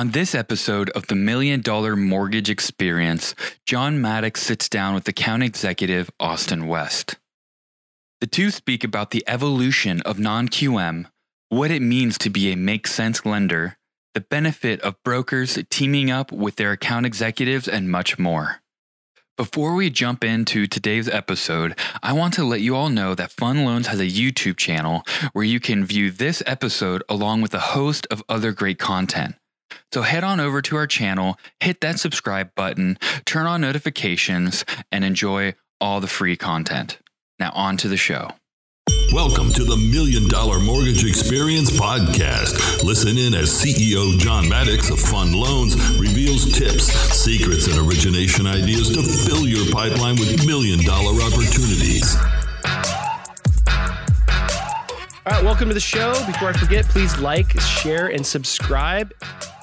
On 0.00 0.12
this 0.12 0.34
episode 0.34 0.88
of 0.92 1.08
the 1.08 1.14
Million 1.14 1.60
Dollar 1.60 1.94
Mortgage 1.94 2.48
Experience, 2.48 3.34
John 3.66 4.00
Maddox 4.00 4.40
sits 4.40 4.66
down 4.66 4.94
with 4.94 5.04
the 5.04 5.10
account 5.10 5.42
executive 5.42 6.10
Austin 6.18 6.66
West. 6.66 7.16
The 8.22 8.26
two 8.26 8.50
speak 8.50 8.82
about 8.82 9.10
the 9.10 9.22
evolution 9.26 10.00
of 10.06 10.18
non 10.18 10.48
QM, 10.48 11.04
what 11.50 11.70
it 11.70 11.82
means 11.82 12.16
to 12.16 12.30
be 12.30 12.50
a 12.50 12.56
make 12.56 12.86
sense 12.86 13.26
lender, 13.26 13.76
the 14.14 14.22
benefit 14.22 14.80
of 14.80 14.96
brokers 15.04 15.58
teaming 15.68 16.10
up 16.10 16.32
with 16.32 16.56
their 16.56 16.72
account 16.72 17.04
executives, 17.04 17.68
and 17.68 17.90
much 17.90 18.18
more. 18.18 18.62
Before 19.36 19.74
we 19.74 19.90
jump 19.90 20.24
into 20.24 20.66
today's 20.66 21.10
episode, 21.10 21.78
I 22.02 22.14
want 22.14 22.32
to 22.34 22.44
let 22.44 22.62
you 22.62 22.74
all 22.74 22.88
know 22.88 23.14
that 23.14 23.32
Fund 23.32 23.66
Loans 23.66 23.88
has 23.88 24.00
a 24.00 24.06
YouTube 24.06 24.56
channel 24.56 25.02
where 25.34 25.44
you 25.44 25.60
can 25.60 25.84
view 25.84 26.10
this 26.10 26.42
episode 26.46 27.02
along 27.06 27.42
with 27.42 27.52
a 27.52 27.74
host 27.76 28.06
of 28.10 28.24
other 28.30 28.52
great 28.52 28.78
content. 28.78 29.34
So 29.92 30.02
head 30.02 30.24
on 30.24 30.40
over 30.40 30.62
to 30.62 30.76
our 30.76 30.86
channel, 30.86 31.38
hit 31.60 31.80
that 31.80 31.98
subscribe 31.98 32.54
button, 32.54 32.98
turn 33.24 33.46
on 33.46 33.60
notifications, 33.60 34.64
and 34.92 35.04
enjoy 35.04 35.54
all 35.80 36.00
the 36.00 36.06
free 36.06 36.36
content. 36.36 36.98
Now, 37.38 37.50
on 37.54 37.76
to 37.78 37.88
the 37.88 37.96
show. 37.96 38.30
Welcome 39.12 39.52
to 39.52 39.64
the 39.64 39.76
Million 39.76 40.28
Dollar 40.28 40.60
Mortgage 40.60 41.04
Experience 41.04 41.70
Podcast. 41.70 42.84
Listen 42.84 43.18
in 43.18 43.34
as 43.34 43.50
CEO 43.50 44.18
John 44.18 44.48
Maddox 44.48 44.90
of 44.90 44.98
Fund 44.98 45.34
Loans 45.34 45.74
reveals 45.98 46.56
tips, 46.56 46.84
secrets, 46.86 47.66
and 47.66 47.76
origination 47.86 48.46
ideas 48.46 48.90
to 48.94 49.02
fill 49.02 49.46
your 49.46 49.66
pipeline 49.72 50.16
with 50.16 50.46
million 50.46 50.84
dollar 50.84 51.20
opportunities. 51.22 52.16
All 55.26 55.32
right, 55.36 55.44
welcome 55.44 55.68
to 55.68 55.74
the 55.74 55.80
show. 55.80 56.12
Before 56.26 56.48
I 56.48 56.52
forget, 56.52 56.84
please 56.86 57.18
like, 57.18 57.58
share, 57.60 58.08
and 58.08 58.24
subscribe. 58.24 59.12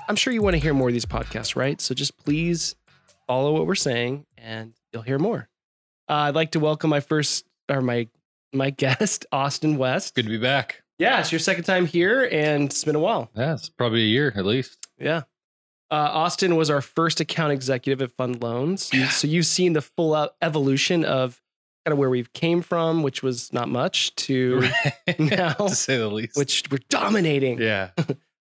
I'm 0.07 0.15
sure 0.15 0.31
you 0.33 0.41
want 0.41 0.55
to 0.55 0.59
hear 0.61 0.73
more 0.73 0.87
of 0.89 0.93
these 0.93 1.05
podcasts, 1.05 1.55
right? 1.55 1.79
So 1.81 1.93
just 1.93 2.17
please 2.17 2.75
follow 3.27 3.53
what 3.53 3.67
we're 3.67 3.75
saying 3.75 4.25
and 4.37 4.73
you'll 4.93 5.01
hear 5.03 5.19
more. 5.19 5.49
Uh, 6.09 6.13
I'd 6.13 6.35
like 6.35 6.51
to 6.51 6.59
welcome 6.59 6.89
my 6.89 6.99
first 7.01 7.45
or 7.69 7.81
my 7.81 8.07
my 8.53 8.69
guest, 8.83 9.25
Austin 9.31 9.77
West. 9.77 10.15
Good 10.15 10.23
to 10.25 10.29
be 10.31 10.37
back. 10.37 10.83
Yeah, 10.99 11.19
it's 11.19 11.31
your 11.31 11.39
second 11.39 11.65
time 11.65 11.85
here 11.85 12.27
and 12.31 12.65
it's 12.65 12.83
been 12.83 12.95
a 12.95 12.99
while. 12.99 13.29
Yeah, 13.35 13.53
it's 13.53 13.69
probably 13.69 14.01
a 14.03 14.07
year 14.07 14.33
at 14.35 14.45
least. 14.45 14.87
Yeah. 14.97 15.23
Uh, 15.91 15.95
Austin 16.11 16.55
was 16.55 16.69
our 16.69 16.81
first 16.81 17.19
account 17.19 17.51
executive 17.53 18.01
at 18.01 18.11
Fund 18.17 18.41
Loans. 18.41 18.91
You, 18.93 19.05
so 19.05 19.27
you've 19.27 19.45
seen 19.45 19.73
the 19.73 19.81
full 19.81 20.13
out 20.13 20.35
evolution 20.41 21.05
of 21.05 21.41
kind 21.85 21.93
of 21.93 21.97
where 21.97 22.09
we've 22.09 22.33
came 22.33 22.61
from, 22.61 23.03
which 23.03 23.23
was 23.23 23.53
not 23.53 23.69
much, 23.69 24.13
to 24.15 24.67
now, 25.19 25.53
to 25.53 25.69
say 25.75 25.97
the 25.97 26.07
least. 26.09 26.35
which 26.37 26.63
we're 26.69 26.79
dominating. 26.89 27.61
yeah, 27.61 27.91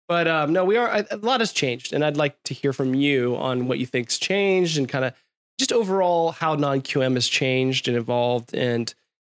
But 0.09 0.29
um, 0.29 0.53
no, 0.53 0.65
we 0.65 0.77
are. 0.77 1.05
A 1.11 1.17
lot 1.17 1.41
has 1.41 1.53
changed, 1.53 1.93
and 1.93 2.05
I'd 2.05 2.17
like 2.17 2.43
to 2.45 2.55
hear 2.55 2.73
from 2.73 2.95
you 2.95 3.37
on 3.37 3.69
what 3.69 3.79
you 3.79 3.87
think's 3.87 4.19
changed, 4.19 4.77
and 4.79 4.89
kind 4.89 5.05
of 5.05 5.15
just 5.59 5.73
overall 5.73 6.33
how 6.33 6.55
non 6.55 6.83
QM 6.83 7.15
has 7.15 7.29
changed 7.29 7.89
and 7.89 7.97
evolved, 7.97 8.55
and 8.55 8.93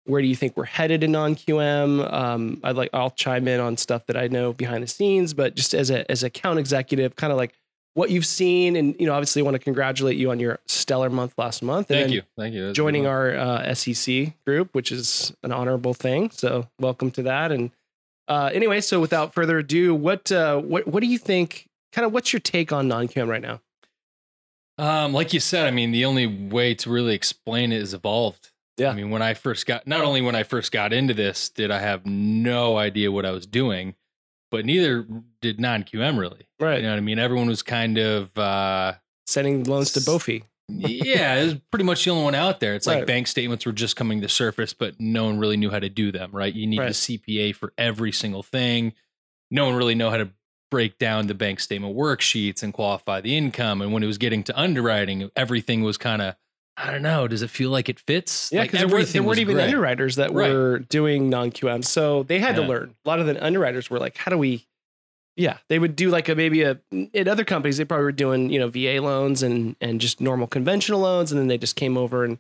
where 0.06 0.22
do 0.22 0.28
you 0.28 0.36
think 0.36 0.58
we're 0.58 0.66
headed 0.66 1.04
in 1.04 1.12
non 1.12 1.36
QM? 1.36 2.12
Um, 2.12 2.60
I'd 2.64 2.76
like 2.76 2.90
I'll 2.94 3.12
chime 3.12 3.48
in 3.48 3.60
on 3.60 3.78
stuff 3.78 4.06
that 4.08 4.18
I 4.18 4.28
know 4.28 4.54
behind 4.54 4.84
the 4.84 4.88
scenes, 4.88 5.34
but 5.34 5.56
just 5.56 5.74
as 5.74 5.90
a 5.90 6.10
as 6.10 6.24
a 6.24 6.28
account 6.28 6.60
executive, 6.60 7.16
kind 7.16 7.32
of 7.32 7.38
like 7.38 7.54
what 7.94 8.10
you've 8.10 8.26
seen, 8.26 8.76
and 8.76 8.96
you 9.00 9.06
know, 9.06 9.14
obviously, 9.14 9.42
want 9.42 9.56
to 9.56 9.60
congratulate 9.60 10.18
you 10.18 10.32
on 10.32 10.40
your 10.40 10.60
stellar 10.66 11.10
month 11.10 11.34
last 11.38 11.62
month. 11.62 11.92
and 11.92 12.00
thank 12.00 12.12
you, 12.12 12.24
thank 12.38 12.54
you. 12.56 12.68
That's 12.68 12.76
Joining 12.76 13.06
our 13.06 13.36
uh, 13.36 13.74
SEC 13.76 14.34
group, 14.46 14.74
which 14.74 14.92
is 14.92 15.34
an 15.44 15.52
honorable 15.52 15.94
thing. 15.94 16.32
So 16.32 16.68
welcome 16.80 17.12
to 17.12 17.24
that. 17.24 17.52
And 17.52 17.72
uh, 18.28 18.50
anyway, 18.54 18.82
so 18.82 19.00
without 19.00 19.34
further 19.34 19.60
ado, 19.60 19.94
what 19.94 20.32
uh, 20.32 20.60
what 20.60 20.88
what 20.88 21.02
do 21.02 21.08
you 21.08 21.18
think? 21.18 21.68
Kind 21.92 22.06
of, 22.06 22.12
what's 22.12 22.34
your 22.34 22.40
take 22.40 22.72
on 22.72 22.88
non-QM 22.88 23.28
right 23.28 23.42
now? 23.42 23.62
um, 24.80 25.14
like 25.14 25.34
you 25.34 25.40
said, 25.40 25.68
I 25.68 25.72
mean, 25.72 25.92
the 25.92 26.06
only 26.06 26.26
way 26.26 26.74
to 26.76 26.90
really 26.90 27.14
explain 27.14 27.72
it 27.72 27.80
is 27.82 27.94
evolved. 27.94 28.50
Yeah. 28.78 28.90
I 28.90 28.96
mean, 28.96 29.12
when 29.12 29.22
I 29.22 29.36
first 29.36 29.68
got, 29.68 29.86
not 29.86 30.02
only 30.02 30.22
when 30.22 30.34
I 30.36 30.42
first 30.42 30.72
got 30.72 30.92
into 30.94 31.14
this, 31.14 31.50
did 31.50 31.70
I 31.70 31.78
have 31.80 32.08
no 32.08 32.78
idea 32.78 33.12
what 33.12 33.24
I 33.26 33.30
was 33.32 33.46
doing, 33.46 33.94
but 34.50 34.66
neither 34.66 35.06
did 35.42 35.60
non 35.60 35.84
QM 35.84 36.18
really. 36.18 36.48
Right, 36.60 36.78
You 36.78 36.84
know 36.84 36.90
what 36.90 36.98
I 36.98 37.02
mean? 37.02 37.20
Everyone 37.20 37.48
was 37.48 37.62
kind 37.62 38.00
of, 38.00 38.36
uh, 38.36 38.94
sending 39.28 39.64
loans 39.66 39.92
to 39.94 40.00
Bofi. 40.00 40.44
Yeah, 40.70 41.36
it 41.36 41.44
was 41.46 41.54
pretty 41.72 41.84
much 41.86 42.04
the 42.06 42.12
only 42.12 42.24
one 42.24 42.36
out 42.36 42.60
there. 42.60 42.74
It's 42.76 42.88
Right. 42.88 42.98
like 43.00 43.08
bank 43.08 43.28
statements 43.28 43.66
were 43.66 43.72
just 43.72 43.96
coming 43.96 44.22
to 44.22 44.30
surface, 44.30 44.74
but 44.74 45.00
no 45.00 45.26
one 45.26 45.38
really 45.38 45.58
knew 45.58 45.70
how 45.70 45.80
to 45.80 45.90
do 45.90 46.12
them, 46.12 46.32
right? 46.32 46.54
You 46.54 46.66
need 46.68 46.80
Right. 46.80 46.88
the 46.88 46.94
CPA 46.94 47.52
for 47.54 47.74
every 47.78 48.12
single 48.12 48.44
thing. 48.44 48.94
No 49.52 49.66
one 49.66 49.76
really 49.76 49.96
know 49.96 50.10
how 50.10 50.18
to 50.18 50.30
break 50.72 50.98
down 50.98 51.28
the 51.28 51.36
bank 51.36 51.60
statement 51.60 51.96
worksheets 51.96 52.64
and 52.64 52.74
qualify 52.74 53.22
the 53.22 53.38
income. 53.38 53.82
And 53.82 53.94
when 53.94 54.02
it 54.04 54.08
was 54.08 54.18
getting 54.18 54.44
to 54.46 54.60
underwriting, 54.60 55.30
everything 55.36 55.84
was 55.84 55.98
kind 55.98 56.22
of, 56.22 56.36
I 56.76 56.90
don't 56.90 57.04
know, 57.04 57.28
does 57.28 57.44
it 57.44 57.52
feel 57.52 57.70
like 57.70 57.88
it 57.90 58.00
fits? 58.00 58.50
Yeah, 58.52 58.62
like 58.62 58.72
because 58.72 58.88
there, 58.88 58.98
weren't- 58.98 59.10
there 59.10 59.22
weren't 59.22 59.40
even 59.40 59.56
gray. 59.56 59.66
underwriters 59.66 60.16
that 60.16 60.32
Right. 60.34 60.52
were 60.52 60.80
doing 60.80 61.30
non-QM, 61.30 61.84
so 61.84 62.24
they 62.24 62.40
had 62.40 62.56
to 62.56 62.64
learn. 62.64 62.96
A 63.06 63.08
lot 63.10 63.20
of 63.20 63.28
the 63.28 63.44
underwriters 63.46 63.92
were 63.92 64.00
like, 64.00 64.18
"How 64.18 64.32
do 64.32 64.38
we?" 64.40 64.66
Yeah, 65.36 65.58
they 65.68 65.80
would 65.80 65.96
do 65.96 66.10
like 66.10 66.30
a 66.30 66.36
maybe 66.36 66.62
a 66.62 66.80
at 67.14 67.28
other 67.28 67.44
companies 67.44 67.78
they 67.78 67.86
probably 67.86 68.04
were 68.04 68.12
doing 68.12 68.50
you 68.50 68.60
know 68.60 68.70
VA 68.70 69.02
loans 69.02 69.42
and 69.42 69.76
and 69.82 70.00
just 70.00 70.22
normal 70.22 70.48
conventional 70.48 71.00
loans, 71.02 71.32
and 71.32 71.40
then 71.40 71.48
they 71.48 71.58
just 71.58 71.76
came 71.76 71.98
over 71.98 72.24
and 72.24 72.38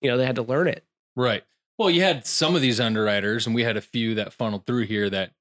you 0.00 0.10
know 0.10 0.16
they 0.16 0.26
had 0.26 0.36
to 0.36 0.42
learn 0.42 0.68
it. 0.68 0.84
Right. 1.16 1.42
Well, 1.78 1.90
you 1.90 2.02
had 2.02 2.26
some 2.26 2.56
of 2.56 2.62
these 2.62 2.80
underwriters, 2.80 3.46
and 3.46 3.54
we 3.54 3.62
had 3.62 3.76
a 3.76 3.80
few 3.80 4.14
that 4.16 4.32
funneled 4.32 4.66
through 4.66 4.86
here 4.86 5.08
that 5.10 5.32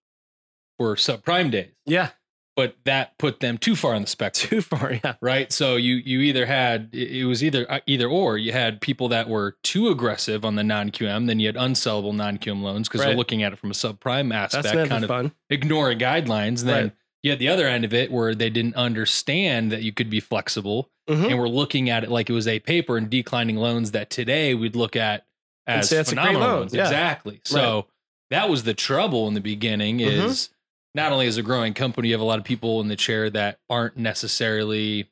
were 0.78 0.96
subprime 0.96 1.50
days, 1.52 1.72
Yeah, 1.86 2.10
but 2.58 2.76
that 2.84 3.18
put 3.18 3.40
them 3.40 3.58
too 3.58 3.76
far 3.78 3.94
on 3.94 4.02
the 4.02 4.08
spectrum. 4.08 4.50
too 4.50 4.62
far. 4.62 4.92
Yeah, 5.02 5.14
right 5.22 5.50
so 5.54 5.78
you 5.78 5.96
you 5.96 6.20
either 6.20 6.46
had 6.46 6.90
it 6.92 7.24
was 7.26 7.42
either 7.44 7.66
uh, 7.72 7.80
either 7.86 8.08
or 8.10 8.38
you 8.38 8.52
had 8.52 8.82
people 8.82 9.08
that 9.10 9.30
were 9.30 9.56
too 9.64 9.88
aggressive 9.88 10.44
on 10.44 10.56
the 10.56 10.64
non-qm 10.64 11.28
then 11.28 11.40
you 11.40 11.48
had 11.48 11.56
unsellable 11.56 12.14
non-qm 12.14 12.62
loans 12.62 12.90
because 12.90 13.00
Right. 13.02 13.08
they're 13.08 13.16
looking 13.16 13.44
at 13.44 13.54
it 13.54 13.56
from 13.60 13.72
a 13.72 13.76
subprime 13.76 14.34
aspect 14.34 14.90
kind 14.90 15.04
of 15.06 15.08
fun. 15.08 15.32
ignoring 15.50 16.00
guidelines 16.00 16.60
and 16.62 16.70
then 16.70 16.84
Right. 16.84 16.92
you 17.24 17.32
had 17.32 17.40
the 17.40 17.48
other 17.48 17.68
end 17.68 17.86
of 17.86 17.94
it 17.94 18.12
where 18.12 18.36
they 18.36 18.50
didn't 18.50 18.76
understand 18.76 19.72
that 19.72 19.84
you 19.84 19.92
could 19.94 20.10
be 20.10 20.20
flexible 20.20 20.90
Mhm. 21.10 21.30
and 21.30 21.40
we're 21.40 21.48
looking 21.48 21.90
at 21.90 22.04
it 22.04 22.10
like 22.12 22.30
it 22.30 22.34
was 22.34 22.48
a 22.48 22.60
paper 22.60 22.98
and 22.98 23.10
declining 23.10 23.56
loans 23.56 23.92
that 23.92 24.10
today 24.10 24.54
we'd 24.56 24.76
look 24.76 24.96
at 24.98 25.26
as 25.68 25.88
say 25.90 25.98
that's 25.98 26.12
a 26.12 26.16
great 26.16 26.26
phenomenal 26.28 26.58
loans 26.58 26.74
Yeah. 26.74 26.82
exactly 26.84 27.40
so 27.46 27.88
that 28.30 28.50
was 28.50 28.64
the 28.64 28.74
trouble 28.74 29.28
in 29.28 29.34
the 29.34 29.42
beginning 29.42 30.00
Mhm. 30.00 30.26
is 30.26 30.50
not 30.98 31.14
only 31.14 31.28
as 31.28 31.38
a 31.38 31.44
growing 31.44 31.74
company 31.74 32.10
you 32.10 32.14
have 32.14 32.22
a 32.22 32.26
lot 32.26 32.40
of 32.40 32.44
people 32.46 32.82
in 32.82 32.90
the 32.90 32.96
chair 32.98 33.30
that 33.30 33.60
aren't 33.70 33.96
necessarily 33.96 35.08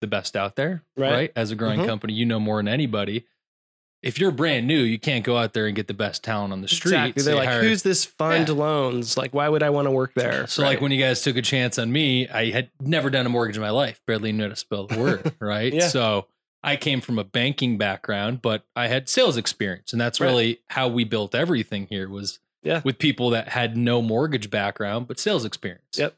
the 0.00 0.06
best 0.08 0.36
out 0.36 0.56
there 0.56 0.82
Right. 0.96 1.12
right, 1.12 1.32
as 1.36 1.50
a 1.52 1.54
growing 1.54 1.80
Mhm. 1.80 1.86
company 1.86 2.12
you 2.14 2.26
know 2.26 2.40
more 2.40 2.58
than 2.58 2.68
anybody 2.68 3.24
if 4.02 4.18
you're 4.20 4.30
brand 4.30 4.66
new 4.66 4.78
you 4.80 4.98
can't 4.98 5.24
go 5.24 5.36
out 5.36 5.52
there 5.52 5.66
and 5.66 5.74
get 5.74 5.86
the 5.88 5.94
best 5.94 6.22
talent 6.22 6.52
on 6.52 6.60
the 6.60 6.68
street 6.68 6.92
Exactly. 6.92 7.22
They're 7.22 7.34
like, 7.34 7.48
"Who's 7.62 7.82
this 7.82 8.04
fund 8.04 8.48
Yeah. 8.48 8.54
loans? 8.54 9.16
Like, 9.16 9.32
why 9.34 9.48
would 9.48 9.62
I 9.62 9.70
want 9.70 9.86
to 9.86 9.90
work 9.90 10.12
there?" 10.14 10.46
so 10.46 10.62
Right. 10.62 10.70
like 10.70 10.80
when 10.80 10.92
you 10.92 10.98
guys 11.00 11.22
took 11.22 11.36
a 11.36 11.42
chance 11.42 11.78
on 11.78 11.90
me, 11.90 12.28
I 12.28 12.50
had 12.50 12.70
never 12.80 13.10
done 13.10 13.24
a 13.26 13.28
mortgage 13.30 13.56
in 13.56 13.62
my 13.62 13.70
life, 13.70 14.00
barely 14.06 14.32
knew 14.32 14.44
how 14.44 14.48
to 14.50 14.56
spell 14.56 14.86
the 14.86 14.98
word, 14.98 15.32
right? 15.40 15.72
Yeah. 15.72 15.88
So 15.88 16.26
I 16.62 16.76
came 16.76 17.00
from 17.00 17.18
a 17.18 17.24
banking 17.24 17.78
background, 17.78 18.42
but 18.42 18.64
I 18.76 18.88
had 18.88 19.08
sales 19.08 19.36
experience, 19.36 19.92
and 19.92 20.00
that's 20.00 20.20
Right. 20.20 20.26
really 20.28 20.60
how 20.68 20.88
we 20.88 21.04
built 21.04 21.34
everything 21.34 21.86
here 21.88 22.08
was 22.08 22.38
Yeah. 22.66 22.80
with 22.84 22.98
people 22.98 23.30
that 23.30 23.48
had 23.48 23.76
no 23.76 24.02
mortgage 24.02 24.50
background 24.50 25.06
but 25.08 25.18
sales 25.20 25.44
experience. 25.44 25.96
Yep. 25.96 26.14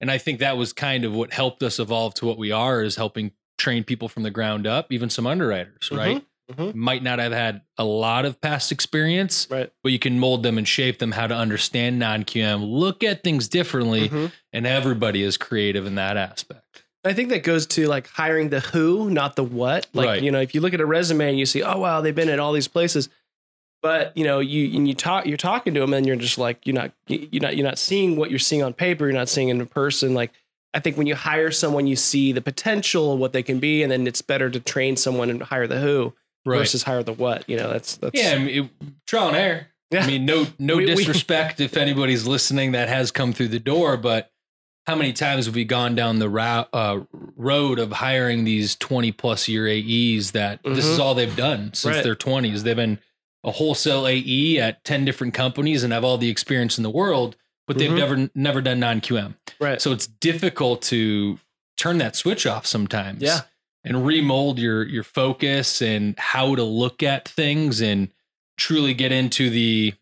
And 0.00 0.10
I 0.10 0.18
think 0.18 0.40
that 0.40 0.56
was 0.56 0.72
kind 0.72 1.04
of 1.04 1.12
what 1.14 1.32
helped 1.32 1.62
us 1.62 1.78
evolve 1.78 2.14
to 2.14 2.26
what 2.26 2.36
we 2.36 2.50
are 2.50 2.82
is 2.82 2.96
helping 2.96 3.30
train 3.56 3.84
people 3.84 4.08
from 4.08 4.24
the 4.24 4.30
ground 4.30 4.66
up, 4.66 4.90
even 4.92 5.08
some 5.08 5.26
underwriters, 5.28 5.90
right? 5.92 6.24
Mhm. 6.52 6.74
Might 6.74 7.04
not 7.04 7.20
have 7.20 7.30
had 7.32 7.60
a 7.78 7.84
lot 7.84 8.24
of 8.24 8.40
past 8.40 8.72
experience, 8.72 9.46
right. 9.48 9.70
but 9.84 9.92
you 9.92 10.00
can 10.00 10.18
mold 10.18 10.42
them 10.42 10.58
and 10.58 10.66
shape 10.66 10.98
them 10.98 11.12
how 11.12 11.28
to 11.28 11.34
understand 11.34 12.00
non-QM, 12.00 12.62
look 12.68 13.04
at 13.04 13.22
things 13.22 13.46
differently, 13.46 14.08
Mhm. 14.08 14.32
and 14.52 14.66
everybody 14.66 15.22
is 15.22 15.36
creative 15.36 15.86
in 15.86 15.94
that 15.94 16.16
aspect. 16.16 16.82
I 17.04 17.12
think 17.14 17.30
that 17.30 17.42
goes 17.44 17.66
to 17.68 17.86
like 17.86 18.08
hiring 18.08 18.48
the 18.50 18.60
who, 18.60 19.08
not 19.08 19.36
the 19.36 19.44
what. 19.44 19.86
Like, 19.94 20.06
Right. 20.06 20.22
you 20.22 20.30
know, 20.32 20.40
if 20.40 20.54
you 20.54 20.60
look 20.60 20.74
at 20.74 20.80
a 20.80 20.86
resume 20.86 21.28
and 21.30 21.38
you 21.38 21.46
see, 21.46 21.62
oh 21.62 21.78
wow, 21.78 22.00
they've 22.00 22.14
been 22.14 22.28
at 22.28 22.38
all 22.40 22.52
these 22.52 22.68
places, 22.68 23.08
but 23.82 24.16
you 24.16 24.24
know, 24.24 24.38
you 24.40 24.76
and 24.76 24.86
you 24.88 24.94
talk, 24.94 25.26
you're 25.26 25.36
talking 25.36 25.74
to 25.74 25.80
them, 25.80 25.92
and 25.92 26.06
you're 26.06 26.16
just 26.16 26.38
like, 26.38 26.64
you're 26.66 26.74
not, 26.74 26.92
you're 27.08 27.42
not, 27.42 27.56
you're 27.56 27.66
not 27.66 27.78
seeing 27.78 28.16
what 28.16 28.30
you're 28.30 28.38
seeing 28.38 28.62
on 28.62 28.72
paper. 28.72 29.04
You're 29.06 29.12
not 29.14 29.28
seeing 29.28 29.48
it 29.48 29.56
in 29.56 29.66
person. 29.66 30.14
Like, 30.14 30.30
I 30.72 30.80
think 30.80 30.96
when 30.96 31.06
you 31.06 31.14
hire 31.14 31.50
someone, 31.50 31.86
you 31.86 31.96
see 31.96 32.32
the 32.32 32.40
potential 32.40 33.12
of 33.12 33.18
what 33.18 33.32
they 33.32 33.42
can 33.42 33.58
be, 33.58 33.82
and 33.82 33.90
then 33.92 34.06
it's 34.06 34.22
better 34.22 34.48
to 34.48 34.60
train 34.60 34.96
someone 34.96 35.28
and 35.28 35.42
hire 35.42 35.66
the 35.66 35.80
who 35.80 36.14
versus 36.46 36.84
hire 36.84 37.02
the 37.02 37.12
what. 37.12 37.48
You 37.48 37.56
know, 37.58 37.70
that's 37.70 37.96
that's 37.96 38.18
yeah, 38.18 38.32
I 38.34 38.38
mean, 38.38 38.64
it, 38.64 38.70
trial 39.06 39.28
and 39.28 39.36
error. 39.36 39.66
Yeah. 39.90 40.04
I 40.04 40.06
mean, 40.06 40.24
no, 40.24 40.46
no 40.58 40.76
We- 40.76 40.86
we- 40.86 40.94
disrespect 40.94 41.60
if 41.60 41.76
anybody's 41.76 42.26
listening 42.26 42.72
that 42.72 42.88
has 42.88 43.10
come 43.10 43.32
through 43.34 43.48
the 43.48 43.58
door, 43.60 43.96
but 43.98 44.30
how 44.86 44.94
many 44.96 45.12
times 45.12 45.44
have 45.46 45.54
we 45.54 45.64
gone 45.64 45.94
down 45.94 46.18
the 46.18 46.28
route, 46.30 46.68
uh, 46.72 47.00
road 47.36 47.78
of 47.78 47.92
hiring 47.92 48.44
these 48.44 48.74
20 48.74 49.12
plus 49.12 49.46
year 49.48 49.68
AEs 49.68 50.30
that 50.32 50.60
this 50.64 50.86
is 50.86 50.98
Mhm. 50.98 51.02
all 51.02 51.14
they've 51.14 51.36
done 51.36 51.72
since 51.74 51.96
Right. 51.96 52.02
their 52.02 52.16
20s? 52.16 52.62
They've 52.64 52.74
been 52.74 52.98
a 53.44 53.50
wholesale 53.52 54.06
AE 54.06 54.58
at 54.58 54.84
10 54.84 55.04
different 55.04 55.34
companies 55.34 55.82
and 55.82 55.92
have 55.92 56.04
all 56.04 56.18
the 56.18 56.30
experience 56.30 56.76
in 56.78 56.82
the 56.84 56.90
world, 56.90 57.36
but 57.66 57.76
they've 57.78 57.90
Mhm. 57.90 57.96
never 57.96 58.30
never 58.34 58.60
done 58.60 58.80
non 58.80 59.00
QM. 59.00 59.34
right. 59.60 59.80
So 59.82 59.92
it's 59.92 60.06
difficult 60.06 60.82
to 60.82 61.38
turn 61.76 61.98
that 61.98 62.14
switch 62.16 62.46
off 62.46 62.66
sometimes. 62.66 63.22
Yeah. 63.22 63.40
And 63.84 64.06
remold 64.06 64.58
your 64.60 64.86
your 64.86 65.02
focus 65.02 65.82
and 65.82 66.16
how 66.18 66.54
to 66.54 66.62
look 66.62 67.02
at 67.02 67.28
things 67.28 67.80
and 67.80 68.08
truly 68.56 68.94
get 68.94 69.10
into 69.12 69.50
the 69.50 69.94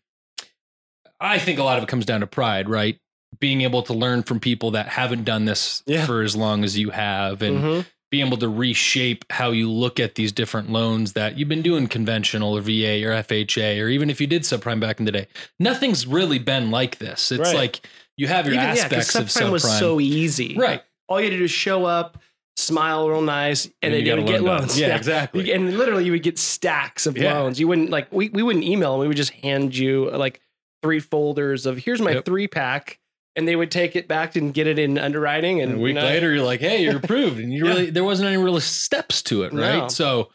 I 1.19 1.37
think 1.39 1.59
a 1.59 1.63
lot 1.63 1.77
of 1.77 1.83
it 1.83 1.87
comes 1.89 2.05
down 2.05 2.21
to 2.21 2.27
pride, 2.27 2.67
right? 2.69 2.99
Being 3.39 3.61
able 3.61 3.83
to 3.83 3.93
learn 3.93 4.23
from 4.23 4.39
people 4.39 4.71
that 4.71 4.87
haven't 4.89 5.23
done 5.23 5.45
this 5.45 5.83
Yeah. 5.85 6.05
for 6.05 6.21
as 6.21 6.35
long 6.35 6.63
as 6.63 6.77
you 6.77 6.89
have 6.91 7.41
and 7.41 7.59
Mhm. 7.59 7.85
Being 8.11 8.27
able 8.27 8.37
to 8.37 8.49
reshape 8.49 9.23
how 9.31 9.51
you 9.51 9.71
look 9.71 9.99
at 9.99 10.15
these 10.15 10.31
different 10.33 10.69
loans 10.69 11.13
that 11.13 11.37
you've 11.37 11.47
been 11.49 11.61
doing 11.61 11.87
conventional 11.87 12.55
or 12.57 12.61
VA 12.61 13.03
or 13.05 13.11
FHA 13.23 13.81
or 13.81 13.87
even 13.87 14.09
if 14.09 14.19
you 14.19 14.27
did 14.27 14.41
subprime 14.43 14.79
back 14.81 14.99
in 14.99 15.05
the 15.05 15.11
day. 15.13 15.27
Nothing's 15.59 16.05
really 16.05 16.37
been 16.37 16.69
like 16.71 16.97
this. 16.99 17.31
It's 17.31 17.39
Right. 17.39 17.55
like 17.55 17.87
you 18.17 18.27
have 18.27 18.45
your 18.45 18.55
Even, 18.55 18.65
yeah, 18.75 18.87
because 18.89 19.15
aspects 19.15 19.15
of 19.15 19.27
subprime 19.27 19.47
subprime. 19.47 19.51
was 19.53 19.77
so 19.79 19.99
easy. 20.01 20.55
right. 20.57 20.83
All 21.07 21.19
you 21.19 21.25
had 21.25 21.31
to 21.31 21.37
do 21.37 21.43
is 21.45 21.51
show 21.51 21.85
up, 21.85 22.21
smile 22.57 23.09
real 23.09 23.21
nice, 23.21 23.65
and, 23.65 23.73
And 23.81 23.93
then 23.93 24.05
you 24.05 24.15
would 24.17 24.27
get 24.27 24.41
loan 24.43 24.59
loans. 24.59 24.77
Yeah, 24.79 24.95
exactly. 24.95 25.51
And 25.53 25.77
literally, 25.77 26.05
you 26.05 26.11
would 26.11 26.23
get 26.23 26.37
stacks 26.37 27.05
of 27.05 27.17
Yeah. 27.17 27.33
loans. 27.39 27.59
You 27.59 27.67
wouldn't 27.67 27.89
like 27.89 28.11
we 28.11 28.29
we 28.29 28.43
wouldn't 28.43 28.65
email 28.65 28.91
them. 28.93 29.01
We 29.01 29.07
would 29.07 29.17
just 29.17 29.31
hand 29.31 29.75
you 29.75 30.09
like 30.11 30.41
three 30.83 30.99
folders 30.99 31.65
of 31.65 31.77
here's 31.77 32.01
my 32.01 32.11
Yep. 32.11 32.25
three 32.25 32.47
pack, 32.47 32.99
and 33.35 33.47
they 33.47 33.55
would 33.55 33.71
take 33.71 33.95
it 33.95 34.07
back 34.07 34.35
and 34.35 34.53
get 34.53 34.67
it 34.67 34.77
in 34.79 34.97
underwriting. 34.97 35.61
And, 35.61 35.71
And 35.71 35.79
a 35.79 35.83
week 35.83 35.95
you 35.95 36.01
know, 36.01 36.05
later, 36.05 36.33
you're 36.33 36.43
like, 36.45 36.59
"Hey, 36.59 36.83
you're 36.83 36.97
approved," 36.97 37.39
and 37.39 37.53
you 37.53 37.65
Yeah. 37.65 37.71
really 37.71 37.89
there 37.89 38.03
wasn't 38.03 38.27
any 38.27 38.37
real 38.37 38.59
steps 38.59 39.21
to 39.23 39.43
it, 39.43 39.53
right? 39.53 39.77
No. 39.79 39.87
So, 39.87 40.29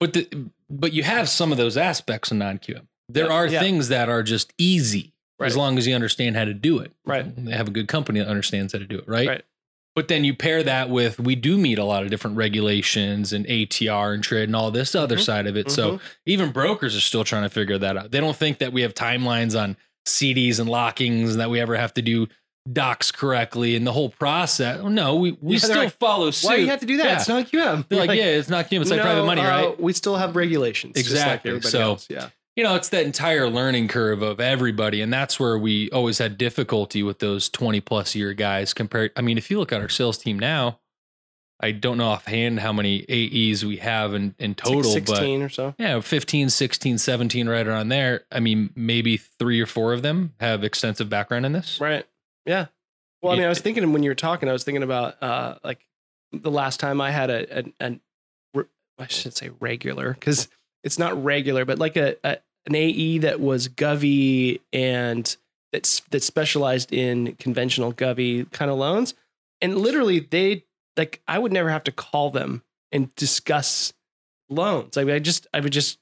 but 0.00 0.12
the 0.12 0.48
but 0.70 0.92
you 0.92 1.02
have 1.02 1.28
some 1.28 1.52
of 1.52 1.58
those 1.58 1.76
aspects 1.76 2.30
in 2.30 2.38
non 2.38 2.58
QM. 2.58 2.86
There 3.08 3.30
are 3.30 3.46
yeah. 3.46 3.60
things 3.60 3.88
that 3.88 4.08
are 4.08 4.22
just 4.22 4.52
easy 4.58 5.12
as 5.40 5.56
long 5.56 5.76
as 5.76 5.86
you 5.86 5.94
understand 5.94 6.36
how 6.36 6.44
to 6.46 6.54
do 6.54 6.78
it. 6.78 6.92
Right. 7.04 7.44
They 7.44 7.52
have 7.52 7.68
a 7.68 7.70
good 7.70 7.86
company 7.86 8.18
that 8.20 8.28
understands 8.28 8.72
how 8.72 8.78
to 8.78 8.86
do 8.86 8.96
it, 8.98 9.06
right? 9.06 9.28
Right. 9.28 9.44
But 9.94 10.08
then 10.08 10.24
you 10.24 10.34
pair 10.34 10.62
that 10.62 10.88
with 10.88 11.20
we 11.20 11.34
do 11.36 11.58
meet 11.58 11.78
a 11.78 11.84
lot 11.84 12.02
of 12.02 12.10
different 12.10 12.36
regulations 12.38 13.32
and 13.32 13.46
ATR 13.46 14.14
and 14.14 14.24
TRID 14.24 14.44
and 14.44 14.56
all 14.56 14.70
this 14.70 14.94
other 14.94 15.16
Mhm. 15.18 15.24
side 15.24 15.46
of 15.46 15.56
it. 15.56 15.70
So 15.70 16.00
even 16.26 16.50
brokers 16.50 16.96
are 16.96 17.00
still 17.00 17.24
trying 17.24 17.42
to 17.42 17.48
figure 17.50 17.76
that 17.78 17.96
out. 17.96 18.10
They 18.10 18.20
don't 18.20 18.36
think 18.36 18.58
that 18.58 18.72
we 18.72 18.82
have 18.82 18.94
timelines 18.94 19.60
on 19.60 19.76
CDs 20.06 20.60
and 20.60 20.68
lockings 20.68 21.30
and 21.32 21.40
that 21.40 21.50
we 21.50 21.60
ever 21.60 21.76
have 21.76 21.94
to 21.94 22.02
do 22.02 22.26
docs 22.72 23.12
correctly 23.12 23.76
and 23.76 23.86
the 23.86 23.92
whole 23.92 24.08
process. 24.08 24.82
No, 24.82 25.16
we, 25.16 25.36
we 25.40 25.54
Yeah, 25.54 25.58
still 25.60 25.76
like, 25.84 25.98
follow 25.98 26.30
suit. 26.30 26.48
Why 26.48 26.56
do 26.56 26.62
you 26.62 26.68
have 26.68 26.80
to 26.80 26.86
do 26.86 26.96
that? 26.98 27.04
Yeah. 27.04 27.16
It's 27.16 27.28
not 27.28 27.46
QM. 27.46 27.88
They're 27.88 27.98
You're 27.98 28.06
like, 28.06 28.18
yeah, 28.18 28.24
it's 28.26 28.48
not 28.48 28.70
QM, 28.70 28.80
it's 28.80 28.90
like 28.90 29.00
private 29.02 29.20
"No, 29.20 29.26
money, 29.26 29.42
uh, 29.42 29.48
right? 29.48 29.80
We 29.80 29.92
still 29.92 30.16
have 30.16 30.34
regulations. 30.36 30.94
just 30.96 31.10
like 31.10 31.44
Exactly. 31.44 31.60
So- 31.62 31.80
else. 31.80 32.06
Yeah. 32.08 32.28
you 32.56 32.64
know, 32.64 32.74
it's 32.76 32.88
that 32.90 33.04
entire 33.04 33.50
learning 33.50 33.88
curve 33.88 34.22
of 34.22 34.40
everybody. 34.40 35.02
And 35.02 35.12
that's 35.12 35.38
where 35.38 35.58
we 35.58 35.90
always 35.90 36.18
had 36.18 36.38
difficulty 36.38 37.02
with 37.02 37.18
those 37.18 37.48
20 37.50 37.80
plus 37.82 38.14
year 38.14 38.32
guys 38.32 38.72
compared. 38.72 39.10
I 39.16 39.20
mean, 39.20 39.36
if 39.36 39.50
you 39.50 39.58
look 39.58 39.72
at 39.72 39.80
our 39.82 39.88
sales 39.90 40.16
team 40.16 40.38
now, 40.38 40.78
I 41.64 41.72
don't 41.72 41.96
know 41.96 42.08
offhand 42.08 42.60
how 42.60 42.74
many 42.74 43.06
AEs 43.08 43.64
we 43.64 43.78
have 43.78 44.12
in, 44.12 44.34
in 44.38 44.50
It's 44.50 44.64
like 44.66 44.74
total, 44.74 44.90
16 44.90 45.42
or 45.42 45.48
so. 45.48 45.74
but 45.78 45.82
yeah, 45.82 45.98
15, 45.98 46.50
16, 46.50 46.98
17, 46.98 47.48
right 47.48 47.66
around 47.66 47.88
there. 47.88 48.24
I 48.30 48.40
mean, 48.40 48.68
maybe 48.76 49.16
three 49.16 49.62
or 49.62 49.66
four 49.66 49.94
of 49.94 50.02
them 50.02 50.34
have 50.40 50.62
extensive 50.62 51.08
background 51.08 51.46
in 51.46 51.52
this. 51.52 51.80
Right. 51.80 52.04
Yeah. 52.44 52.66
Well, 53.22 53.32
I 53.32 53.36
mean, 53.36 53.46
I 53.46 53.48
was 53.48 53.60
thinking 53.60 53.94
when 53.94 54.02
you 54.02 54.10
were 54.10 54.14
talking, 54.14 54.50
I 54.50 54.52
was 54.52 54.62
thinking 54.62 54.82
about 54.82 55.22
uh 55.22 55.54
like 55.64 55.86
the 56.32 56.50
last 56.50 56.80
time 56.80 57.00
I 57.00 57.10
had 57.10 57.30
a 57.30 57.58
an, 57.58 57.72
an 57.80 58.00
I 58.98 59.06
should 59.06 59.34
say 59.34 59.50
regular 59.58 60.12
because 60.12 60.48
it's 60.82 60.98
not 60.98 61.24
regular, 61.24 61.64
but 61.64 61.78
like 61.78 61.96
a, 61.96 62.16
a 62.22 62.36
an 62.66 62.74
AE 62.74 63.18
that 63.18 63.40
was 63.40 63.68
Govy 63.68 64.60
and 64.70 65.34
that's 65.72 66.00
that 66.10 66.22
specialized 66.22 66.92
in 66.92 67.36
conventional 67.36 67.94
Govy 67.94 68.52
kind 68.52 68.70
of 68.70 68.76
loans, 68.76 69.14
and 69.62 69.78
literally 69.78 70.20
they 70.20 70.64
like 70.96 71.22
I 71.26 71.38
would 71.38 71.52
never 71.52 71.70
have 71.70 71.84
to 71.84 71.92
call 71.92 72.30
them 72.30 72.62
and 72.92 73.14
discuss 73.16 73.92
loans. 74.48 74.96
I 74.96 75.04
mean, 75.04 75.14
I 75.14 75.18
just 75.18 75.46
I 75.54 75.60
would 75.60 75.72
just 75.72 75.98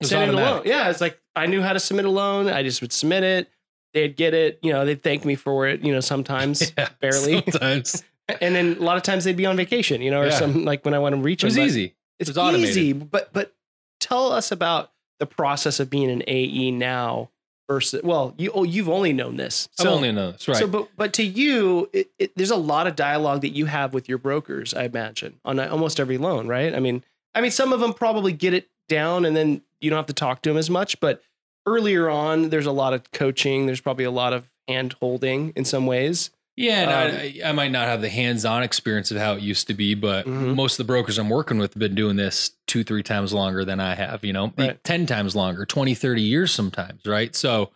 It 0.00 0.06
send 0.06 0.30
in 0.30 0.36
a 0.38 0.40
loan. 0.40 0.62
Yeah, 0.64 0.90
it's 0.90 1.00
like 1.00 1.20
I 1.36 1.46
knew 1.46 1.62
how 1.62 1.72
to 1.72 1.80
submit 1.80 2.04
a 2.04 2.10
loan. 2.10 2.48
I 2.48 2.62
just 2.62 2.80
would 2.80 2.92
submit 2.92 3.22
it. 3.24 3.48
They'd 3.94 4.16
get 4.16 4.32
it. 4.34 4.58
You 4.62 4.72
know, 4.72 4.84
they'd 4.86 5.02
thank 5.02 5.24
me 5.24 5.34
for 5.34 5.66
it. 5.68 5.82
You 5.84 5.92
know, 5.92 6.00
sometimes, 6.00 6.72
Yeah, 6.78 6.88
barely. 7.00 7.42
Sometimes. 7.42 8.02
and 8.40 8.54
then 8.54 8.76
a 8.78 8.82
lot 8.82 8.96
of 8.96 9.02
times 9.02 9.24
they'd 9.24 9.36
be 9.36 9.46
on 9.46 9.56
vacation. 9.56 10.00
You 10.00 10.10
know, 10.10 10.22
or 10.22 10.26
Yeah. 10.26 10.38
some 10.38 10.64
like 10.64 10.84
when 10.84 10.94
I 10.94 10.98
want 10.98 11.14
to 11.14 11.20
reach 11.20 11.42
them. 11.42 11.48
It 11.48 11.50
was 11.50 11.54
them. 11.56 11.66
easy. 11.66 11.94
It's 12.18 12.30
was 12.30 12.38
automated. 12.38 12.70
easy, 12.70 12.92
but 12.92 13.32
but 13.32 13.54
tell 14.00 14.32
us 14.32 14.50
about 14.52 14.92
the 15.18 15.26
process 15.26 15.78
of 15.80 15.90
being 15.90 16.10
an 16.10 16.22
AE 16.26 16.70
now 16.70 17.30
versus. 17.72 18.02
Well, 18.02 18.34
you 18.36 18.50
oh, 18.54 18.64
you've 18.64 18.88
only 18.88 19.12
known 19.12 19.36
this. 19.36 19.68
I've 19.78 19.86
only 19.86 20.12
known 20.12 20.32
this, 20.32 20.46
right? 20.48 20.56
So, 20.56 20.66
but 20.66 20.88
but 20.96 21.12
to 21.14 21.22
you, 21.22 21.88
it, 21.92 22.10
it, 22.18 22.36
there's 22.36 22.50
a 22.50 22.56
lot 22.56 22.86
of 22.86 22.96
dialogue 22.96 23.40
that 23.42 23.50
you 23.50 23.66
have 23.66 23.94
with 23.94 24.08
your 24.08 24.18
brokers. 24.18 24.74
I 24.74 24.84
imagine 24.84 25.40
on 25.44 25.58
almost 25.58 25.98
every 25.98 26.18
loan, 26.18 26.46
right? 26.46 26.74
I 26.74 26.80
mean, 26.80 27.04
I 27.34 27.40
mean, 27.40 27.50
some 27.50 27.72
of 27.72 27.80
them 27.80 27.94
probably 27.94 28.32
get 28.32 28.54
it 28.54 28.68
down, 28.88 29.24
and 29.24 29.36
then 29.36 29.62
you 29.80 29.90
don't 29.90 29.96
have 29.96 30.06
to 30.06 30.12
talk 30.12 30.42
to 30.42 30.50
them 30.50 30.58
as 30.58 30.68
much. 30.68 31.00
But 31.00 31.22
earlier 31.66 32.10
on, 32.10 32.50
there's 32.50 32.66
a 32.66 32.72
lot 32.72 32.92
of 32.92 33.10
coaching. 33.12 33.66
There's 33.66 33.80
probably 33.80 34.04
a 34.04 34.10
lot 34.10 34.32
of 34.32 34.48
hand 34.68 34.94
holding 35.00 35.52
in 35.56 35.64
some 35.64 35.86
ways. 35.86 36.30
Yeah, 36.56 36.82
and 36.82 36.90
Um, 37.14 37.20
I, 37.44 37.48
I 37.48 37.52
might 37.52 37.70
not 37.72 37.86
have 37.86 38.02
the 38.02 38.10
hands-on 38.10 38.62
experience 38.62 39.10
of 39.10 39.16
how 39.16 39.32
it 39.34 39.42
used 39.42 39.66
to 39.68 39.74
be, 39.74 39.94
but 39.94 40.26
Mhm. 40.26 40.54
most 40.54 40.74
of 40.74 40.86
the 40.86 40.92
brokers 40.92 41.18
I'm 41.18 41.30
working 41.30 41.58
with 41.58 41.72
have 41.74 41.80
been 41.80 41.94
doing 41.94 42.16
this 42.16 42.50
two, 42.66 42.84
three 42.84 43.02
times 43.02 43.32
longer 43.32 43.64
than 43.64 43.80
I 43.80 43.94
have, 43.94 44.24
you 44.24 44.32
know, 44.34 44.52
Right. 44.58 44.82
10 44.84 45.06
times 45.06 45.34
longer, 45.34 45.64
20, 45.64 45.94
30 45.94 46.20
years 46.22 46.52
sometimes, 46.52 47.06
right? 47.06 47.34
So 47.34 47.70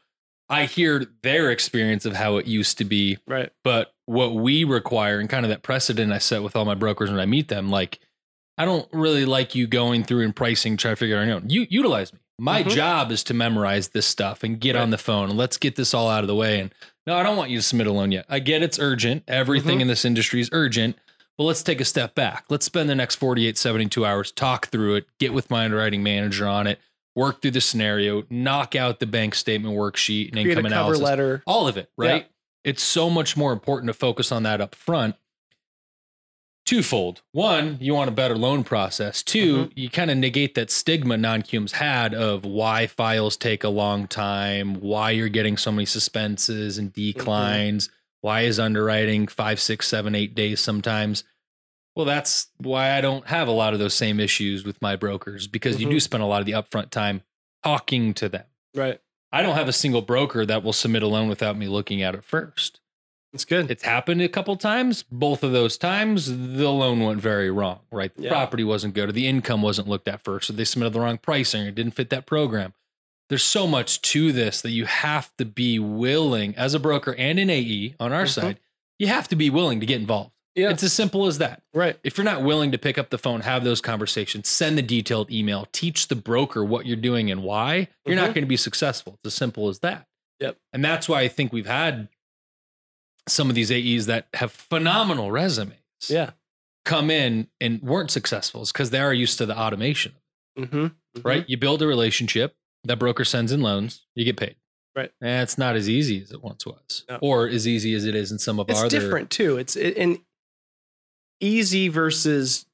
I 0.50 0.66
hear 0.66 1.06
their 1.22 1.50
experience 1.50 2.04
of 2.04 2.14
how 2.16 2.36
it 2.36 2.46
used 2.46 2.76
to 2.78 2.84
be, 2.84 3.18
Right. 3.26 3.50
but 3.64 3.92
what 4.04 4.34
we 4.34 4.62
require 4.64 5.18
and 5.18 5.28
kind 5.28 5.44
of 5.44 5.50
that 5.50 5.62
precedent 5.62 6.12
I 6.12 6.18
set 6.18 6.42
with 6.42 6.54
all 6.54 6.64
my 6.66 6.74
brokers 6.74 7.10
when 7.10 7.18
I 7.18 7.26
meet 7.26 7.48
them, 7.48 7.70
like, 7.70 7.98
I 8.58 8.64
don't 8.64 8.88
really 8.92 9.24
like 9.24 9.54
you 9.54 9.66
going 9.66 10.04
through 10.04 10.24
and 10.24 10.36
pricing, 10.36 10.76
try 10.76 10.90
to 10.92 10.96
figure 10.96 11.16
out 11.16 11.22
on 11.22 11.28
your 11.28 11.36
own. 11.38 11.48
You 11.50 11.66
utilize 11.68 12.12
me. 12.12 12.20
My 12.38 12.62
Mhm. 12.62 12.70
job 12.70 13.10
is 13.12 13.24
to 13.24 13.34
memorize 13.34 13.88
this 13.88 14.06
stuff 14.06 14.42
and 14.42 14.60
get 14.60 14.74
Right. 14.74 14.82
on 14.82 14.90
the 14.90 14.98
phone 14.98 15.30
and 15.30 15.38
let's 15.38 15.56
get 15.56 15.76
this 15.76 15.94
all 15.94 16.08
out 16.10 16.22
of 16.22 16.28
the 16.28 16.34
way. 16.34 16.60
And 16.60 16.70
no, 17.06 17.16
I 17.16 17.22
don't 17.22 17.36
want 17.36 17.50
you 17.50 17.56
to 17.58 17.62
submit 17.62 17.86
a 17.86 17.92
loan 17.92 18.12
yet. 18.12 18.26
I 18.28 18.40
get 18.40 18.62
it's 18.62 18.78
urgent. 18.78 19.22
Everything 19.26 19.78
Mhm. 19.78 19.82
in 19.82 19.88
this 19.88 20.04
industry 20.04 20.40
is 20.40 20.50
urgent. 20.52 20.96
But 21.38 21.44
let's 21.44 21.62
take 21.62 21.80
a 21.80 21.84
step 21.84 22.14
back. 22.14 22.44
Let's 22.48 22.64
spend 22.66 22.88
the 22.88 22.94
next 22.94 23.16
48, 23.16 23.58
72 23.58 24.04
hours, 24.06 24.30
talk 24.32 24.68
through 24.68 24.96
it, 24.96 25.06
get 25.18 25.32
with 25.34 25.50
my 25.50 25.64
underwriting 25.66 26.02
manager 26.02 26.46
on 26.46 26.66
it, 26.66 26.78
work 27.14 27.40
through 27.42 27.50
the 27.52 27.60
scenario, 27.60 28.24
knock 28.30 28.74
out 28.74 29.00
the 29.00 29.06
bank 29.06 29.34
statement 29.34 29.74
worksheet 29.76 30.26
and 30.26 30.32
Create 30.34 30.46
a 30.46 30.50
income 30.50 30.64
cover 30.64 30.74
analysis. 30.74 31.02
letter. 31.02 31.42
All 31.46 31.68
of 31.68 31.76
it, 31.76 31.90
right? 31.96 32.26
It's 32.64 32.82
so 32.82 33.08
much 33.10 33.36
more 33.36 33.52
important 33.52 33.88
to 33.88 33.94
focus 33.94 34.32
on 34.32 34.42
that 34.44 34.60
up 34.60 34.74
front. 34.74 35.14
Twofold. 36.66 37.22
One, 37.32 37.78
you 37.80 37.94
want 37.94 38.08
a 38.08 38.12
better 38.12 38.36
loan 38.36 38.64
process. 38.64 39.22
2 39.22 39.70
you 39.76 39.88
kind 39.88 40.10
of 40.10 40.18
negate 40.18 40.56
that 40.56 40.70
stigma 40.70 41.16
non-QM's 41.16 41.72
had 41.72 42.12
of 42.12 42.44
why 42.44 42.88
files 42.88 43.36
take 43.36 43.62
a 43.62 43.68
long 43.68 44.08
time, 44.08 44.80
why 44.80 45.12
you're 45.12 45.28
getting 45.28 45.56
so 45.56 45.70
many 45.70 45.86
suspenses 45.86 46.76
and 46.76 46.92
declines, 46.92 47.88
why 48.20 48.40
is 48.42 48.58
underwriting 48.58 49.28
five, 49.28 49.60
six, 49.60 49.86
seven, 49.86 50.16
eight 50.16 50.34
days 50.34 50.58
sometimes. 50.60 51.22
Well, 51.94 52.04
that's 52.04 52.48
why 52.58 52.90
I 52.98 53.00
don't 53.00 53.26
have 53.28 53.46
a 53.48 53.52
lot 53.52 53.72
of 53.72 53.78
those 53.78 53.94
same 53.94 54.18
issues 54.18 54.64
with 54.64 54.82
my 54.82 54.96
brokers 54.96 55.46
because 55.46 55.80
you 55.80 55.86
Mhm. 55.86 55.92
do 55.92 56.00
spend 56.00 56.22
a 56.22 56.26
lot 56.26 56.40
of 56.40 56.46
the 56.46 56.52
upfront 56.52 56.90
time 56.90 57.22
talking 57.62 58.12
to 58.14 58.28
them. 58.28 58.44
Right. 58.74 59.00
I 59.32 59.42
don't 59.42 59.54
have 59.54 59.68
a 59.68 59.72
single 59.72 60.02
broker 60.02 60.44
that 60.44 60.62
will 60.64 60.72
submit 60.72 61.02
a 61.04 61.06
loan 61.06 61.28
without 61.28 61.56
me 61.56 61.68
looking 61.68 62.02
at 62.02 62.14
it 62.14 62.24
first. 62.24 62.80
It's 63.36 63.44
good. 63.44 63.70
It's 63.70 63.82
happened 63.82 64.22
a 64.22 64.28
couple 64.28 64.56
times. 64.56 65.04
Both 65.12 65.42
of 65.42 65.52
those 65.52 65.76
times, 65.76 66.26
the 66.56 66.70
loan 66.70 67.00
went 67.00 67.20
very 67.20 67.50
wrong, 67.50 67.80
right? 67.92 68.14
The 68.16 68.22
Yeah. 68.24 68.30
property 68.30 68.64
wasn't 68.64 68.94
good 68.94 69.10
or 69.10 69.12
the 69.12 69.26
income 69.26 69.60
wasn't 69.60 69.88
looked 69.88 70.08
at 70.08 70.24
first. 70.24 70.46
So 70.46 70.54
they 70.54 70.64
submitted 70.64 70.94
the 70.94 71.00
wrong 71.00 71.18
pricing 71.18 71.64
or 71.64 71.68
it 71.68 71.74
didn't 71.74 71.92
fit 71.94 72.08
that 72.10 72.24
program. 72.24 72.72
There's 73.28 73.42
so 73.42 73.66
much 73.66 74.00
to 74.12 74.32
this 74.32 74.62
that 74.62 74.70
you 74.70 74.86
have 74.86 75.36
to 75.36 75.44
be 75.44 75.78
willing, 75.78 76.56
as 76.56 76.72
a 76.72 76.78
broker 76.80 77.14
and 77.16 77.38
an 77.38 77.50
AE 77.50 77.94
on 78.00 78.10
our 78.12 78.24
Mhm. 78.24 78.28
side, 78.30 78.60
you 78.98 79.08
have 79.08 79.28
to 79.28 79.36
be 79.36 79.50
willing 79.50 79.80
to 79.80 79.86
get 79.86 80.00
involved. 80.00 80.30
yeah. 80.54 80.70
It's 80.70 80.82
as 80.82 80.94
simple 80.94 81.26
as 81.26 81.36
that. 81.36 81.60
right. 81.74 81.98
If 82.02 82.16
you're 82.16 82.24
not 82.24 82.42
willing 82.42 82.72
to 82.72 82.78
pick 82.78 82.96
up 82.96 83.10
the 83.10 83.18
phone, 83.18 83.42
have 83.42 83.64
those 83.64 83.82
conversations, 83.82 84.48
send 84.48 84.78
the 84.78 84.82
detailed 84.82 85.30
email, 85.30 85.68
teach 85.72 86.08
the 86.08 86.16
broker 86.16 86.64
what 86.64 86.86
you're 86.86 86.96
doing 86.96 87.30
and 87.30 87.42
why, 87.42 87.88
you're 88.06 88.16
not 88.16 88.30
Mhm. 88.30 88.34
going 88.34 88.44
to 88.44 88.48
be 88.48 88.56
successful. 88.56 89.18
It's 89.22 89.26
as 89.26 89.34
simple 89.34 89.68
as 89.68 89.80
that. 89.80 90.06
Yep. 90.40 90.56
And 90.72 90.82
that's 90.82 91.06
why 91.08 91.20
I 91.20 91.28
think 91.28 91.52
we've 91.52 91.66
had 91.66 92.08
some 93.28 93.48
of 93.48 93.54
these 93.54 93.70
AEs 93.72 94.06
that 94.06 94.28
have 94.34 94.52
phenomenal 94.52 95.30
resumes 95.30 95.74
Yeah. 96.08 96.30
come 96.84 97.10
in 97.10 97.48
and 97.60 97.82
weren't 97.82 98.10
successful 98.10 98.64
because 98.66 98.90
they 98.90 99.00
are 99.00 99.12
used 99.14 99.38
to 99.38 99.46
the 99.46 99.58
automation, 99.58 100.12
Mm-hmm. 100.58 100.86
right? 101.22 101.44
You 101.48 101.56
build 101.56 101.82
a 101.82 101.86
relationship, 101.86 102.54
that 102.84 102.98
broker 102.98 103.24
sends 103.24 103.50
in 103.52 103.60
loans, 103.62 104.06
you 104.14 104.24
get 104.24 104.36
paid. 104.36 104.56
Right. 104.94 105.10
And 105.20 105.42
it's 105.42 105.58
not 105.58 105.76
as 105.76 105.88
easy 105.90 106.22
as 106.22 106.30
it 106.32 106.42
once 106.42 106.64
was, 106.64 107.04
No. 107.08 107.18
or 107.20 107.46
as 107.48 107.66
easy 107.68 107.92
as 107.94 108.06
it 108.06 108.14
is 108.14 108.32
in 108.32 108.38
some 108.38 108.58
of 108.58 108.70
It's 108.70 108.78
our 108.78 108.86
other 108.86 108.98
different 109.00 109.28
too. 109.30 109.58
It's 109.58 109.76
it, 109.76 109.96
and 109.98 110.20
easy 111.40 111.88
versus. 111.88 112.64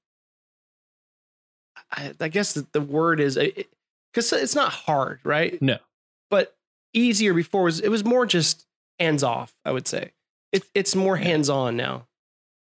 I, 1.90 2.12
I 2.20 2.28
guess 2.28 2.52
the, 2.54 2.66
the 2.72 2.80
word 2.80 3.20
is 3.20 3.36
because 3.36 4.32
it's 4.32 4.54
not 4.54 4.72
hard, 4.72 5.20
right? 5.24 5.60
No. 5.60 5.78
But 6.30 6.54
easier 6.94 7.34
before 7.34 7.64
was 7.64 7.80
it 7.80 7.88
was 7.90 8.04
more 8.04 8.24
just 8.26 8.66
hands 9.00 9.22
off. 9.22 9.52
I 9.64 9.72
would 9.72 9.86
say 9.88 10.12
it, 10.52 10.64
it's 10.74 10.94
more 10.94 11.16
hands 11.16 11.48
on 11.48 11.76
now. 11.76 12.06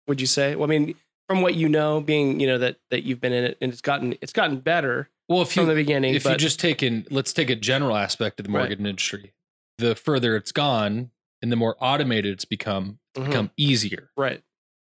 Would 0.09 0.21
you 0.21 0.27
say? 0.27 0.55
Well, 0.57 0.69
I 0.69 0.71
mean, 0.71 0.95
from 1.29 1.43
what 1.43 1.55
you 1.55 1.69
know, 1.69 2.01
being 2.01 2.39
you 2.41 2.47
know 2.47 2.59
that 2.59 2.77
that 2.91 3.03
you've 3.05 3.21
been 3.21 3.33
in 3.33 3.45
it, 3.45 3.59
and 3.61 3.73
it's 3.73 3.81
gotten 3.81 4.15
it's 4.21 4.33
gotten 4.33 4.59
better 4.59 5.09
Well, 5.29 5.43
if 5.43 5.53
from 5.53 5.67
the 5.67 5.75
beginning. 5.75 6.15
if 6.15 6.25
but, 6.25 6.33
you 6.33 6.37
just 6.39 6.61
take 6.61 6.83
in 6.83 7.07
let's 7.11 7.33
take 7.33 7.51
a 7.51 7.57
general 7.57 7.97
aspect 7.97 8.39
of 8.41 8.47
the 8.47 8.53
Right. 8.53 8.61
mortgage 8.61 8.79
industry 8.81 9.33
the 9.79 9.95
further 9.95 10.37
it's 10.37 10.53
gone 10.53 11.11
and 11.43 11.51
the 11.53 11.57
more 11.57 11.77
automated 11.81 12.33
it's 12.33 12.45
become 12.45 12.99
it's 13.15 13.23
Mhm. 13.25 13.29
become 13.29 13.51
easier 13.59 14.11
right, 14.17 14.43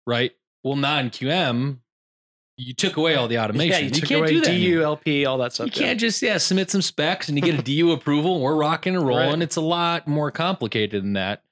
right 0.07 0.33
well 0.65 0.77
non-qm 0.77 1.79
you 2.57 2.73
took 2.75 2.97
away 2.97 3.15
all 3.15 3.27
the 3.29 3.39
automation 3.43 3.71
yeah, 3.73 3.79
you, 3.79 3.91
took 3.91 4.09
can't 4.09 4.27
do 4.27 4.41
that. 4.41 4.47
DU 4.51 4.83
LP, 4.83 5.27
all 5.27 5.39
that 5.39 5.53
stuff. 5.53 5.67
you 5.67 5.73
can't 5.73 5.99
just 6.01 6.23
yeah 6.23 6.39
submit 6.39 6.71
some 6.71 6.81
specs 6.83 7.29
and 7.29 7.37
you 7.37 7.43
get 7.43 7.59
a 7.59 7.63
du 7.63 7.91
approval 7.93 8.35
and 8.37 8.43
we're 8.45 8.55
rocking 8.55 8.95
and 8.97 9.07
rolling 9.07 9.31
Right. 9.31 9.43
it's 9.43 9.57
a 9.57 9.61
lot 9.61 10.07
more 10.09 10.31
complicated 10.31 11.03
than 11.03 11.13
that 11.15 11.43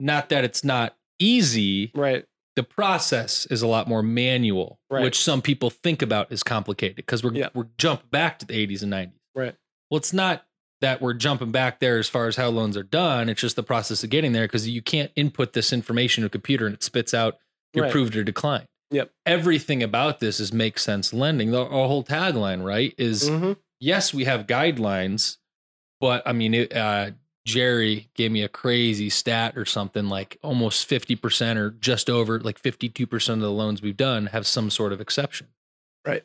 not 0.00 0.28
that 0.30 0.44
it's 0.44 0.64
not 0.64 0.96
easy 1.18 1.90
right, 1.94 2.24
the 2.56 2.62
process 2.62 3.46
is 3.46 3.62
a 3.62 3.66
lot 3.66 3.88
more 3.88 4.02
manual, 4.02 4.78
Right. 4.90 5.02
which 5.02 5.18
some 5.18 5.42
people 5.42 5.70
think 5.70 6.02
about 6.02 6.30
as 6.30 6.42
complicated 6.42 6.96
because 6.96 7.22
we're 7.24 7.34
Yeah. 7.34 7.48
we're 7.54 7.68
jumping 7.78 8.08
back 8.10 8.38
to 8.40 8.46
the 8.46 8.54
80s 8.54 8.82
and 8.82 8.90
90s. 8.90 9.18
right, 9.34 9.54
Well, 9.90 9.98
it's 9.98 10.12
not 10.12 10.46
that 10.80 11.00
we're 11.00 11.14
jumping 11.14 11.50
back 11.50 11.80
there 11.80 11.98
as 11.98 12.08
far 12.08 12.26
as 12.28 12.36
how 12.36 12.48
loans 12.48 12.76
are 12.76 12.82
done. 12.82 13.28
It's 13.28 13.40
just 13.40 13.56
the 13.56 13.62
process 13.62 14.04
of 14.04 14.10
getting 14.10 14.32
there 14.32 14.44
because 14.46 14.68
you 14.68 14.82
can't 14.82 15.10
input 15.16 15.52
this 15.54 15.72
information 15.72 16.22
to 16.22 16.26
a 16.26 16.30
computer 16.30 16.66
and 16.66 16.74
it 16.74 16.82
spits 16.82 17.14
out 17.14 17.38
you're 17.72 17.84
Right. 17.84 17.88
approved 17.90 18.14
or 18.16 18.22
declined. 18.22 18.66
Yep. 18.90 19.10
Everything 19.26 19.82
about 19.82 20.20
this 20.20 20.38
is 20.40 20.52
make 20.52 20.78
sense 20.78 21.12
lending. 21.12 21.50
The, 21.52 21.60
our 21.62 21.88
whole 21.88 22.04
tagline, 22.04 22.62
right, 22.62 22.94
is 22.98 23.28
Mhm. 23.30 23.56
yes, 23.80 24.12
we 24.14 24.24
have 24.24 24.46
guidelines, 24.46 25.38
but 26.00 26.22
I 26.26 26.32
mean, 26.32 26.54
it, 26.54 26.72
uh, 26.76 27.12
Jerry 27.46 28.08
gave 28.14 28.32
me 28.32 28.42
a 28.42 28.48
crazy 28.48 29.10
stat 29.10 29.56
or 29.56 29.64
something 29.64 30.08
like 30.08 30.38
almost 30.42 30.88
50% 30.88 31.56
or 31.56 31.70
just 31.70 32.08
over 32.08 32.40
like 32.40 32.60
52% 32.62 33.28
of 33.34 33.40
the 33.40 33.50
loans 33.50 33.82
we've 33.82 33.96
done 33.96 34.26
have 34.26 34.46
some 34.46 34.70
sort 34.70 34.92
of 34.92 35.00
exception. 35.00 35.48
Right. 36.06 36.22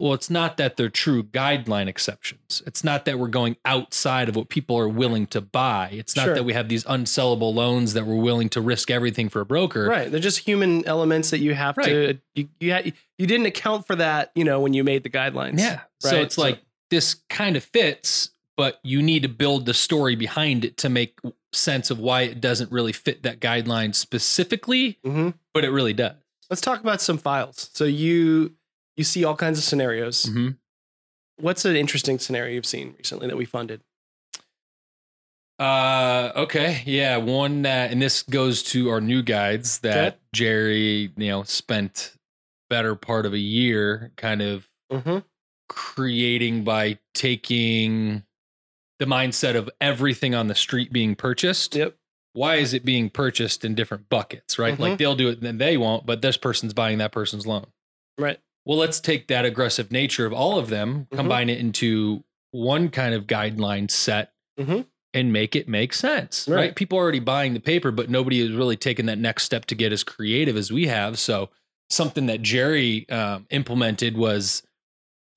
Well, 0.00 0.14
it's 0.14 0.30
not 0.30 0.58
that 0.58 0.76
they're 0.76 0.88
true 0.88 1.24
guideline 1.24 1.88
exceptions. 1.88 2.62
It's 2.66 2.84
not 2.84 3.04
that 3.06 3.18
we're 3.18 3.26
going 3.26 3.56
outside 3.64 4.28
of 4.28 4.36
what 4.36 4.48
people 4.48 4.78
are 4.78 4.88
willing 4.88 5.26
to 5.28 5.40
buy. 5.40 5.88
It's 5.92 6.14
not 6.14 6.26
Sure. 6.26 6.34
that 6.36 6.44
we 6.44 6.52
have 6.52 6.68
these 6.68 6.84
unsellable 6.84 7.52
loans 7.52 7.94
that 7.94 8.06
we're 8.06 8.14
willing 8.22 8.48
to 8.50 8.60
risk 8.60 8.92
everything 8.92 9.28
for 9.28 9.40
a 9.40 9.44
broker. 9.44 9.86
right. 9.86 10.08
They're 10.08 10.20
just 10.20 10.38
human 10.38 10.86
elements 10.86 11.30
that 11.30 11.40
you 11.40 11.52
have 11.54 11.74
to 11.82 12.16
you 12.36 12.48
you, 12.60 12.92
you 13.18 13.26
didn't 13.26 13.46
account 13.46 13.88
for 13.88 13.96
that, 13.96 14.30
you 14.36 14.44
know, 14.44 14.60
when 14.60 14.72
you 14.72 14.84
made 14.84 15.02
the 15.02 15.10
guidelines. 15.10 15.58
Yeah. 15.58 15.80
So 15.98 16.14
it's 16.20 16.36
So- 16.36 16.42
like 16.42 16.60
this 16.90 17.14
kind 17.28 17.56
of 17.56 17.64
fits, 17.64 18.30
but 18.58 18.78
you 18.82 19.00
need 19.00 19.22
to 19.22 19.28
build 19.28 19.64
the 19.64 19.72
story 19.72 20.16
behind 20.16 20.64
it 20.66 20.76
to 20.76 20.88
make 20.90 21.18
sense 21.52 21.90
of 21.90 21.98
why 21.98 22.22
it 22.22 22.40
doesn't 22.42 22.70
really 22.70 22.92
fit 22.92 23.22
that 23.22 23.40
guideline 23.40 23.94
specifically, 23.94 24.98
Mhm. 25.04 25.32
but 25.54 25.64
it 25.64 25.70
really 25.70 25.94
does. 25.94 26.16
Let's 26.50 26.60
talk 26.60 26.80
about 26.80 27.00
some 27.00 27.16
files. 27.16 27.70
So 27.72 27.84
you 27.84 28.54
you 28.96 29.04
see 29.04 29.22
all 29.24 29.36
kinds 29.36 29.58
of 29.58 29.64
scenarios. 29.64 30.26
Mhm. 30.26 30.58
What's 31.36 31.64
an 31.64 31.76
interesting 31.76 32.18
scenario 32.18 32.54
you've 32.54 32.66
seen 32.66 32.96
recently 32.98 33.28
that 33.28 33.36
we 33.36 33.44
funded? 33.44 33.80
Uh, 35.60 36.32
okay. 36.36 36.82
Yeah. 36.84 37.16
One 37.18 37.62
that, 37.62 37.90
and 37.92 38.00
this 38.02 38.22
goes 38.22 38.62
to 38.64 38.90
our 38.90 39.00
new 39.00 39.22
guides 39.22 39.78
that 39.80 40.14
Okay. 40.14 40.16
Jerry, 40.32 41.12
you 41.16 41.28
know, 41.28 41.42
spent 41.44 42.14
better 42.70 42.94
part 42.96 43.24
of 43.26 43.32
a 43.32 43.38
year 43.38 44.12
kind 44.16 44.42
of 44.42 44.68
Mm-hmm. 44.92 45.18
creating 45.68 46.64
by 46.64 46.98
taking 47.14 48.24
the 48.98 49.06
mindset 49.06 49.54
of 49.54 49.70
everything 49.80 50.34
on 50.34 50.48
the 50.48 50.54
street 50.54 50.92
being 50.92 51.14
purchased. 51.14 51.74
Yep. 51.76 51.96
Why 52.32 52.56
is 52.56 52.74
it 52.74 52.84
being 52.84 53.10
purchased 53.10 53.64
in 53.64 53.74
different 53.74 54.08
buckets, 54.08 54.58
right? 54.58 54.74
Mhm. 54.74 54.78
Like 54.80 54.98
they'll 54.98 55.16
do 55.16 55.28
it, 55.28 55.40
then 55.40 55.58
they 55.58 55.76
won't, 55.76 56.06
but 56.06 56.22
this 56.22 56.36
person's 56.36 56.74
buying 56.74 56.98
that 56.98 57.12
person's 57.12 57.46
loan. 57.46 57.66
Right. 58.18 58.38
Well, 58.64 58.78
let's 58.78 59.00
take 59.00 59.28
that 59.28 59.44
aggressive 59.44 59.90
nature 59.90 60.26
of 60.26 60.32
all 60.32 60.58
of 60.58 60.68
them, 60.68 61.06
Mhm. 61.10 61.16
combine 61.16 61.48
it 61.48 61.58
into 61.58 62.24
one 62.50 62.90
kind 62.90 63.14
of 63.14 63.26
guideline 63.26 63.90
set 63.90 64.32
Mhm. 64.58 64.86
and 65.14 65.32
make 65.32 65.56
it 65.56 65.68
make 65.68 65.92
sense, 65.94 66.46
right. 66.48 66.56
Right. 66.56 66.76
People 66.76 66.98
are 66.98 67.02
already 67.02 67.18
buying 67.20 67.54
the 67.54 67.60
paper, 67.60 67.90
but 67.90 68.10
nobody 68.10 68.40
has 68.40 68.50
really 68.52 68.76
taken 68.76 69.06
that 69.06 69.18
next 69.18 69.44
step 69.44 69.64
to 69.66 69.74
get 69.74 69.92
as 69.92 70.04
creative 70.04 70.56
as 70.56 70.70
we 70.72 70.86
have. 70.86 71.18
So, 71.18 71.50
something 71.90 72.26
that 72.26 72.42
Jerry 72.42 73.08
um, 73.08 73.46
implemented 73.50 74.16
was 74.16 74.62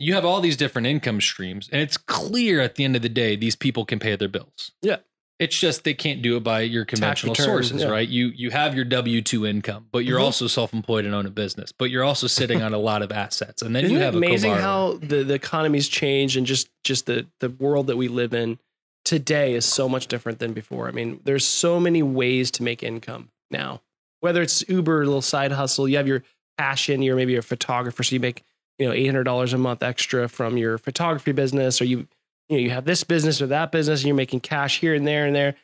you 0.01 0.13
have 0.15 0.25
all 0.25 0.41
these 0.41 0.57
different 0.57 0.87
income 0.87 1.21
streams, 1.21 1.69
and 1.71 1.81
it's 1.81 1.97
clear 1.97 2.59
at 2.59 2.75
the 2.75 2.83
end 2.83 2.95
of 2.95 3.01
the 3.01 3.09
day, 3.09 3.35
these 3.35 3.55
people 3.55 3.85
can 3.85 3.99
pay 3.99 4.15
their 4.15 4.27
bills. 4.27 4.71
Yeah. 4.81 4.97
It's 5.39 5.57
just 5.57 5.83
they 5.83 5.95
can't 5.95 6.21
do 6.21 6.37
it 6.37 6.43
by 6.43 6.61
your 6.61 6.85
conventional 6.85 7.33
return, 7.33 7.45
sources, 7.45 7.81
yeah. 7.81 7.87
right? 7.89 8.07
You 8.07 8.27
you 8.27 8.51
have 8.51 8.75
your 8.75 8.85
W 8.85 9.21
two 9.23 9.47
income, 9.47 9.87
but 9.91 10.05
you're 10.05 10.19
Mhm. 10.19 10.23
also 10.25 10.45
self 10.47 10.71
employed 10.71 11.03
and 11.05 11.15
own 11.15 11.25
a 11.25 11.31
business, 11.31 11.71
but 11.71 11.89
you're 11.89 12.03
also 12.03 12.27
sitting 12.27 12.61
on 12.61 12.73
a 12.75 12.77
lot 12.77 13.01
of 13.01 13.11
assets, 13.11 13.63
and 13.63 13.75
then 13.75 13.85
Isn't 13.85 13.97
you 13.97 14.03
have 14.03 14.15
amazing 14.15 14.51
how 14.53 14.99
the, 15.01 15.23
the 15.23 15.33
economy's 15.33 15.87
changed 15.89 16.37
and 16.37 16.45
just 16.45 16.69
just 16.83 17.07
the 17.07 17.25
the 17.39 17.49
world 17.49 17.87
that 17.87 17.97
we 17.97 18.07
live 18.07 18.33
in 18.35 18.59
today 19.03 19.55
is 19.55 19.65
so 19.65 19.89
much 19.89 20.05
different 20.05 20.37
than 20.37 20.53
before. 20.53 20.87
I 20.87 20.91
mean, 20.91 21.19
there's 21.23 21.43
so 21.45 21.79
many 21.79 22.03
ways 22.03 22.51
to 22.51 22.63
make 22.63 22.83
income 22.83 23.31
now. 23.49 23.81
Whether 24.19 24.43
it's 24.43 24.63
Uber, 24.69 25.01
a 25.01 25.05
little 25.05 25.23
side 25.23 25.51
hustle, 25.53 25.87
you 25.89 25.97
have 25.97 26.07
your 26.07 26.21
passion, 26.59 27.01
you're 27.01 27.15
maybe 27.15 27.35
a 27.35 27.41
photographer, 27.41 28.03
so 28.03 28.13
you 28.13 28.19
make 28.19 28.43
you 28.79 28.87
know 28.87 28.93
eight 28.93 29.05
hundred 29.05 29.23
dollars 29.23 29.53
a 29.53 29.57
month 29.57 29.83
extra 29.83 30.27
from 30.27 30.57
your 30.57 30.77
photography 30.77 31.31
business, 31.31 31.81
or 31.81 31.85
you 31.85 32.07
you 32.49 32.57
know 32.57 32.57
you 32.57 32.69
have 32.71 32.85
this 32.85 33.03
business 33.03 33.41
or 33.41 33.47
that 33.47 33.71
business, 33.71 34.01
and 34.01 34.07
you're 34.07 34.15
making 34.15 34.41
cash 34.41 34.79
here 34.79 34.93
and 34.93 35.07
there 35.07 35.25
and 35.25 35.35
there. 35.35 35.55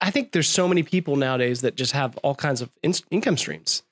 I 0.00 0.10
think 0.10 0.32
there's 0.32 0.48
so 0.48 0.68
many 0.68 0.82
people 0.82 1.16
nowadays 1.16 1.62
that 1.62 1.74
just 1.74 1.92
have 1.92 2.16
all 2.18 2.34
kinds 2.34 2.62
of 2.62 2.70
in- 2.82 2.94
income 3.10 3.36
streams. 3.36 3.82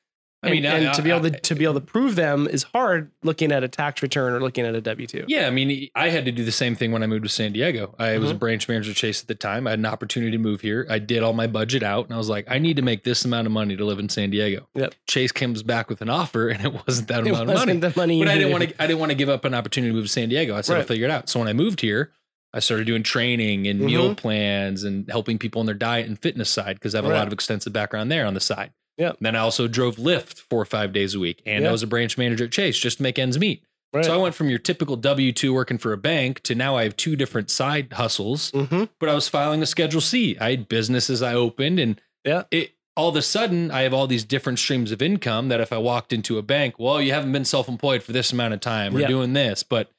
I 0.46 0.50
mean, 0.50 0.64
and, 0.64 0.74
I- 0.74 0.78
and 0.88 0.94
to 0.94 1.02
be 1.02 1.10
able 1.10 1.22
to, 1.22 1.30
to 1.30 1.54
be 1.54 1.64
able 1.64 1.74
to 1.74 1.80
prove 1.80 2.14
them 2.16 2.46
is 2.46 2.62
hard 2.62 3.10
looking 3.22 3.52
at 3.52 3.62
a 3.64 3.68
tax 3.68 4.02
return 4.02 4.32
or 4.32 4.40
looking 4.40 4.64
at 4.64 4.74
a 4.74 4.80
W 4.80 5.06
two. 5.06 5.24
Yeah, 5.28 5.46
I 5.46 5.50
mean, 5.50 5.88
I 5.94 6.08
had 6.10 6.24
to 6.26 6.32
do 6.32 6.44
the 6.44 6.52
same 6.52 6.74
thing 6.74 6.92
when 6.92 7.02
I 7.02 7.06
moved 7.06 7.24
to 7.24 7.28
San 7.28 7.52
Diego. 7.52 7.94
I 7.98 8.18
was 8.18 8.30
a 8.30 8.34
Mhm. 8.34 8.38
branch 8.38 8.68
manager 8.68 8.90
at 8.90 8.96
Chase 8.96 9.20
at 9.22 9.28
the 9.28 9.34
time. 9.34 9.66
I 9.66 9.70
had 9.70 9.78
an 9.78 9.86
opportunity 9.86 10.32
to 10.32 10.38
move 10.38 10.60
here. 10.60 10.86
I 10.88 10.98
did 10.98 11.22
all 11.22 11.32
my 11.32 11.46
budget 11.46 11.82
out, 11.82 12.06
and 12.06 12.14
I 12.14 12.18
was 12.18 12.28
like, 12.28 12.46
I 12.48 12.58
need 12.58 12.76
to 12.76 12.82
make 12.82 13.04
this 13.04 13.24
amount 13.24 13.46
of 13.46 13.52
money 13.52 13.76
to 13.76 13.84
live 13.84 13.98
in 13.98 14.08
San 14.08 14.30
Diego. 14.30 14.68
Yep. 14.74 14.94
Chase 15.08 15.32
comes 15.32 15.62
back 15.62 15.88
with 15.90 16.00
an 16.02 16.08
offer, 16.08 16.48
and 16.48 16.64
it 16.64 16.72
wasn't 16.86 17.08
that 17.08 17.20
It 17.20 17.28
amount 17.28 17.42
of 17.42 17.48
wasn't 17.48 17.66
money. 17.68 17.80
the 17.80 17.92
money. 17.96 18.18
But 18.20 18.28
I 18.28 18.34
didn't 18.38 18.52
want 18.52 18.64
to. 18.68 18.82
I 18.82 18.86
didn't 18.86 19.00
want 19.00 19.10
to 19.10 19.16
give 19.16 19.28
up 19.28 19.44
an 19.44 19.54
opportunity 19.54 19.90
to 19.90 19.94
move 19.94 20.06
to 20.06 20.12
San 20.12 20.28
Diego. 20.28 20.56
I 20.56 20.60
said 20.62 20.76
I'll 20.76 20.82
figure 20.84 21.04
it 21.06 21.10
out. 21.10 21.28
So 21.28 21.38
when 21.40 21.48
I 21.48 21.52
moved 21.52 21.80
here, 21.80 22.12
I 22.54 22.60
started 22.60 22.86
doing 22.86 23.02
training 23.02 23.66
and 23.66 23.80
meal 23.80 24.14
Mhm. 24.14 24.16
plans 24.16 24.82
and 24.84 25.06
helping 25.10 25.36
people 25.38 25.60
on 25.60 25.66
their 25.66 25.74
diet 25.74 26.06
and 26.06 26.18
fitness 26.18 26.48
side 26.48 26.76
because 26.76 26.94
I 26.94 26.98
have 26.98 27.04
a 27.04 27.08
lot 27.08 27.26
of 27.26 27.32
extensive 27.32 27.72
background 27.72 28.10
there 28.10 28.24
on 28.24 28.32
the 28.34 28.40
side. 28.40 28.70
Yep. 28.98 29.18
Then 29.20 29.36
I 29.36 29.40
also 29.40 29.68
drove 29.68 29.96
Lyft 29.96 30.38
four 30.40 30.60
or 30.60 30.64
five 30.64 30.92
days 30.92 31.14
a 31.14 31.18
week, 31.18 31.42
and 31.46 31.66
I 31.66 31.72
was 31.72 31.82
a 31.82 31.86
branch 31.86 32.16
manager 32.16 32.44
at 32.44 32.50
Chase 32.52 32.78
just 32.78 32.96
to 32.98 33.02
make 33.02 33.18
ends 33.18 33.38
meet. 33.38 33.62
Right. 33.92 34.04
So 34.04 34.12
I 34.14 34.16
went 34.16 34.34
from 34.34 34.48
your 34.50 34.58
typical 34.58 34.96
W 34.96 35.32
two 35.32 35.54
working 35.54 35.78
for 35.78 35.92
a 35.92 35.96
bank 35.96 36.40
to 36.44 36.54
now 36.54 36.76
I 36.76 36.82
have 36.84 36.96
two 36.96 37.14
different 37.16 37.50
side 37.50 37.92
hustles. 37.94 38.50
hmm 38.50 38.84
But 38.98 39.08
I 39.08 39.14
was 39.14 39.28
filing 39.28 39.62
a 39.62 39.66
Schedule 39.66 40.00
C. 40.00 40.36
I 40.40 40.50
had 40.50 40.68
businesses 40.68 41.22
I 41.22 41.34
opened, 41.34 41.78
and 41.78 42.00
Yeah. 42.24 42.44
it 42.50 42.72
all 42.96 43.10
of 43.10 43.16
a 43.16 43.22
sudden 43.22 43.70
I 43.70 43.82
have 43.82 43.92
all 43.94 44.06
these 44.06 44.24
different 44.24 44.58
streams 44.58 44.90
of 44.92 45.00
income. 45.02 45.48
That 45.48 45.60
if 45.60 45.72
I 45.72 45.78
walked 45.78 46.12
into 46.12 46.36
a 46.38 46.42
bank, 46.42 46.74
well, 46.78 47.00
you 47.00 47.12
haven't 47.12 47.32
been 47.32 47.44
self 47.44 47.68
employed 47.68 48.02
for 48.02 48.12
this 48.12 48.32
amount 48.32 48.54
of 48.54 48.60
time. 48.60 48.92
We're 48.94 49.00
Yeah. 49.02 49.06
doing 49.08 49.32
this, 49.34 49.62
but 49.62 49.90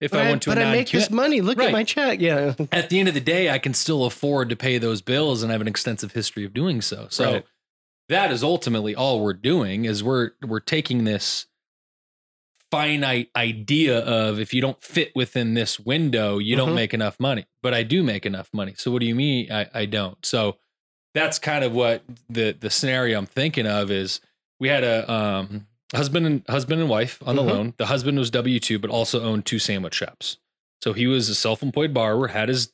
if 0.00 0.10
But 0.10 0.20
I 0.20 0.30
went 0.30 0.42
to 0.42 0.50
but 0.50 0.58
I 0.58 0.70
make 0.72 0.90
this 0.90 1.10
money. 1.10 1.40
Look 1.40 1.58
Right. 1.58 1.66
at 1.68 1.72
my 1.72 1.84
check. 1.84 2.20
Yeah. 2.20 2.54
at 2.72 2.88
the 2.90 2.98
end 2.98 3.08
of 3.08 3.14
the 3.14 3.20
day, 3.20 3.50
I 3.50 3.58
can 3.58 3.72
still 3.74 4.04
afford 4.04 4.48
to 4.50 4.56
pay 4.56 4.78
those 4.78 5.00
bills, 5.02 5.42
and 5.42 5.50
I 5.50 5.54
have 5.54 5.60
an 5.60 5.68
extensive 5.68 6.12
history 6.12 6.44
of 6.44 6.52
doing 6.54 6.80
so. 6.80 7.06
So 7.10 7.32
Right. 7.32 7.46
That 8.08 8.30
is 8.32 8.42
ultimately 8.42 8.94
all 8.94 9.20
we're 9.20 9.32
doing 9.34 9.84
is 9.84 10.02
we're 10.02 10.30
we're 10.46 10.60
taking 10.60 11.04
this 11.04 11.46
finite 12.70 13.30
idea 13.34 13.98
of 14.00 14.38
if 14.38 14.52
you 14.52 14.60
don't 14.60 14.82
fit 14.82 15.10
within 15.14 15.54
this 15.54 15.80
window, 15.80 16.38
you 16.38 16.54
don't 16.54 16.70
Mhm. 16.70 16.74
make 16.74 16.94
enough 16.94 17.18
money. 17.18 17.46
But 17.62 17.72
I 17.72 17.82
do 17.82 18.02
make 18.02 18.26
enough 18.26 18.50
money. 18.52 18.74
So 18.76 18.90
what 18.90 19.00
do 19.00 19.06
you 19.06 19.14
mean 19.14 19.50
I, 19.50 19.68
I 19.72 19.86
don't? 19.86 20.24
So 20.24 20.58
that's 21.14 21.38
kind 21.38 21.64
of 21.64 21.72
what 21.74 22.02
the 22.28 22.52
the 22.58 22.70
scenario 22.70 23.16
I'm 23.18 23.26
thinking 23.26 23.66
of 23.66 23.90
is 23.90 24.20
we 24.60 24.68
had 24.68 24.84
a 24.84 25.10
um 25.10 25.66
husband 25.94 26.26
and 26.26 26.42
husband 26.48 26.80
and 26.82 26.90
wife 26.90 27.22
on 27.24 27.36
the 27.36 27.42
Mhm. 27.42 27.46
loan. 27.48 27.74
The 27.78 27.86
husband 27.86 28.18
was 28.18 28.30
W 28.30 28.60
two, 28.60 28.78
but 28.78 28.90
also 28.90 29.22
owned 29.22 29.46
two 29.46 29.58
sandwich 29.58 29.94
shops. 29.94 30.36
So 30.82 30.92
he 30.92 31.06
was 31.06 31.28
a 31.30 31.34
self-employed 31.34 31.94
borrower, 31.94 32.28
had 32.28 32.48
his 32.50 32.72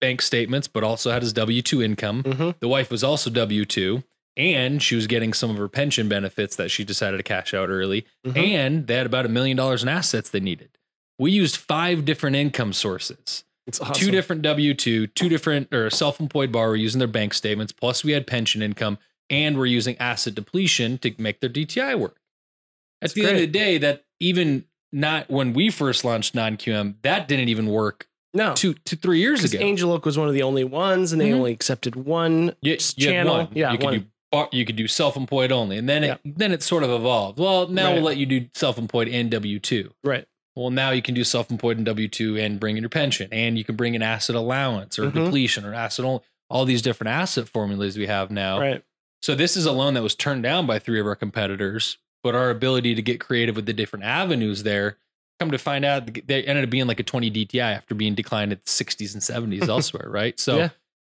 bank 0.00 0.20
statements, 0.20 0.66
but 0.68 0.82
also 0.82 1.10
had 1.12 1.22
his 1.22 1.32
W 1.32 1.62
two 1.62 1.80
income. 1.80 2.24
hmm 2.24 2.50
The 2.58 2.68
wife 2.68 2.90
was 2.90 3.04
also 3.04 3.30
W 3.30 3.64
two, 3.64 4.02
and 4.38 4.80
she 4.82 4.94
was 4.94 5.06
getting 5.06 5.32
some 5.34 5.50
of 5.50 5.56
her 5.58 5.68
pension 5.68 6.08
benefits 6.08 6.56
that 6.56 6.70
she 6.70 6.84
decided 6.84 7.16
to 7.18 7.22
cash 7.24 7.52
out 7.52 7.68
early. 7.68 8.06
Mhm. 8.24 8.36
And 8.38 8.86
they 8.86 8.94
had 8.94 9.04
about 9.06 9.26
a 9.26 9.28
million 9.28 9.56
dollars 9.56 9.82
in 9.82 9.88
assets 9.88 10.30
they 10.30 10.40
needed. 10.40 10.70
We 11.18 11.32
used 11.32 11.56
five 11.56 12.04
different 12.04 12.36
income 12.36 12.72
sources 12.72 13.44
It's 13.66 13.80
awesome. 13.80 13.94
two 13.94 14.10
different 14.12 14.42
W 14.42 14.72
two, 14.72 15.08
two 15.08 15.28
different 15.28 15.74
or 15.74 15.90
self 15.90 16.20
employed 16.20 16.52
borrower 16.52 16.76
using 16.76 17.00
their 17.00 17.08
bank 17.08 17.34
statements. 17.34 17.72
Plus, 17.72 18.04
we 18.04 18.12
had 18.12 18.26
pension 18.26 18.62
income, 18.62 18.98
and 19.28 19.58
we're 19.58 19.66
using 19.66 19.96
asset 19.98 20.34
depletion 20.36 20.96
to 20.98 21.12
make 21.18 21.40
their 21.40 21.50
DTI 21.50 21.96
work. 21.96 22.14
At 23.02 23.10
That's 23.10 23.12
the 23.14 23.22
end 23.26 23.32
of 23.34 23.40
the 23.40 23.46
day, 23.48 23.76
that 23.78 24.04
even 24.20 24.64
not 24.92 25.28
when 25.28 25.52
we 25.52 25.68
first 25.70 26.04
launched 26.04 26.34
non 26.34 26.56
QM, 26.56 26.94
that 27.02 27.26
didn't 27.28 27.48
even 27.48 27.66
work 27.66 28.08
No. 28.32 28.54
two 28.54 28.74
to 28.84 28.94
three 28.96 29.18
years 29.20 29.42
ago. 29.44 29.58
Angel 29.62 29.90
Oak 29.92 30.06
was 30.06 30.16
one 30.16 30.28
of 30.28 30.34
the 30.34 30.42
only 30.42 30.64
ones, 30.64 31.12
and 31.12 31.20
they 31.20 31.30
Mhm. 31.30 31.34
only 31.34 31.52
accepted 31.52 31.96
one 31.96 32.54
You- 32.62 32.72
you 32.72 32.78
channel. 32.78 33.36
one. 33.38 33.48
Yeah, 33.54 33.72
you 33.72 33.78
could 33.78 33.84
one. 33.84 33.98
do 34.00 34.04
you 34.52 34.64
could 34.64 34.76
do 34.76 34.86
self-employed 34.88 35.50
only, 35.52 35.78
and 35.78 35.88
then 35.88 36.04
it 36.04 36.20
then 36.24 36.52
it 36.52 36.62
sort 36.62 36.82
of 36.82 36.90
evolved. 36.90 37.38
Well, 37.38 37.68
now 37.68 37.86
Right. 37.86 37.94
we'll 37.94 38.02
let 38.02 38.16
you 38.16 38.26
do 38.26 38.46
self-employed 38.54 39.08
and 39.08 39.30
W 39.30 39.58
two. 39.58 39.94
Right. 40.04 40.26
Well, 40.54 40.70
now 40.70 40.90
you 40.90 41.02
can 41.02 41.14
do 41.14 41.24
self-employed 41.24 41.76
and 41.76 41.86
W 41.86 42.08
two 42.08 42.36
and 42.36 42.58
bring 42.60 42.76
in 42.76 42.82
your 42.82 42.90
pension, 42.90 43.28
and 43.32 43.56
you 43.56 43.64
can 43.64 43.76
bring 43.76 43.94
in 43.94 44.02
asset 44.02 44.36
allowance 44.36 44.98
or 44.98 45.06
Mhm. 45.10 45.24
depletion 45.24 45.64
or 45.64 45.72
asset 45.74 46.04
only. 46.04 46.20
All 46.50 46.64
these 46.64 46.82
different 46.82 47.10
asset 47.10 47.48
formulas 47.48 47.96
we 47.96 48.06
have 48.06 48.30
now. 48.30 48.58
Right. 48.58 48.82
So 49.22 49.34
this 49.34 49.56
is 49.56 49.66
a 49.66 49.72
loan 49.72 49.94
that 49.94 50.02
was 50.02 50.14
turned 50.14 50.42
down 50.42 50.66
by 50.66 50.78
three 50.78 51.00
of 51.00 51.06
our 51.06 51.16
competitors, 51.16 51.98
but 52.22 52.34
our 52.34 52.50
ability 52.50 52.94
to 52.94 53.02
get 53.02 53.20
creative 53.20 53.56
with 53.56 53.66
the 53.66 53.72
different 53.72 54.04
avenues 54.04 54.62
there, 54.62 54.96
come 55.40 55.50
to 55.50 55.58
find 55.58 55.84
out 55.84 56.26
they 56.26 56.42
ended 56.44 56.64
up 56.64 56.70
being 56.70 56.86
like 56.86 57.00
a 57.00 57.02
20 57.04 57.30
DTI 57.30 57.72
after 57.72 57.94
being 57.94 58.14
declined 58.14 58.52
at 58.52 58.64
the 58.64 58.70
60s 58.70 59.14
and 59.14 59.22
70s 59.22 59.68
elsewhere, 59.68 60.08
right? 60.08 60.38
So 60.40 60.56
Yeah. 60.58 60.68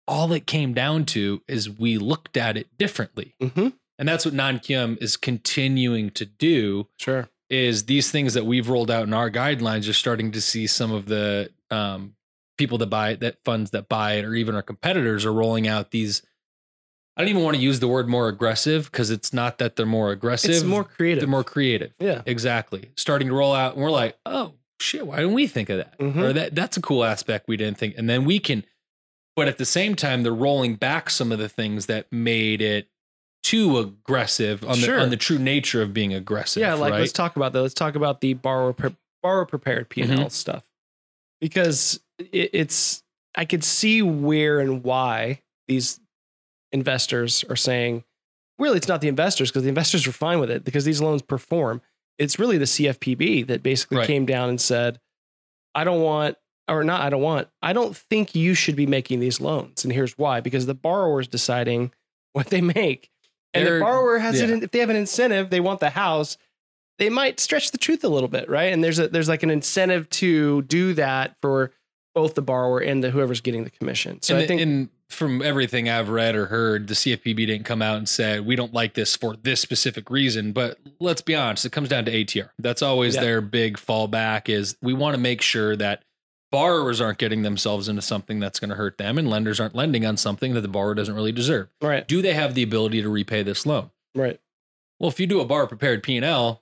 All 0.10 0.32
it 0.34 0.46
came 0.48 0.74
down 0.74 1.06
to 1.06 1.42
is 1.48 1.70
we 1.70 1.98
looked 1.98 2.36
at 2.36 2.58
it 2.58 2.68
differently. 2.78 3.36
Mm-hmm. 3.42 3.68
And 4.00 4.08
that's 4.10 4.26
what 4.26 4.34
non-QM 4.34 5.02
is 5.02 5.16
continuing 5.18 6.10
to 6.12 6.26
do 6.26 6.88
Sure. 6.98 7.30
is 7.50 7.86
these 7.86 8.10
things 8.12 8.34
that 8.34 8.46
we've 8.46 8.68
rolled 8.70 8.90
out 8.90 9.04
in 9.04 9.14
our 9.14 9.30
guidelines 9.30 9.86
you're 9.86 9.94
starting 9.94 10.32
to 10.32 10.42
see 10.42 10.68
some 10.68 10.92
of 10.92 11.06
the 11.06 11.52
um, 11.70 12.16
people 12.58 12.78
that 12.80 12.88
buy 12.88 13.12
it, 13.12 13.20
that 13.20 13.38
funds 13.46 13.72
that 13.72 13.88
buy 13.88 14.14
it 14.14 14.26
or 14.26 14.34
even 14.36 14.56
our 14.56 14.62
competitors 14.64 15.26
are 15.26 15.34
rolling 15.34 15.68
out 15.68 15.92
these 15.92 16.24
I 17.18 17.22
don't 17.22 17.30
even 17.30 17.44
want 17.44 17.58
to 17.58 17.62
use 17.62 17.82
the 17.82 17.88
word 17.90 18.08
more 18.08 18.30
aggressive 18.30 18.86
because 18.90 19.12
it's 19.12 19.34
not 19.34 19.58
that 19.58 19.76
they're 19.76 19.86
more 19.86 20.12
aggressive. 20.12 20.52
It's 20.52 20.64
more 20.64 20.86
creative. 20.86 21.20
they're 21.22 21.30
more 21.30 21.44
creative. 21.44 21.92
yeah. 22.00 22.22
Exactly. 22.26 22.92
Starting 22.96 23.28
to 23.28 23.34
roll 23.34 23.54
out 23.54 23.74
and 23.74 23.84
we're 23.84 23.92
like, 23.92 24.18
oh 24.26 24.54
shit, 24.80 25.06
why 25.06 25.18
didn't 25.18 25.34
we 25.34 25.46
think 25.46 25.70
of 25.70 25.78
that? 25.78 26.00
Mhm. 26.00 26.16
Or 26.16 26.32
that 26.34 26.56
that's 26.56 26.78
a 26.78 26.82
cool 26.82 27.04
aspect 27.04 27.50
we 27.50 27.58
didn't 27.58 27.78
think. 27.78 27.96
And 27.98 28.10
then 28.10 28.24
we 28.24 28.40
can 28.40 28.64
but 29.36 29.48
at 29.48 29.58
the 29.58 29.66
same 29.66 29.96
time 29.96 30.24
they're 30.24 30.34
rolling 30.34 30.76
back 30.76 31.10
some 31.10 31.32
of 31.32 31.40
the 31.40 31.50
things 31.50 31.86
that 31.88 32.12
made 32.12 32.62
it 32.62 32.88
too 33.44 33.78
aggressive 33.78 34.64
on 34.66 34.76
Sure. 34.76 34.98
the 34.98 35.02
on 35.04 35.10
the 35.10 35.18
true 35.18 35.40
nature 35.40 35.82
of 35.82 35.94
being 35.94 36.14
aggressive. 36.14 36.62
Yeah, 36.62 36.74
like 36.74 36.92
right? 36.92 37.00
let's 37.00 37.14
talk 37.14 37.36
about 37.36 37.54
that. 37.54 37.62
Let's 37.62 37.74
talk 37.74 37.96
about 37.96 38.22
the 38.22 38.34
borrower 38.34 38.74
pre- 38.74 38.96
borrower 39.24 39.46
prepared 39.46 39.90
P 39.90 40.02
and 40.02 40.12
Mm-hmm. 40.12 40.22
L 40.24 40.30
stuff 40.30 40.64
because 41.42 42.00
it, 42.20 42.50
it's 42.54 43.04
I 43.36 43.46
could 43.46 43.64
see 43.64 44.02
where 44.02 44.60
and 44.60 44.84
why 44.84 45.42
these 45.68 46.00
investors 46.72 47.44
are 47.50 47.56
saying. 47.56 48.04
Really, 48.58 48.76
it's 48.76 48.90
not 48.90 49.00
the 49.00 49.08
investors 49.08 49.50
because 49.50 49.64
the 49.64 49.70
investors 49.70 50.06
are 50.06 50.12
fine 50.12 50.40
with 50.40 50.52
it 50.52 50.66
because 50.66 50.84
these 50.84 51.00
loans 51.02 51.22
perform. 51.22 51.82
It's 52.18 52.38
really 52.38 52.58
the 52.58 52.66
CFPB 52.66 53.48
that 53.48 53.64
basically 53.64 53.98
Right. 54.00 54.08
came 54.08 54.26
down 54.26 54.50
and 54.50 54.60
said, 54.60 55.00
"I 55.74 55.86
don't 55.86 56.02
want." 56.02 56.36
Or 56.70 56.84
not, 56.84 57.02
I 57.02 57.10
don't 57.10 57.22
want. 57.22 57.48
I 57.62 57.74
don't 57.74 57.96
think 57.96 58.36
you 58.36 58.54
should 58.54 58.76
be 58.76 58.86
making 58.86 59.20
these 59.20 59.42
loans. 59.42 59.84
And 59.84 59.92
here's 59.94 60.18
why 60.18 60.40
because 60.40 60.66
the 60.66 60.74
borrower 60.74 61.20
is 61.22 61.28
deciding 61.28 61.92
what 62.34 62.48
they 62.48 62.62
make. 62.62 63.10
And 63.54 63.66
They're- 63.66 63.80
the 63.80 63.86
borrower 63.86 64.20
has 64.20 64.40
yeah. 64.40 64.48
it, 64.48 64.64
if 64.64 64.72
they 64.72 64.80
have 64.80 64.90
an 64.92 64.96
incentive, 64.96 65.50
they 65.50 65.60
want 65.60 65.80
the 65.80 65.90
house, 65.90 66.38
they 67.00 67.10
might 67.10 67.40
stretch 67.40 67.72
the 67.72 67.78
truth 67.78 68.04
a 68.04 68.10
little 68.10 68.30
bit, 68.30 68.50
right? 68.50 68.72
And 68.74 68.84
there's 68.84 69.00
a 69.00 69.08
there's 69.08 69.30
like 69.30 69.42
an 69.44 69.50
incentive 69.50 70.10
to 70.12 70.62
do 70.64 70.94
that 70.96 71.36
for 71.42 71.72
both 72.14 72.36
the 72.36 72.42
borrower 72.42 72.80
and 72.80 73.04
the 73.04 73.10
whoever's 73.12 73.42
getting 73.42 73.64
the 73.64 73.70
commission. 73.70 74.22
So 74.22 74.36
and, 74.36 74.44
I 74.44 74.48
think 74.48 74.62
and 74.62 74.90
from 75.10 75.42
everything 75.42 75.90
I've 75.90 76.10
read 76.10 76.36
or 76.36 76.48
heard, 76.48 76.88
the 76.88 76.94
CFPB 76.94 77.48
didn't 77.48 77.64
come 77.64 77.82
out 77.82 77.98
and 77.98 78.08
said 78.08 78.46
we 78.46 78.56
don't 78.56 78.74
like 78.74 78.94
this 78.94 79.16
for 79.16 79.36
this 79.42 79.60
specific 79.62 80.12
reason. 80.12 80.52
But 80.52 80.78
let's 81.00 81.22
be 81.22 81.34
honest, 81.36 81.66
it 81.66 81.72
comes 81.72 81.90
down 81.90 82.06
to 82.06 82.12
ATR. 82.12 82.50
That's 82.60 82.82
always 82.84 83.16
Yeah. 83.16 83.22
their 83.22 83.42
big 83.42 83.78
fallback. 83.78 84.50
Is 84.50 84.76
we 84.82 84.94
want 84.94 85.16
to 85.16 85.20
make 85.22 85.42
sure 85.42 85.76
that 85.78 86.04
borrowers 86.52 87.00
aren't 87.00 87.18
getting 87.20 87.44
themselves 87.44 87.88
into 87.88 88.02
something 88.02 88.40
that's 88.40 88.60
going 88.60 88.70
to 88.70 88.76
hurt 88.76 88.98
them, 88.98 89.18
and 89.18 89.30
lenders 89.30 89.60
aren't 89.60 89.76
lending 89.76 90.06
on 90.06 90.18
something 90.18 90.54
that 90.56 90.62
the 90.62 90.68
borrower 90.68 90.96
doesn't 90.96 91.14
really 91.16 91.32
deserve. 91.32 91.68
right, 91.82 92.08
Do 92.08 92.22
they 92.22 92.34
have 92.34 92.56
the 92.56 92.64
ability 92.64 93.02
to 93.02 93.10
repay 93.10 93.44
this 93.44 93.66
loan? 93.66 93.92
right, 94.16 94.40
Well, 95.00 95.10
if 95.10 95.20
you 95.20 95.28
do 95.28 95.40
a 95.40 95.46
borrower 95.46 95.68
prepared 95.68 96.04
P 96.04 96.16
and 96.18 96.26
L, 96.26 96.62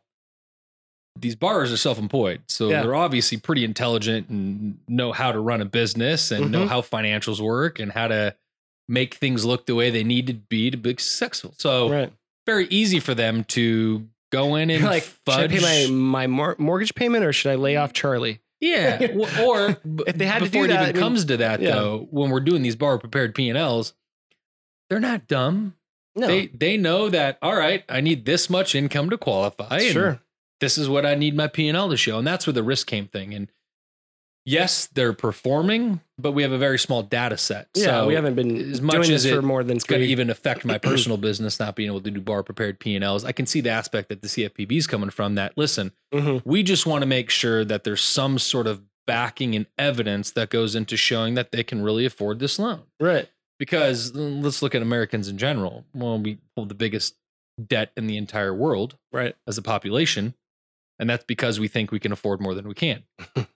these 1.20 1.36
borrowers 1.36 1.72
are 1.74 1.78
self-employed, 1.78 2.42
so 2.48 2.70
Yeah. 2.70 2.84
they're 2.84 2.94
obviously 2.96 3.38
pretty 3.40 3.64
intelligent 3.64 4.30
and 4.30 4.78
know 4.88 5.12
how 5.12 5.32
to 5.32 5.40
run 5.40 5.62
a 5.62 5.66
business 5.66 6.30
and 6.32 6.52
know 6.52 6.66
Mhm. 6.66 6.70
how 6.70 6.82
financials 6.82 7.40
work 7.40 7.80
and 7.80 7.92
how 7.94 8.08
to 8.08 8.36
make 8.88 9.16
things 9.16 9.44
look 9.44 9.66
the 9.66 9.74
way 9.76 9.90
they 9.90 10.04
need 10.04 10.28
to 10.28 10.34
be 10.34 10.70
to 10.70 10.78
be 10.78 10.92
successful. 10.92 11.54
So 11.58 11.90
right. 11.90 12.14
very 12.46 12.68
easy 12.70 13.00
for 13.00 13.16
them 13.16 13.44
to 13.46 14.08
go 14.32 14.56
in 14.56 14.70
and 14.70 14.84
like, 14.86 15.04
fudge. 15.04 15.52
should 15.52 15.64
I 15.64 15.86
pay 15.86 15.90
my 15.90 15.96
my 15.96 16.28
mor- 16.28 16.56
mortgage 16.60 16.94
payment 16.94 17.24
or 17.26 17.34
should 17.34 17.52
I 17.52 17.56
lay 17.56 17.76
off 17.78 17.94
Charlie? 17.94 18.40
Yeah, 18.60 19.08
or 19.42 19.78
If 20.08 20.18
they 20.18 20.26
had 20.26 20.40
to 20.40 20.46
do 20.46 20.52
before 20.52 20.66
it 20.66 20.70
that, 20.70 20.90
even 20.90 21.02
comes 21.02 21.26
to 21.26 21.38
that 21.38 21.62
yeah. 21.62 21.72
though, 21.72 22.08
when 22.12 22.30
we're 22.30 22.40
doing 22.40 22.62
these 22.62 22.76
borrower 22.76 22.98
prepared 22.98 23.36
P 23.36 23.50
and 23.50 23.58
Ls, 23.58 23.94
they're 24.90 25.00
not 25.00 25.28
dumb. 25.28 25.76
No, 26.16 26.28
They 26.28 26.48
they 26.48 26.78
know 26.78 27.10
that 27.10 27.38
all 27.42 27.56
right, 27.56 27.84
I 27.88 28.02
need 28.02 28.26
this 28.26 28.50
much 28.50 28.74
income 28.74 29.10
to 29.12 29.18
qualify. 29.18 29.78
and 29.78 29.92
sure, 29.94 30.22
this 30.60 30.78
is 30.78 30.90
what 30.90 31.06
I 31.06 31.14
need 31.16 31.36
my 31.36 31.48
P 31.48 31.68
and 31.68 31.78
L 31.78 31.90
to 31.90 31.98
show, 31.98 32.18
and 32.18 32.26
that's 32.28 32.48
where 32.48 32.54
the 32.54 32.64
risk 32.64 32.88
came 32.88 33.08
thing. 33.08 33.34
And 33.34 33.52
yes, 34.48 34.88
they're 34.88 35.14
performing, 35.14 36.00
but 36.18 36.32
we 36.32 36.42
have 36.42 36.52
a 36.52 36.58
very 36.58 36.80
small 36.80 37.04
data 37.04 37.38
set. 37.38 37.68
yeah. 37.76 37.84
so 37.86 38.08
we 38.08 38.14
haven't 38.16 38.36
been 38.36 38.56
as 38.72 38.82
much 38.82 38.96
doing 38.96 39.12
as 39.12 39.24
this 39.24 39.34
for 39.36 39.42
more 39.42 39.64
than 39.64 39.76
it's 39.78 39.84
going 39.86 40.02
to 40.02 40.08
even 40.08 40.30
affect 40.30 40.66
my 40.66 40.78
personal 40.90 41.18
business 41.18 41.60
not 41.60 41.76
being 41.76 41.88
able 41.88 42.02
to 42.02 42.10
do 42.10 42.22
bar 42.22 42.42
prepared 42.44 42.80
P 42.80 42.96
and 42.96 43.04
Ls. 43.04 43.24
I 43.26 43.32
can 43.34 43.46
see 43.46 43.62
the 43.62 43.70
aspect 43.70 44.10
that 44.10 44.22
the 44.22 44.28
CFPB 44.28 44.72
is 44.78 44.88
coming 44.88 45.10
from. 45.10 45.36
That 45.36 45.54
listen, 45.58 45.92
Mhm. 46.14 46.42
we 46.46 46.64
just 46.64 46.86
want 46.86 47.02
to 47.04 47.06
make 47.06 47.30
sure 47.30 47.64
that 47.66 47.84
there's 47.84 48.02
some 48.02 48.40
sort 48.40 48.66
of 48.68 48.82
backing 49.06 49.56
and 49.56 49.66
evidence 49.78 50.32
that 50.32 50.50
goes 50.50 50.76
into 50.76 50.98
showing 50.98 51.36
that 51.36 51.52
they 51.52 51.64
can 51.64 51.82
really 51.84 52.06
afford 52.06 52.40
this 52.40 52.58
loan. 52.60 52.82
right, 53.00 53.30
Because 53.60 54.14
let's 54.16 54.62
look 54.62 54.76
at 54.76 54.82
Americans 54.82 55.28
in 55.30 55.38
general. 55.38 55.86
Well, 55.94 56.20
we 56.20 56.40
hold 56.56 56.70
the 56.70 56.76
biggest 56.76 57.16
debt 57.66 57.92
in 57.98 58.08
the 58.08 58.18
entire 58.18 58.54
world 58.54 58.96
right, 59.12 59.36
as 59.48 59.58
a 59.58 59.62
population, 59.62 60.34
and 61.00 61.10
that's 61.10 61.24
because 61.24 61.60
we 61.60 61.68
think 61.68 61.90
we 61.92 62.00
can 62.00 62.12
afford 62.12 62.40
more 62.42 62.54
than 62.54 62.68
we 62.68 62.74
can. 62.74 63.04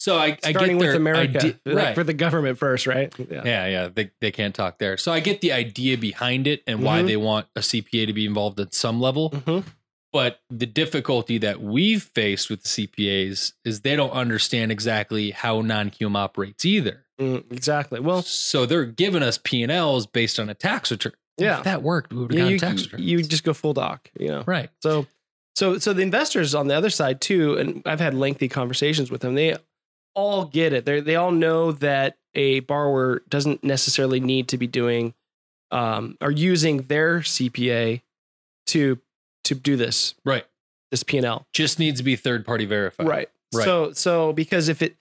So 0.00 0.16
I, 0.16 0.38
I 0.44 0.52
get 0.52 0.66
their 0.66 0.76
with 0.76 0.94
America, 0.94 1.56
like 1.64 1.74
right? 1.76 1.94
for 1.94 2.04
the 2.04 2.14
government 2.14 2.56
first, 2.58 2.86
right? 2.86 3.12
Yeah, 3.18 3.42
yeah, 3.44 3.66
yeah, 3.66 3.88
they 3.92 4.10
they 4.20 4.30
can't 4.30 4.54
talk 4.54 4.78
there. 4.78 4.96
So 4.96 5.12
I 5.12 5.20
get 5.20 5.40
the 5.40 5.52
idea 5.52 5.98
behind 5.98 6.46
it 6.46 6.62
and 6.66 6.82
why 6.82 7.02
Mhm. 7.02 7.06
they 7.08 7.16
want 7.16 7.46
a 7.56 7.60
CPA 7.60 8.06
to 8.06 8.12
be 8.12 8.24
involved 8.24 8.60
at 8.60 8.74
some 8.74 9.00
level. 9.00 9.30
Mhm. 9.30 9.64
But 10.12 10.40
the 10.48 10.64
difficulty 10.66 11.36
that 11.38 11.60
we've 11.60 12.02
faced 12.02 12.48
with 12.48 12.62
the 12.62 12.68
CPAs 12.68 13.52
is 13.64 13.80
they 13.82 13.94
don't 13.96 14.12
understand 14.12 14.72
exactly 14.72 15.32
how 15.32 15.60
non-QM 15.60 16.16
operates 16.16 16.64
either. 16.64 17.04
Mm, 17.20 17.44
exactly. 17.52 18.00
Well, 18.00 18.22
So 18.22 18.64
they're 18.64 18.86
giving 18.86 19.22
us 19.22 19.38
P 19.42 19.62
and 19.62 19.70
Ls 19.72 20.06
based 20.06 20.38
on 20.40 20.48
a 20.48 20.54
tax 20.54 20.90
return. 20.90 21.12
Yeah. 21.36 21.58
if 21.58 21.64
that 21.64 21.82
worked, 21.82 22.12
we 22.12 22.20
would 22.22 22.32
have 22.32 22.38
yeah, 22.38 22.44
gotten 22.44 22.50
you, 22.50 22.56
a 22.56 22.60
tax 22.60 22.82
return. 22.84 23.02
you 23.02 23.22
just 23.22 23.44
go 23.44 23.52
full 23.52 23.74
doc, 23.74 24.10
you 24.18 24.28
know. 24.28 24.44
right. 24.46 24.70
So, 24.82 25.06
so, 25.54 25.78
so 25.78 25.92
the 25.92 26.02
investors 26.02 26.54
on 26.54 26.68
the 26.68 26.74
other 26.74 26.90
side 26.90 27.20
too, 27.20 27.56
and 27.58 27.82
I've 27.84 28.00
had 28.00 28.14
lengthy 28.14 28.48
conversations 28.48 29.10
with 29.10 29.20
them. 29.20 29.34
They 29.34 29.56
all 30.18 30.44
get 30.44 30.72
it. 30.72 30.84
They 30.84 31.00
they 31.00 31.14
all 31.14 31.30
know 31.30 31.70
that 31.72 32.16
a 32.34 32.60
borrower 32.60 33.22
doesn't 33.28 33.62
necessarily 33.62 34.18
need 34.20 34.48
to 34.48 34.58
be 34.58 34.66
doing 34.66 35.14
um, 35.70 36.16
or 36.20 36.30
using 36.30 36.78
their 36.82 37.20
CPA 37.20 38.02
to 38.66 38.98
to 39.44 39.54
do 39.54 39.76
this 39.76 40.14
Right. 40.24 40.44
this 40.90 41.02
P 41.02 41.18
and 41.18 41.26
L. 41.26 41.46
Just 41.52 41.78
needs 41.78 42.00
to 42.00 42.04
be 42.04 42.16
third 42.16 42.44
party 42.44 42.64
verified. 42.64 43.06
Right. 43.06 43.28
Right. 43.54 43.64
So 43.64 43.92
so 43.92 44.32
because 44.32 44.68
if 44.68 44.82
it 44.82 44.96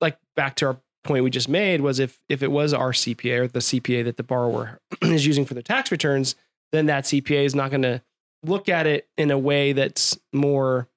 like 0.00 0.16
back 0.34 0.56
to 0.56 0.66
our 0.66 0.80
point 1.04 1.24
we 1.24 1.30
just 1.30 1.48
made 1.48 1.80
was 1.82 1.98
if 1.98 2.18
if 2.28 2.42
it 2.42 2.50
was 2.50 2.72
our 2.72 2.92
CPA 2.92 3.40
or 3.40 3.48
the 3.48 3.60
CPA 3.60 4.04
that 4.04 4.16
the 4.16 4.22
borrower 4.22 4.80
is 5.02 5.26
using 5.26 5.44
for 5.44 5.54
their 5.54 5.62
tax 5.62 5.92
returns, 5.92 6.34
then 6.72 6.86
that 6.86 7.04
CPA 7.04 7.44
is 7.44 7.54
not 7.54 7.70
going 7.70 7.82
to 7.82 8.00
look 8.42 8.68
at 8.68 8.86
it 8.86 9.08
in 9.18 9.30
a 9.30 9.38
way 9.38 9.72
that's 9.72 10.18
more 10.32 10.88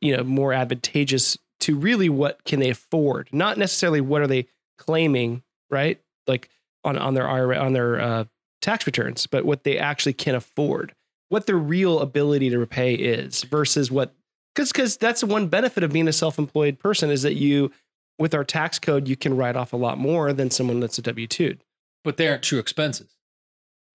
you 0.00 0.16
know 0.16 0.22
more 0.22 0.52
advantageous 0.52 1.36
to 1.60 1.76
really 1.76 2.08
what 2.08 2.44
can 2.44 2.60
they 2.60 2.70
afford, 2.70 3.28
not 3.32 3.58
necessarily 3.58 4.00
what 4.00 4.22
are 4.22 4.26
they 4.26 4.46
claiming, 4.78 5.42
right? 5.70 6.00
Like 6.26 6.50
on 6.84 6.98
on 6.98 7.14
their 7.14 7.28
IRA, 7.28 7.58
on 7.58 7.72
their 7.72 8.00
uh, 8.00 8.24
tax 8.60 8.86
returns, 8.86 9.26
but 9.26 9.44
what 9.44 9.64
they 9.64 9.78
actually 9.78 10.12
can 10.12 10.34
afford, 10.34 10.94
what 11.28 11.46
their 11.46 11.56
real 11.56 12.00
ability 12.00 12.50
to 12.50 12.58
repay 12.58 12.94
is 12.94 13.42
versus 13.44 13.90
what 13.90 14.14
because 14.54 14.72
because 14.72 14.96
that's 14.96 15.24
one 15.24 15.48
benefit 15.48 15.82
of 15.82 15.92
being 15.92 16.08
a 16.08 16.12
self-employed 16.12 16.78
person 16.78 17.10
is 17.10 17.22
that 17.22 17.34
you 17.34 17.72
with 18.18 18.34
our 18.34 18.44
tax 18.44 18.78
code 18.78 19.08
you 19.08 19.16
can 19.16 19.36
write 19.36 19.56
off 19.56 19.72
a 19.72 19.76
lot 19.76 19.98
more 19.98 20.32
than 20.32 20.50
someone 20.50 20.78
that's 20.78 20.98
a 20.98 21.02
w2 21.02 21.58
but 22.04 22.18
they 22.18 22.28
aren't 22.28 22.42
true 22.42 22.58
expenses. 22.58 23.13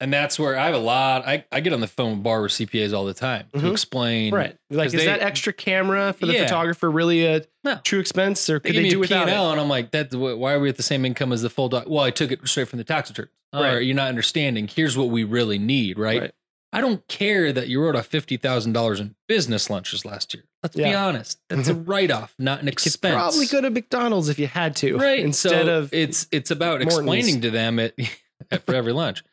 And 0.01 0.13
that's 0.13 0.39
where 0.39 0.57
I 0.57 0.65
have 0.67 0.75
a 0.75 0.79
lot. 0.79 1.27
I, 1.27 1.43
I 1.51 1.59
get 1.59 1.73
on 1.73 1.81
the 1.81 1.88
phone 1.88 2.12
with 2.15 2.23
borrower 2.23 2.47
CPAs 2.47 2.93
all 2.93 3.03
the 3.05 3.13
time 3.13 3.47
to 3.53 3.59
Mhm. 3.59 3.71
explain. 3.71 4.33
right 4.33 4.55
Like, 4.69 4.88
is 4.88 4.93
they- 4.93 5.05
that 5.07 5.19
extra 5.21 5.51
camera 5.51 6.13
for 6.13 6.25
the 6.25 6.33
Yeah. 6.33 6.43
photographer 6.43 6.89
really 6.89 7.25
a 7.25 7.41
No. 7.65 7.79
true 7.83 7.99
expense 7.99 8.49
or 8.49 8.59
They 8.59 8.69
could 8.69 8.73
give 8.75 8.83
they, 8.83 8.89
do 8.91 8.99
without 8.99 9.27
P&L 9.27 9.49
it 9.49 9.51
and 9.53 9.59
I'm 9.62 9.67
like, 9.67 9.91
that. 9.91 10.13
why 10.13 10.53
are 10.53 10.59
we 10.59 10.69
at 10.69 10.77
the 10.77 10.83
same 10.83 11.03
income 11.05 11.33
as 11.33 11.41
the 11.41 11.49
full 11.49 11.67
doc? 11.69 11.85
Well, 11.88 12.03
I 12.05 12.12
took 12.12 12.31
it 12.31 12.39
straight 12.47 12.69
from 12.69 12.77
the 12.77 12.85
tax 12.85 13.09
return. 13.09 13.27
Right. 13.53 13.79
you're 13.83 13.95
not 13.95 14.07
understanding. 14.09 14.67
Here's 14.73 14.95
what 14.95 15.09
we 15.09 15.23
really 15.23 15.57
need, 15.57 15.97
right? 15.97 16.21
Right. 16.21 16.31
I 16.71 16.81
don't 16.81 17.05
care 17.07 17.51
that 17.51 17.67
you 17.67 17.81
wrote 17.81 17.95
off 17.95 18.05
fifty 18.05 18.38
thousand 18.38 18.73
dollars 18.73 18.99
in 18.99 19.15
business 19.27 19.71
lunches 19.71 20.05
last 20.05 20.35
year. 20.35 20.43
Let's 20.62 20.75
be 20.75 20.93
honest. 20.93 21.39
That's 21.49 21.67
a 21.67 21.73
write 21.91 22.12
off, 22.12 22.35
not 22.38 22.59
an 22.62 22.67
you 22.67 22.73
could 22.73 22.85
expense. 22.85 23.15
probably 23.15 23.47
go 23.47 23.59
to 23.62 23.71
mcdonald's 23.71 24.29
if 24.29 24.38
you 24.38 24.45
had 24.45 24.75
to 24.77 24.95
right 24.97 25.19
instead 25.19 25.65
so 25.65 25.77
of 25.79 25.91
it's 25.93 26.27
it's 26.31 26.51
about 26.51 26.81
Morton's. 26.81 26.93
explaining 26.99 27.41
to 27.41 27.49
them 27.49 27.79
at 27.79 27.95
for 28.67 28.75
every 28.75 28.93
lunch 28.93 29.23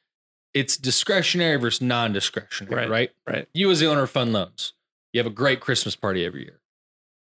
it's 0.56 0.76
discretionary 0.78 1.56
versus 1.58 1.82
non-discretionary, 1.82 2.74
Right. 2.74 2.88
right? 2.90 3.10
Right. 3.26 3.48
You 3.52 3.70
as 3.70 3.80
the 3.80 3.86
owner 3.86 4.04
of 4.04 4.10
Fund 4.10 4.32
Loans, 4.32 4.72
you 5.12 5.18
have 5.18 5.26
a 5.26 5.34
great 5.34 5.60
Christmas 5.60 5.94
party 5.94 6.24
every 6.24 6.44
year. 6.44 6.60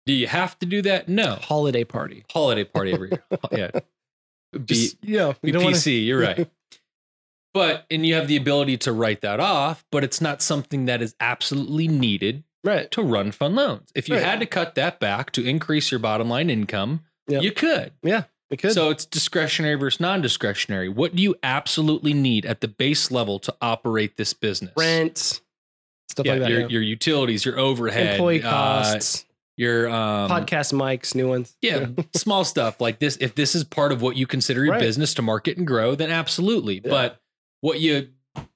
Do 0.06 0.12
you 0.14 0.28
have 0.28 0.60
to 0.60 0.66
do 0.66 0.82
that? 0.82 1.08
No. 1.08 1.36
Holiday 1.36 1.86
party. 1.86 2.26
Holiday 2.32 2.66
party 2.66 2.92
every 2.94 3.10
year. 3.12 3.24
yeah. 3.52 3.72
Be, 4.52 4.60
Just, 4.66 4.98
yeah, 5.02 5.34
be 5.42 5.54
PC, 5.54 6.06
you're 6.06 6.20
right. 6.28 6.50
But 7.54 7.86
and 7.90 8.06
you 8.06 8.16
have 8.16 8.28
the 8.28 8.36
ability 8.38 8.78
to 8.80 8.92
write 8.92 9.22
that 9.22 9.40
off, 9.40 9.86
but 9.92 10.04
it's 10.04 10.20
not 10.22 10.42
something 10.42 10.86
that 10.86 11.02
is 11.02 11.16
absolutely 11.20 11.88
needed 11.88 12.44
right. 12.64 12.90
to 12.92 13.02
run 13.02 13.32
fund 13.32 13.56
loans. 13.56 13.92
If 13.96 14.10
you 14.10 14.16
Right. 14.16 14.24
had 14.26 14.40
to 14.42 14.46
cut 14.46 14.76
that 14.76 15.00
back 15.00 15.32
to 15.34 15.46
increase 15.48 15.90
your 15.92 16.00
bottom 16.00 16.30
line 16.30 16.50
income, 16.50 17.06
Yep. 17.28 17.44
you 17.44 17.52
could. 17.52 17.94
Yeah, 18.04 18.24
we 18.52 18.58
could. 18.58 18.74
So 18.74 18.90
it's 18.92 19.06
discretionary 19.06 19.76
versus 19.76 20.00
non-discretionary. 20.00 20.90
What 20.90 21.16
do 21.16 21.24
you 21.24 21.36
absolutely 21.42 22.14
need 22.14 22.46
at 22.46 22.62
the 22.62 22.68
base 22.68 23.10
level 23.10 23.40
to 23.40 23.56
operate 23.62 24.18
this 24.18 24.34
business? 24.34 24.72
rent, 24.78 25.42
stuff 26.10 26.26
yeah, 26.26 26.34
like 26.34 26.42
that. 26.42 26.50
your, 26.50 26.60
yeah. 26.62 26.68
your 26.68 26.82
utilities, 26.82 27.46
your 27.46 27.58
overhead, 27.58 28.16
Employee 28.16 28.44
uh, 28.44 28.50
costs, 28.50 29.26
your 29.58 29.90
um, 29.90 30.30
podcast 30.30 30.74
mics, 30.74 31.16
new 31.16 31.28
ones. 31.30 31.56
Yeah, 31.62 31.88
small 32.16 32.44
stuff 32.44 32.82
like 32.82 33.00
this. 33.00 33.18
If 33.22 33.36
this 33.36 33.56
is 33.56 33.64
part 33.64 33.92
of 33.92 34.02
what 34.02 34.16
you 34.18 34.28
consider 34.28 34.64
your 34.64 34.74
Right. 34.74 34.82
business 34.82 35.14
to 35.16 35.22
market 35.22 35.58
and 35.58 35.66
grow, 35.66 35.96
then 35.96 36.12
absolutely. 36.12 36.82
Yeah. 36.84 36.90
But 36.90 37.22
what 37.62 37.80
you 37.80 38.10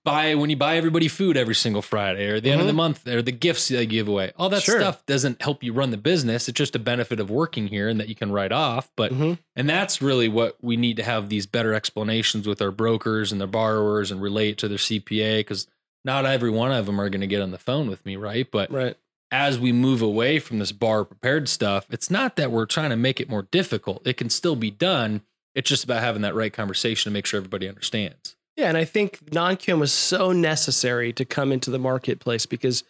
buy 0.03 0.35
when 0.35 0.49
you 0.49 0.55
buy 0.55 0.77
everybody 0.77 1.07
food 1.07 1.35
every 1.35 1.55
single 1.55 1.81
Friday 1.81 2.27
or 2.27 2.39
the 2.39 2.51
end 2.51 2.61
of 2.61 2.67
the 2.67 2.73
Mhm. 2.73 2.77
month 2.77 3.07
or 3.07 3.21
the 3.21 3.31
gifts 3.31 3.67
they 3.67 3.85
give 3.85 4.07
away, 4.07 4.31
all 4.37 4.49
that 4.49 4.61
Sure. 4.63 4.79
stuff 4.79 5.05
doesn't 5.05 5.41
help 5.41 5.63
you 5.63 5.73
run 5.73 5.89
the 5.89 5.97
business. 5.97 6.47
It's 6.47 6.57
just 6.57 6.75
a 6.75 6.79
benefit 6.79 7.19
of 7.19 7.29
working 7.31 7.67
here 7.67 7.89
and 7.89 7.99
that 7.99 8.07
you 8.07 8.15
can 8.15 8.31
write 8.31 8.51
off. 8.51 8.89
But 8.95 9.11
Mhm. 9.13 9.39
and 9.55 9.67
that's 9.69 10.01
really 10.01 10.27
what 10.29 10.57
we 10.61 10.77
need 10.77 10.97
to 10.97 11.03
have 11.03 11.29
these 11.29 11.47
better 11.47 11.73
explanations 11.73 12.47
with 12.47 12.61
our 12.61 12.71
brokers 12.71 13.31
and 13.31 13.41
their 13.41 13.47
borrowers 13.47 14.11
and 14.11 14.21
relate 14.21 14.57
to 14.59 14.67
their 14.67 14.77
CPA 14.77 15.39
because 15.39 15.67
not 16.03 16.25
every 16.25 16.51
one 16.51 16.71
of 16.71 16.85
them 16.85 17.01
are 17.01 17.09
going 17.09 17.21
to 17.21 17.27
get 17.27 17.41
on 17.41 17.49
the 17.51 17.57
phone 17.57 17.87
with 17.89 18.05
me, 18.05 18.15
right? 18.15 18.47
But 18.51 18.71
Right. 18.71 18.95
as 19.31 19.57
we 19.57 19.71
move 19.71 20.03
away 20.03 20.37
from 20.37 20.59
this 20.59 20.71
bar 20.71 21.03
prepared 21.03 21.49
stuff, 21.49 21.87
it's 21.89 22.11
not 22.11 22.35
that 22.35 22.51
we're 22.51 22.67
trying 22.67 22.91
to 22.91 22.95
make 22.95 23.19
it 23.19 23.27
more 23.27 23.47
difficult. 23.51 24.05
It 24.05 24.17
can 24.17 24.29
still 24.29 24.55
be 24.55 24.69
done. 24.69 25.21
It's 25.55 25.67
just 25.69 25.83
about 25.83 26.03
having 26.03 26.21
that 26.21 26.35
right 26.35 26.53
conversation 26.53 27.09
to 27.09 27.13
make 27.13 27.25
sure 27.25 27.39
everybody 27.39 27.67
understands. 27.67 28.35
Yeah, 28.57 28.69
and 28.69 28.77
I 28.77 28.85
think 28.85 29.33
non-QM 29.33 29.79
was 29.79 29.91
so 29.91 30.31
necessary 30.31 31.11
to 31.13 31.25
come 31.25 31.51
into 31.51 31.69
the 31.69 31.79
marketplace 31.79 32.45
because 32.45 32.83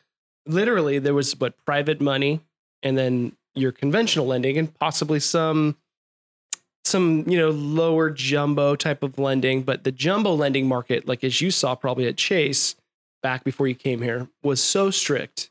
literally 0.46 1.00
there 1.00 1.14
was 1.14 1.40
what 1.40 1.54
private 1.66 2.00
money 2.00 2.42
and 2.84 2.98
then 2.98 3.36
your 3.56 3.72
conventional 3.72 4.28
lending 4.28 4.58
and 4.58 4.74
possibly 4.76 5.20
some 5.20 5.78
some, 6.84 7.28
you 7.28 7.36
know, 7.36 7.50
lower 7.50 8.12
jumbo 8.12 8.76
type 8.76 9.02
of 9.02 9.18
lending, 9.18 9.64
but 9.64 9.84
the 9.84 9.92
jumbo 9.92 10.36
lending 10.36 10.68
market 10.68 11.08
like 11.08 11.24
as 11.24 11.42
you 11.42 11.50
saw 11.50 11.74
probably 11.74 12.08
at 12.08 12.16
Chase 12.16 12.76
back 13.24 13.44
before 13.44 13.68
you 13.68 13.74
came 13.74 14.04
here 14.04 14.28
was 14.44 14.62
so 14.62 14.92
strict. 14.92 15.50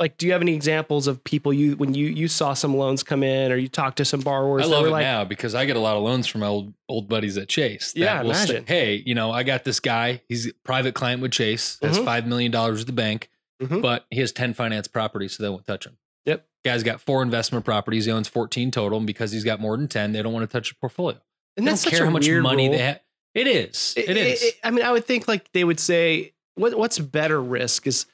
Like 0.00 0.16
do 0.16 0.26
you 0.26 0.32
have 0.32 0.40
any 0.40 0.54
examples 0.54 1.06
of 1.06 1.22
people 1.24 1.52
you 1.52 1.76
when 1.76 1.92
you 1.94 2.06
you 2.06 2.26
saw 2.26 2.54
some 2.54 2.74
loans 2.76 3.02
come 3.02 3.22
in 3.22 3.52
or 3.52 3.56
you 3.56 3.68
talked 3.68 3.98
to 3.98 4.04
some 4.06 4.20
borrowers 4.20 4.64
I 4.64 4.66
love 4.68 4.86
it 4.86 4.90
like 4.90 5.02
now 5.04 5.24
because 5.24 5.54
I 5.54 5.66
get 5.66 5.76
a 5.76 5.80
lot 5.80 5.96
of 5.96 6.02
loans 6.02 6.26
from 6.26 6.40
my 6.40 6.46
old 6.46 6.72
old 6.88 7.06
buddies 7.08 7.36
at 7.36 7.48
Chase. 7.48 7.92
that 7.92 7.98
Yeah, 8.00 8.22
will 8.22 8.32
say, 8.34 8.44
imagine. 8.44 8.64
hey, 8.66 9.02
you 9.04 9.14
know, 9.14 9.30
I 9.30 9.42
got 9.42 9.64
this 9.64 9.78
guy. 9.78 10.22
He's 10.28 10.48
a 10.48 10.52
private 10.64 10.94
client 10.94 11.20
with 11.20 11.32
Chase. 11.32 11.78
Has 11.82 11.98
Mhm. 11.98 12.04
five 12.06 12.26
million 12.26 12.50
dollars 12.50 12.80
at 12.80 12.86
the 12.86 12.92
bank, 12.94 13.28
Mhm. 13.62 13.82
but 13.82 14.06
he 14.10 14.20
has 14.20 14.32
ten 14.32 14.54
finance 14.54 14.88
properties, 14.88 15.36
so 15.36 15.42
they 15.42 15.50
won't 15.50 15.66
touch 15.66 15.84
him. 15.86 15.98
Yep. 16.24 16.46
Guy's 16.64 16.82
got 16.82 17.00
four 17.02 17.22
investment 17.22 17.64
properties. 17.66 18.06
He 18.06 18.10
owns 18.12 18.26
fourteen 18.26 18.70
total, 18.70 18.96
and 18.98 19.06
because 19.06 19.32
he's 19.32 19.44
got 19.44 19.60
more 19.60 19.76
than 19.76 19.86
ten, 19.86 20.12
they 20.12 20.22
don't 20.22 20.32
want 20.32 20.48
to 20.48 20.52
touch 20.52 20.68
your 20.70 20.76
portfolio. 20.80 21.20
and 21.58 21.66
They 21.66 21.72
that's 21.72 21.82
don't 21.84 21.90
care 21.90 22.04
how 22.06 22.10
much 22.10 22.26
money 22.28 22.68
rule. 22.68 22.78
they 22.78 22.82
have. 22.82 23.00
It 23.34 23.46
is. 23.46 23.92
It 23.98 24.16
is. 24.16 24.52
I 24.64 24.70
mean, 24.70 24.82
I 24.84 24.92
would 24.92 25.04
think 25.04 25.28
like 25.28 25.52
they 25.52 25.62
would 25.62 25.78
say, 25.78 26.32
what, 26.54 26.74
what's 26.78 26.98
better 26.98 27.40
risk 27.42 27.86
is 27.86 28.06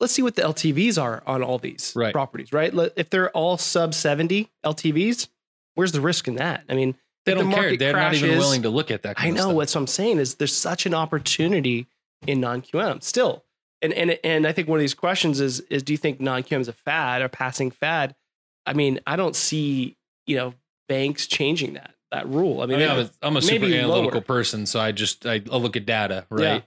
let's 0.00 0.12
see 0.12 0.22
what 0.22 0.34
the 0.36 0.42
LTVs 0.42 1.00
are 1.00 1.22
on 1.26 1.42
all 1.42 1.58
these 1.58 1.92
Right. 1.94 2.12
properties, 2.12 2.52
right? 2.52 2.72
If 2.96 3.10
they're 3.10 3.30
all 3.30 3.58
sub 3.58 3.94
70 3.94 4.48
LTVs, 4.64 5.28
where's 5.74 5.92
the 5.92 6.00
risk 6.00 6.26
in 6.28 6.36
that? 6.36 6.64
I 6.68 6.74
mean, 6.74 6.94
they 7.26 7.34
don't 7.34 7.52
care. 7.52 7.76
They're 7.76 7.92
not 7.92 8.14
even 8.14 8.38
willing 8.38 8.62
to 8.62 8.70
look 8.70 8.90
at 8.90 9.02
that. 9.02 9.16
I 9.18 9.30
know 9.30 9.50
what 9.50 9.74
I'm 9.76 9.86
saying 9.86 10.18
is 10.18 10.36
there's 10.36 10.56
such 10.56 10.86
an 10.86 10.94
opportunity 10.94 11.86
in 12.26 12.40
non-QM 12.40 13.02
still. 13.02 13.44
And, 13.82 13.92
and, 13.94 14.18
and 14.24 14.46
I 14.46 14.52
think 14.52 14.68
one 14.68 14.78
of 14.78 14.82
these 14.82 14.94
questions 14.94 15.40
is, 15.40 15.60
is 15.70 15.82
do 15.82 15.92
you 15.92 15.96
think 15.98 16.20
non-QM 16.20 16.60
is 16.60 16.68
a 16.68 16.72
fad 16.72 17.22
or 17.22 17.28
passing 17.28 17.70
fad? 17.70 18.14
I 18.66 18.72
mean, 18.72 19.00
I 19.06 19.16
don't 19.16 19.36
see, 19.36 19.96
you 20.26 20.36
know, 20.36 20.54
banks 20.88 21.26
changing 21.26 21.74
that, 21.74 21.94
that 22.10 22.26
rule. 22.28 22.60
I 22.60 22.64
I 22.64 22.66
mean, 22.66 22.78
mean, 22.80 22.88
I'm 22.90 22.98
a, 23.00 23.10
I'm 23.22 23.36
a 23.36 23.42
super 23.42 23.66
analytical 23.66 24.12
lower. 24.12 24.20
person, 24.20 24.66
so 24.66 24.80
I 24.80 24.92
just 24.92 25.24
I, 25.26 25.34
I 25.50 25.56
look 25.56 25.76
at 25.76 25.86
data, 25.86 26.26
right? 26.30 26.42
Yeah. 26.42 26.60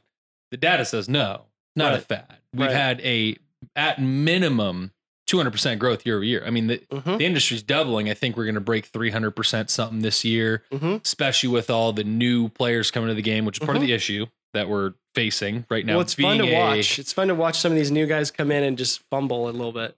The 0.52 0.58
data 0.58 0.86
says 0.86 1.08
no, 1.10 1.44
not 1.76 1.94
a 1.94 2.00
fad. 2.00 2.38
We've 2.54 2.68
Right. 2.68 2.76
had 2.76 3.02
a 3.02 3.38
at 3.76 4.00
minimum 4.02 4.92
200% 5.28 5.80
growth 5.80 6.06
year 6.06 6.16
over 6.16 6.24
year. 6.24 6.44
I 6.46 6.50
mean, 6.50 6.68
the, 6.68 6.78
Mhm, 6.92 7.18
the 7.18 7.26
industry's 7.26 7.64
doubling. 7.64 8.10
I 8.10 8.14
think 8.14 8.36
we're 8.36 8.44
going 8.46 8.56
to 8.56 8.62
break 8.62 8.86
300% 8.88 9.70
something 9.70 10.00
this 10.02 10.24
year, 10.26 10.64
mhm. 10.72 11.02
especially 11.04 11.50
with 11.50 11.70
all 11.70 11.94
the 11.94 12.04
new 12.04 12.50
players 12.50 12.92
coming 12.92 13.08
to 13.08 13.16
the 13.16 13.22
game, 13.22 13.46
which 13.46 13.60
is 13.60 13.66
part 13.66 13.78
of 13.78 13.82
the 13.82 13.94
issue 13.94 14.26
that 14.54 14.68
we're 14.70 14.94
facing 15.16 15.66
right 15.70 15.86
now. 15.86 15.92
Mm-hmm. 15.92 15.96
well, 15.98 16.02
it's 16.02 16.14
fun 16.14 16.38
to 16.40 16.44
a- 16.48 16.54
watch. 16.54 17.00
It's 17.00 17.14
fun 17.14 17.30
to 17.30 17.36
watch 17.36 17.58
some 17.60 17.72
of 17.72 17.78
these 17.78 17.90
new 17.90 18.06
guys 18.06 18.32
come 18.32 18.52
in 18.52 18.64
and 18.64 18.78
just 18.78 19.00
fumble 19.10 19.50
a 19.50 19.52
little 19.52 19.72
bit. 19.72 19.96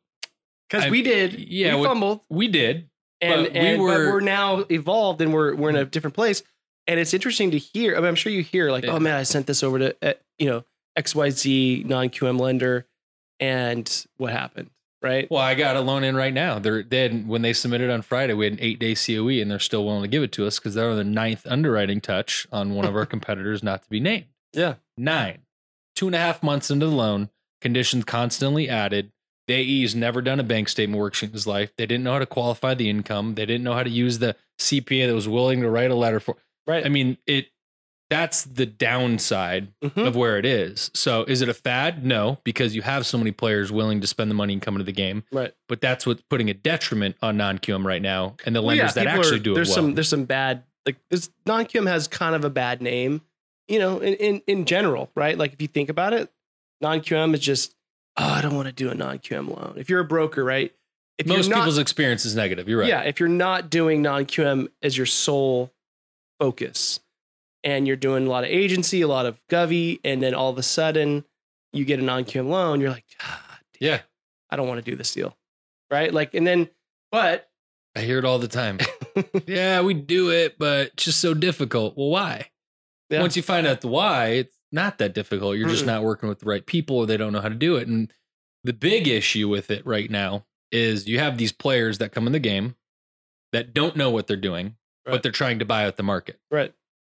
Because 0.69 0.89
we 0.89 1.01
did, 1.01 1.33
yeah, 1.39 1.75
we 1.75 1.85
fumbled, 1.85 2.21
We 2.29 2.47
did. 2.47 2.89
and 3.21 3.45
but 3.45 3.53
we 3.53 3.59
and 3.59 3.77
but 3.79 3.83
were- 3.83 4.11
we're 4.13 4.19
now 4.21 4.65
evolved 4.71 5.21
and 5.21 5.33
we're 5.33 5.55
we're 5.55 5.69
in 5.69 5.75
a 5.75 5.85
different 5.85 6.15
place. 6.15 6.43
And 6.87 6.99
it's 6.99 7.13
interesting 7.15 7.49
to 7.51 7.57
hear. 7.57 7.95
I 7.95 7.99
mean, 7.99 8.07
I'm 8.09 8.15
sure 8.15 8.31
you 8.31 8.43
hear 8.43 8.71
like, 8.71 8.85
oh 8.85 8.99
man, 8.99 9.15
I 9.15 9.23
sent 9.23 9.47
this 9.47 9.63
over 9.63 9.79
to 9.79 9.95
uh, 10.01 10.13
you 10.37 10.47
know 10.47 10.63
XYZ 10.97 11.85
non 11.85 12.09
QM 12.09 12.39
lender, 12.39 12.87
and 13.39 14.05
what 14.17 14.31
happened, 14.31 14.69
right? 15.01 15.29
Well, 15.29 15.41
I 15.41 15.55
got 15.55 15.75
a 15.75 15.81
loan 15.81 16.03
in 16.03 16.15
right 16.15 16.33
now. 16.33 16.59
They're 16.59 16.83
they 16.83 17.03
had, 17.03 17.27
when 17.27 17.41
they 17.41 17.53
submitted 17.53 17.89
on 17.89 18.01
Friday, 18.01 18.33
we 18.33 18.45
had 18.45 18.53
an 18.53 18.59
eight 18.61 18.79
day 18.79 18.95
COE, 18.95 19.41
and 19.41 19.49
they're 19.49 19.59
still 19.59 19.85
willing 19.85 20.03
to 20.03 20.07
give 20.07 20.23
it 20.23 20.31
to 20.33 20.47
us 20.47 20.59
because 20.59 20.75
they're 20.75 20.89
on 20.89 20.97
the 20.97 21.03
ninth 21.03 21.45
underwriting 21.47 22.01
touch 22.01 22.47
on 22.51 22.73
one 22.75 22.85
of 22.85 22.95
our 22.95 23.05
competitors, 23.05 23.63
not 23.63 23.83
to 23.83 23.89
be 23.89 23.99
named. 23.99 24.25
Yeah. 24.53 24.75
Nine, 24.97 25.39
two 25.95 26.07
and 26.07 26.15
a 26.15 26.19
half 26.19 26.41
months 26.41 26.71
into 26.71 26.85
the 26.85 26.91
loan, 26.95 27.29
conditions 27.61 28.05
constantly 28.05 28.69
added. 28.69 29.11
The 29.47 29.53
AE's 29.53 29.93
never 29.93 30.23
done 30.23 30.39
a 30.39 30.43
bank 30.43 30.69
statement 30.69 30.99
worksheet 30.99 31.27
in 31.27 31.33
his 31.33 31.45
life. 31.45 31.71
They 31.77 31.85
didn't 31.85 32.03
know 32.03 32.13
how 32.13 32.19
to 32.19 32.25
qualify 32.25 32.73
the 32.73 32.89
income. 32.89 33.35
They 33.35 33.45
didn't 33.45 33.63
know 33.63 33.73
how 33.73 33.83
to 33.83 33.89
use 33.89 34.17
the 34.17 34.35
CPA 34.59 35.07
that 35.07 35.13
was 35.13 35.27
willing 35.27 35.61
to 35.61 35.69
write 35.69 35.91
a 35.91 35.95
letter 35.95 36.19
for. 36.19 36.37
Right. 36.65 36.83
I 36.85 36.89
mean, 36.89 37.17
it. 37.27 37.47
That's 38.17 38.43
the 38.43 38.65
downside 38.65 39.67
Mhm. 39.83 40.07
of 40.07 40.15
where 40.15 40.37
it 40.37 40.45
is. 40.45 40.89
So, 40.93 41.23
is 41.25 41.41
it 41.41 41.49
a 41.49 41.53
fad? 41.53 42.05
No, 42.05 42.39
because 42.43 42.75
you 42.75 42.81
have 42.81 43.05
so 43.05 43.17
many 43.17 43.31
players 43.31 43.71
willing 43.71 43.99
to 44.01 44.07
spend 44.07 44.29
the 44.31 44.35
money 44.35 44.53
and 44.53 44.61
come 44.61 44.75
into 44.75 44.85
the 44.85 44.91
game 44.91 45.23
Right. 45.31 45.53
but 45.67 45.81
that's 45.81 46.05
what's 46.05 46.21
putting 46.29 46.49
a 46.49 46.53
detriment 46.53 47.15
on 47.21 47.35
non-QM 47.37 47.85
right 47.85 48.01
now, 48.01 48.35
and 48.45 48.55
the 48.55 48.61
Well, 48.61 48.75
lenders 48.75 48.93
that 48.93 49.07
actually 49.07 49.37
are- 49.37 49.39
do 49.39 49.51
it 49.51 49.55
There's 49.55 49.69
well. 49.69 49.75
some 49.75 49.95
there's 49.95 50.09
some 50.09 50.25
bad 50.25 50.63
like 50.85 50.97
this 51.09 51.29
non 51.45 51.65
QM 51.65 51.87
has 51.87 52.07
kind 52.07 52.35
of 52.35 52.45
a 52.45 52.49
bad 52.49 52.81
name, 52.81 53.21
you 53.67 53.79
know, 53.79 53.99
in, 53.99 54.13
in 54.15 54.41
in 54.47 54.65
general, 54.65 55.11
right? 55.15 55.37
Like 55.37 55.51
if 55.53 55.61
you 55.61 55.67
think 55.67 55.89
about 55.89 56.13
it, 56.13 56.31
non 56.81 57.01
QM 57.01 57.33
is 57.33 57.39
just 57.41 57.75
oh, 58.17 58.23
I 58.29 58.41
don't 58.41 58.55
want 58.55 58.67
to 58.67 58.71
do 58.71 58.89
a 58.89 58.95
non 58.95 59.19
QM 59.19 59.49
loan. 59.49 59.73
If 59.77 59.89
you're 59.89 59.99
a 59.99 60.05
broker, 60.05 60.43
right? 60.43 60.73
If 61.17 61.27
Most 61.27 61.49
not, 61.49 61.57
people's 61.59 61.77
experience 61.77 62.25
is 62.25 62.35
negative. 62.35 62.67
You're 62.69 62.79
right. 62.81 62.89
Yeah, 62.89 63.01
if 63.01 63.19
you're 63.19 63.29
not 63.29 63.69
doing 63.69 64.01
non 64.01 64.25
QM 64.25 64.67
as 64.81 64.95
your 64.97 65.05
sole 65.05 65.71
focus, 66.39 66.99
and 67.65 67.85
you're 67.87 67.97
doing 67.97 68.25
a 68.25 68.29
lot 68.29 68.45
of 68.45 68.49
agency, 68.49 69.01
a 69.01 69.07
lot 69.07 69.25
of 69.25 69.37
govy, 69.49 69.99
and 70.05 70.23
then 70.23 70.33
all 70.33 70.49
of 70.49 70.57
a 70.57 70.63
sudden 70.63 71.25
you 71.73 71.83
get 71.83 71.99
a 71.99 72.03
non 72.03 72.23
QM 72.23 72.47
loan, 72.47 72.79
you're 72.79 72.91
like, 72.91 73.03
ah, 73.21 73.59
damn, 73.79 73.89
yeah. 73.89 73.99
I 74.49 74.55
don't 74.55 74.67
want 74.69 74.83
to 74.85 74.89
do 74.89 74.95
this 74.95 75.11
deal, 75.13 75.35
right? 75.91 76.13
Like, 76.13 76.33
and 76.33 76.45
then, 76.47 76.69
but 77.11 77.49
I 77.95 78.01
hear 78.01 78.19
it 78.19 78.25
all 78.25 78.39
the 78.39 78.47
time. 78.47 78.77
yeah, 79.47 79.81
we 79.81 79.93
do 79.95 80.29
it, 80.31 80.57
but 80.59 80.87
it's 80.93 81.03
just 81.05 81.19
so 81.19 81.33
difficult. 81.33 81.97
Well, 81.97 82.09
why? 82.09 82.51
Yeah. 83.09 83.21
Once 83.21 83.35
you 83.35 83.41
find 83.43 83.65
out 83.67 83.81
the 83.81 83.87
why, 83.87 84.27
it's 84.27 84.55
not 84.71 84.97
that 84.99 85.13
difficult. 85.13 85.57
You're 85.57 85.69
just 85.69 85.83
Mm-mm. 85.83 85.87
not 85.87 86.03
working 86.03 86.29
with 86.29 86.39
the 86.39 86.45
right 86.45 86.65
people, 86.65 86.97
or 86.97 87.05
they 87.05 87.17
don't 87.17 87.33
know 87.33 87.41
how 87.41 87.49
to 87.49 87.55
do 87.55 87.75
it. 87.75 87.87
And 87.87 88.11
the 88.63 88.73
big 88.73 89.07
issue 89.07 89.47
with 89.49 89.71
it 89.71 89.85
right 89.85 90.09
now 90.09 90.45
is 90.71 91.07
you 91.07 91.19
have 91.19 91.37
these 91.37 91.51
players 91.51 91.97
that 91.99 92.11
come 92.11 92.27
in 92.27 92.33
the 92.33 92.39
game 92.39 92.75
that 93.51 93.73
don't 93.73 93.95
know 93.95 94.09
what 94.09 94.27
they're 94.27 94.35
doing, 94.37 94.75
Right. 95.05 95.13
but 95.13 95.23
they're 95.23 95.31
trying 95.31 95.59
to 95.59 95.65
buy 95.65 95.85
out 95.85 95.97
the 95.97 96.03
market. 96.03 96.39
right, 96.51 96.73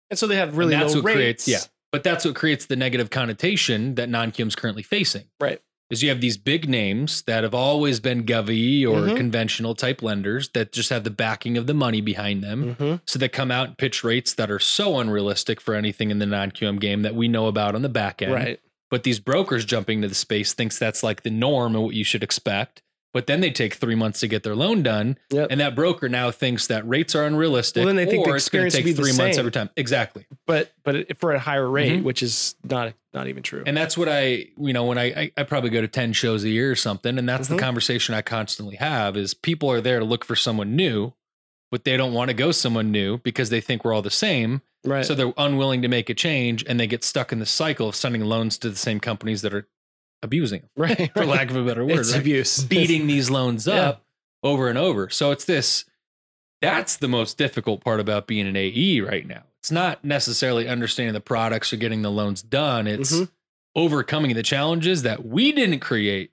and 0.10 0.18
so 0.20 0.28
they 0.28 0.36
have 0.36 0.58
really 0.58 0.74
and 0.74 0.84
that's 0.84 0.94
low 0.96 1.02
what 1.02 1.08
rates. 1.16 1.46
creates 1.46 1.48
yeah 1.48 1.60
but 1.92 2.04
that's 2.04 2.26
what 2.26 2.36
creates 2.36 2.66
the 2.66 2.76
negative 2.76 3.10
connotation 3.10 3.96
that 3.96 4.10
non-QM 4.10 4.48
is 4.48 4.56
currently 4.56 4.84
facing 4.84 5.24
Right. 5.40 5.62
is 5.90 6.04
you 6.04 6.10
have 6.10 6.20
these 6.20 6.38
big 6.38 6.68
names 6.68 7.22
that 7.24 7.44
have 7.44 7.54
always 7.54 8.00
been 8.00 8.26
govy 8.26 8.84
or 8.84 9.02
Mhm. 9.08 9.16
conventional 9.18 9.76
type 9.76 10.02
lenders 10.02 10.50
that 10.50 10.72
just 10.74 10.90
have 10.90 11.04
the 11.04 11.10
backing 11.12 11.58
of 11.58 11.68
the 11.68 11.74
money 11.74 12.02
behind 12.02 12.44
them 12.44 12.76
Mhm. 12.80 13.02
so 13.08 13.18
they 13.20 13.30
come 13.30 13.52
out 13.52 13.68
and 13.70 13.78
pitch 13.78 14.04
rates 14.04 14.34
that 14.34 14.52
are 14.52 14.60
so 14.60 15.00
unrealistic 15.00 15.62
for 15.62 15.74
anything 15.76 16.10
in 16.12 16.20
the 16.20 16.26
non-QM 16.26 16.80
game 16.80 17.02
that 17.04 17.16
we 17.16 17.28
know 17.28 17.48
about 17.48 17.76
on 17.76 17.82
the 17.82 17.90
back 17.90 18.22
end 18.22 18.34
right. 18.34 18.60
but 18.92 19.04
these 19.04 19.20
brokers 19.20 19.64
jumping 19.64 20.02
to 20.02 20.08
the 20.08 20.16
space 20.16 20.54
thinks 20.54 20.78
that's 20.78 21.02
like 21.04 21.24
the 21.24 21.30
norm 21.30 21.76
and 21.76 21.84
what 21.86 21.96
you 21.96 22.04
should 22.04 22.24
expect 22.24 22.82
but 23.16 23.28
then 23.28 23.40
they 23.40 23.50
take 23.50 23.76
three 23.76 23.96
months 23.96 24.20
to 24.20 24.28
get 24.28 24.44
their 24.44 24.58
loan 24.58 24.84
done. 24.84 25.18
Yep. 25.30 25.48
And 25.50 25.62
that 25.62 25.74
broker 25.74 26.10
now 26.10 26.32
thinks 26.32 26.68
that 26.68 26.86
rates 26.86 27.16
are 27.16 27.24
unrealistic. 27.24 27.80
Well, 27.80 27.88
then 27.88 27.96
they 27.96 28.06
think 28.06 28.26
the 28.26 28.34
it's 28.34 28.50
going 28.50 28.66
experience 28.66 28.76
to 28.76 28.84
take 28.84 28.96
three 28.98 29.16
months 29.16 29.38
every 29.38 29.52
time. 29.54 29.70
Exactly. 29.78 30.26
but 30.46 30.74
but 30.84 30.98
if 30.98 31.24
a 31.24 31.40
higher 31.40 31.66
rate, 31.70 32.02
Mhm. 32.02 32.04
which 32.04 32.22
is 32.22 32.56
not 32.66 32.94
not 33.14 33.28
even 33.30 33.42
true. 33.42 33.64
And 33.66 33.78
that's 33.78 33.98
what 33.98 34.10
I, 34.10 34.48
you 34.60 34.74
know, 34.74 34.84
when 34.84 34.98
I, 34.98 35.04
I, 35.06 35.32
I 35.38 35.44
probably 35.44 35.70
go 35.70 35.80
to 35.80 35.88
10 35.88 36.12
shows 36.12 36.44
a 36.44 36.50
year 36.50 36.70
or 36.70 36.76
something. 36.76 37.18
And 37.18 37.30
that's 37.30 37.48
Mhm. 37.48 37.52
the 37.52 37.58
conversation 37.58 38.14
I 38.14 38.22
constantly 38.22 38.76
have 38.76 39.16
is 39.16 39.34
people 39.34 39.72
are 39.72 39.80
there 39.80 40.00
to 40.00 40.06
look 40.06 40.26
for 40.26 40.36
someone 40.36 40.76
new, 40.76 41.14
but 41.72 41.86
they 41.86 41.96
don't 41.96 42.12
want 42.12 42.28
to 42.28 42.34
go 42.34 42.52
someone 42.52 42.92
new 42.92 43.20
because 43.20 43.50
they 43.50 43.62
think 43.62 43.86
we're 43.86 43.94
all 43.94 44.02
the 44.02 44.10
same. 44.12 44.62
right. 44.84 45.06
So 45.06 45.16
they're 45.16 45.34
unwilling 45.38 45.82
to 45.84 45.88
make 45.88 46.10
a 46.12 46.14
change 46.14 46.64
and 46.68 46.78
they 46.80 46.86
get 46.88 47.04
stuck 47.06 47.32
in 47.32 47.40
the 47.40 47.46
cycle 47.48 47.88
of 47.88 47.96
sending 47.96 48.24
loans 48.26 48.58
to 48.60 48.70
the 48.70 48.76
same 48.76 49.00
companies 49.00 49.42
that 49.42 49.54
are 49.54 49.68
abusing 50.26 50.62
them, 50.62 50.70
right. 50.76 51.12
for 51.14 51.26
lack 51.26 51.50
of 51.50 51.56
a 51.56 51.64
better 51.64 51.86
word, 51.86 52.00
it's 52.00 52.12
right? 52.12 52.20
abuse. 52.20 52.62
beating 52.64 53.08
these 53.08 53.30
loans 53.30 53.66
Yeah. 53.66 53.76
up 53.90 54.04
over 54.44 54.68
and 54.68 54.78
over. 54.78 55.10
So 55.10 55.32
it's 55.32 55.46
this 55.46 55.86
that's 56.62 56.98
the 56.98 57.08
most 57.08 57.38
difficult 57.38 57.84
part 57.84 58.00
about 58.00 58.28
being 58.28 58.48
an 58.48 58.56
AE 58.56 59.00
right 59.02 59.26
now. 59.28 59.44
It's 59.62 59.72
not 59.72 60.04
necessarily 60.04 60.68
understanding 60.68 61.14
the 61.14 61.20
products 61.22 61.72
or 61.72 61.78
getting 61.78 62.02
the 62.02 62.10
loans 62.12 62.42
done. 62.42 62.88
It's 62.88 63.14
Mhm. 63.14 63.30
overcoming 63.76 64.34
the 64.36 64.44
challenges 64.44 65.04
that 65.04 65.26
we 65.26 65.52
didn't 65.52 65.80
create, 65.80 66.32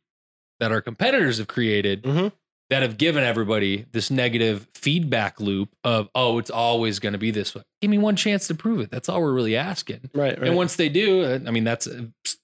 that 0.61 0.72
our 0.72 0.81
competitors 0.81 1.38
have 1.38 1.48
created, 1.48 2.02
Mhm. 2.02 2.33
That 2.72 2.82
have 2.82 2.96
given 2.98 3.22
everybody 3.22 3.85
this 3.92 4.11
negative 4.11 4.66
feedback 4.74 5.40
loop 5.40 5.68
of, 5.85 6.08
oh, 6.14 6.38
it's 6.38 6.50
always 6.50 6.98
going 6.98 7.12
to 7.12 7.18
be 7.18 7.30
this 7.30 7.54
way. 7.54 7.62
Give 7.80 7.90
me 7.90 7.98
one 7.98 8.16
chance 8.16 8.46
to 8.48 8.54
prove 8.54 8.80
it. 8.80 8.90
That's 8.90 9.08
all 9.08 9.20
we're 9.20 9.32
really 9.32 9.56
asking. 9.56 10.11
right. 10.14 10.38
Right. 10.38 10.48
And 10.48 10.56
once 10.56 10.76
they 10.76 10.88
do, 10.88 11.22
uh, 11.24 11.38
I 11.46 11.50
mean, 11.50 11.64
that's 11.64 11.87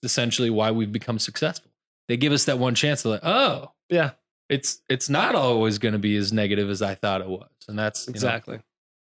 essentially 0.03 0.51
why 0.51 0.71
we've 0.71 0.93
become 0.93 1.19
successful. 1.19 1.71
They 2.09 2.17
give 2.17 2.33
us 2.33 2.45
that 2.45 2.59
one 2.59 2.75
chance. 2.75 3.03
They're 3.03 3.13
like, 3.13 3.25
oh, 3.25 3.73
yeah. 3.89 4.11
it's 4.49 4.81
it's 4.89 5.09
not 5.11 5.35
always 5.35 5.79
going 5.79 5.93
to 5.93 5.99
be 5.99 6.17
as 6.17 6.33
negative 6.33 6.71
as 6.71 6.81
I 6.83 6.95
thought 6.95 7.21
it 7.21 7.29
was, 7.29 7.49
and 7.69 7.79
that's 7.79 8.07
you 8.07 8.13
know, 8.13 8.17
Exactly. 8.17 8.61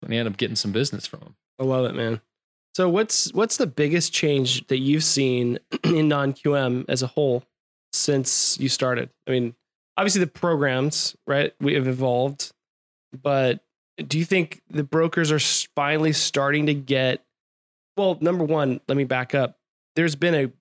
and 0.02 0.12
you 0.14 0.18
end 0.20 0.29
up 0.29 0.37
getting 0.37 0.57
some 0.57 0.72
business 0.72 1.07
from 1.07 1.20
them. 1.20 1.37
I 1.59 1.64
love 1.64 1.85
it, 1.87 1.94
man. 1.94 2.20
So 2.74 2.88
what's 2.88 3.33
what's 3.35 3.57
the 3.57 3.66
biggest 3.66 4.12
change 4.12 4.66
that 4.68 4.79
you've 4.79 5.05
seen 5.05 5.59
in 5.85 6.09
non 6.09 6.33
QM 6.35 6.85
as 6.88 7.02
a 7.02 7.07
whole 7.07 7.42
since 7.92 8.59
you 8.61 8.68
started? 8.68 9.11
I 9.26 9.31
mean, 9.31 9.55
obviously 9.96 10.20
the 10.20 10.26
programs, 10.26 11.16
right? 11.26 11.54
We 11.61 11.74
have 11.74 11.87
evolved, 11.88 12.52
but 13.22 13.61
do 14.06 14.18
you 14.18 14.24
think 14.24 14.61
the 14.68 14.85
brokers 14.85 15.32
are 15.32 15.38
finally 15.74 16.12
starting 16.12 16.66
to 16.66 16.74
get? 16.74 17.24
Well, 17.96 18.18
number 18.20 18.44
one, 18.44 18.80
let 18.88 18.96
me 18.96 19.04
back 19.04 19.35
up. 19.35 19.59
There's 19.94 20.14
been 20.16 20.52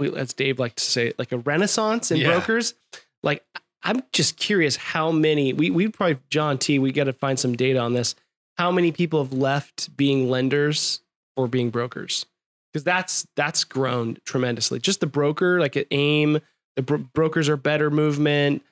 a, 0.00 0.04
as 0.16 0.32
Dave 0.32 0.58
liked 0.58 0.78
to 0.78 0.84
say, 0.84 1.12
like 1.18 1.32
a 1.32 1.38
renaissance 1.38 2.10
in 2.10 2.18
Yeah. 2.18 2.30
brokers. 2.30 2.74
Like 3.22 3.44
I'm 3.82 4.02
just 4.12 4.36
curious 4.38 4.76
how 4.76 5.10
many 5.12 5.52
we 5.52 5.70
we 5.70 5.88
probably 5.88 6.18
John 6.30 6.56
T. 6.58 6.78
We 6.78 6.90
got 6.90 7.04
to 7.04 7.12
find 7.12 7.38
some 7.38 7.54
data 7.54 7.78
on 7.78 7.92
this 7.92 8.14
how 8.56 8.70
many 8.70 8.92
people 8.92 9.22
have 9.22 9.32
left 9.32 9.94
being 9.96 10.30
lenders 10.30 11.00
or 11.36 11.48
being 11.48 11.70
brokers 11.70 12.24
because 12.72 12.84
that's 12.84 13.26
that's 13.36 13.64
grown 13.64 14.16
tremendously 14.24 14.78
just 14.78 15.00
the 15.00 15.06
broker 15.06 15.58
like 15.60 15.76
at 15.76 15.86
AIME 15.90 16.38
the 16.76 16.82
bro- 16.82 16.98
brokers 17.12 17.48
are 17.48 17.56
better 17.56 17.90
movement 17.90 18.62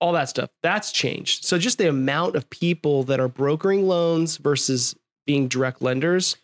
all 0.00 0.12
that 0.12 0.28
stuff 0.28 0.48
that's 0.62 0.92
changed 0.92 1.44
so 1.44 1.58
just 1.58 1.78
the 1.78 1.88
amount 1.88 2.36
of 2.36 2.48
people 2.50 3.02
that 3.04 3.18
are 3.20 3.28
brokering 3.28 3.86
loans 3.88 4.36
versus 4.36 4.94
being 5.26 5.48
direct 5.48 5.82
lenders 5.82 6.36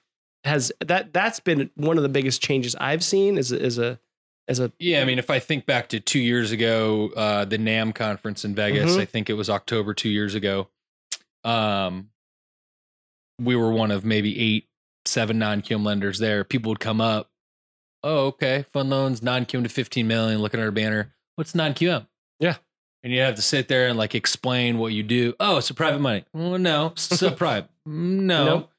has 0.45 0.73
that 0.81 1.13
that's 1.13 1.41
been 1.41 1.71
one 1.77 1.97
of 1.97 2.03
the 2.03 2.09
biggest 2.09 2.43
changes 2.43 2.75
i've 2.81 3.03
seen 3.05 3.39
as 3.39 3.53
a, 3.53 3.63
as 3.63 3.79
a 3.79 3.99
as 4.47 4.61
a 4.61 4.71
Yeah, 4.79 5.01
I 5.01 5.07
mean, 5.07 5.19
if 5.19 5.31
I 5.31 5.39
think 5.39 5.65
back 5.65 5.89
to 5.89 6.01
two 6.01 6.19
years 6.19 6.53
ago, 6.53 7.09
uh, 7.17 7.47
the 7.47 7.57
NAM 7.57 7.95
conference 7.95 8.45
in 8.45 8.55
Vegas, 8.55 8.95
Mhm. 8.95 9.01
I 9.01 9.05
think 9.07 9.31
it 9.31 9.33
was 9.33 9.49
October 9.49 9.95
two 9.95 10.11
years 10.11 10.35
ago. 10.35 10.69
Um, 11.45 12.11
we 13.41 13.57
were 13.57 13.71
one 13.73 13.91
of 13.91 14.05
maybe 14.05 14.39
eight, 14.39 14.69
seven 15.07 15.39
non-QM 15.39 15.83
lenders 15.83 16.19
there. 16.19 16.45
People 16.45 16.69
would 16.69 16.79
come 16.81 17.01
up, 17.01 17.31
oh, 18.05 18.27
okay, 18.27 18.65
fund 18.73 18.91
loans, 18.91 19.23
non-QM 19.23 19.65
to 19.65 19.69
15 19.69 20.07
million, 20.07 20.41
looking 20.41 20.61
at 20.61 20.65
our 20.65 20.71
banner. 20.71 21.13
What's 21.35 21.55
non-QM? 21.55 22.07
Yeah. 22.39 22.57
And 23.03 23.13
you 23.13 23.21
have 23.21 23.35
to 23.35 23.43
sit 23.43 23.67
there 23.69 23.89
and 23.89 23.99
like 23.99 24.15
explain 24.15 24.79
what 24.79 24.93
you 24.93 25.03
do. 25.03 25.35
Oh, 25.41 25.57
it's 25.59 25.69
a 25.71 25.75
private 25.75 26.01
money. 26.01 26.25
Well, 26.33 26.59
no, 26.59 26.93
sub-private. 26.95 27.69
No. 27.87 28.45
Nope. 28.47 28.71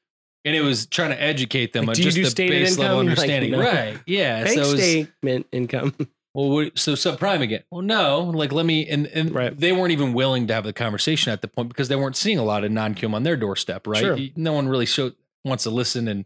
And 0.44 0.54
it 0.56 0.62
was 0.62 0.86
trying 0.86 1.10
to 1.10 1.20
educate 1.22 1.72
them 1.72 1.86
Like, 1.86 1.96
on 1.96 2.02
do 2.02 2.10
just 2.10 2.36
do 2.36 2.44
the 2.44 2.48
base 2.48 2.76
level 2.78 3.00
income? 3.00 3.06
Like, 3.16 3.30
understanding. 3.30 3.50
no. 3.52 3.60
Right. 3.60 3.98
Yeah. 4.06 4.44
bank 4.44 4.54
so 4.56 4.72
was, 4.72 4.82
statement 4.82 5.46
income 5.52 5.94
well, 6.34 6.70
so 6.74 6.92
subprime 6.94 7.40
again? 7.40 7.62
Well, 7.70 7.82
no. 7.82 8.20
Like, 8.20 8.50
let 8.52 8.66
me. 8.66 8.86
And 8.88 9.06
and 9.08 9.32
Right. 9.34 9.56
they 9.56 9.72
weren't 9.72 9.92
even 9.92 10.12
willing 10.12 10.46
to 10.48 10.54
have 10.54 10.64
the 10.64 10.72
conversation 10.72 11.32
at 11.32 11.40
the 11.40 11.48
point 11.48 11.68
because 11.68 11.88
they 11.88 11.96
weren't 11.96 12.16
seeing 12.16 12.38
a 12.38 12.44
lot 12.44 12.64
of 12.64 12.70
non-QM 12.72 13.14
on 13.14 13.22
their 13.22 13.36
doorstep. 13.36 13.86
Right. 13.86 14.00
Sure. 14.00 14.18
No 14.36 14.52
one 14.52 14.68
really 14.68 14.86
show, 14.86 15.12
wants 15.44 15.62
to 15.64 15.70
listen 15.70 16.08
and 16.08 16.24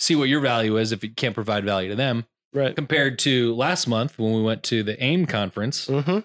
see 0.00 0.14
what 0.16 0.28
your 0.28 0.40
value 0.40 0.76
is 0.78 0.90
if 0.92 1.02
you 1.04 1.10
can't 1.10 1.34
provide 1.34 1.64
value 1.64 1.88
to 1.90 1.96
them. 1.96 2.24
Right 2.56 2.74
Compared 2.74 3.18
to 3.20 3.54
last 3.54 3.86
month 3.86 4.18
when 4.18 4.32
we 4.32 4.42
went 4.42 4.62
to 4.64 4.82
the 4.82 5.02
AIME 5.02 5.26
conference, 5.26 5.86
mm-hmm. 5.86 6.20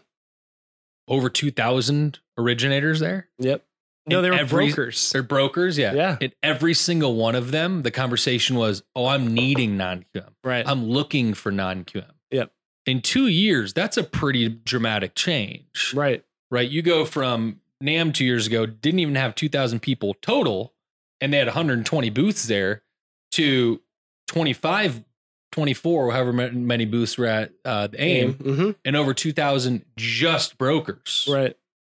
over 1.08 1.30
two 1.30 1.52
thousand 1.52 2.20
originators 2.38 3.00
there. 3.00 3.28
yep 3.38 3.66
no 4.08 4.22
they 4.22 4.30
were 4.32 4.36
every- 4.38 4.68
brokers 4.68 5.12
They're 5.12 5.24
brokers. 5.24 5.78
Yeah. 5.78 5.94
Yeah. 5.94 6.18
And 6.20 6.34
every 6.42 6.74
single 6.74 7.16
one 7.16 7.36
of 7.36 7.52
them, 7.52 7.84
the 7.84 7.92
conversation 7.92 8.56
was, 8.56 8.82
"Oh, 8.96 9.06
I'm 9.06 9.34
needing 9.34 9.78
non-QM. 9.78 10.30
right 10.44 10.68
I'm 10.68 10.86
looking 10.86 11.34
for 11.34 11.52
non-QM. 11.52 12.10
Yep. 12.32 12.52
In 12.88 13.02
two 13.02 13.28
years, 13.28 13.74
that's 13.74 13.98
a 13.98 14.04
pretty 14.04 14.50
dramatic 14.50 15.14
change, 15.16 15.94
right 15.96 16.24
right? 16.50 16.70
You 16.70 16.82
go 16.82 17.06
from 17.06 17.60
NAM 17.80 18.12
two 18.14 18.26
years 18.26 18.48
ago, 18.48 18.66
didn't 18.66 19.00
even 19.00 19.16
have 19.16 19.36
2,000 19.36 19.80
people 19.82 20.16
total, 20.22 20.74
and 21.20 21.34
they 21.34 21.38
had 21.38 21.48
120 21.48 22.10
booths 22.10 22.46
there, 22.48 22.84
to 23.32 23.82
25, 24.28 25.04
24, 25.52 26.12
however 26.12 26.32
many 26.34 26.86
booths 26.86 27.18
were 27.18 27.26
at 27.26 27.52
uh, 27.66 27.88
the 27.88 28.02
AIME, 28.02 28.34
mm-hmm. 28.36 28.72
and 28.86 28.96
over 28.96 29.14
2,000 29.14 29.86
just 29.98 30.58
brokers 30.58 31.28
right 31.30 31.56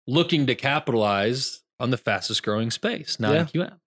looking 0.08 0.48
to 0.48 0.56
capitalize 0.56 1.62
on 1.80 1.92
the 1.92 1.98
fastest 1.98 2.44
growing 2.44 2.72
space, 2.72 3.20
non 3.20 3.46
QM. 3.46 3.80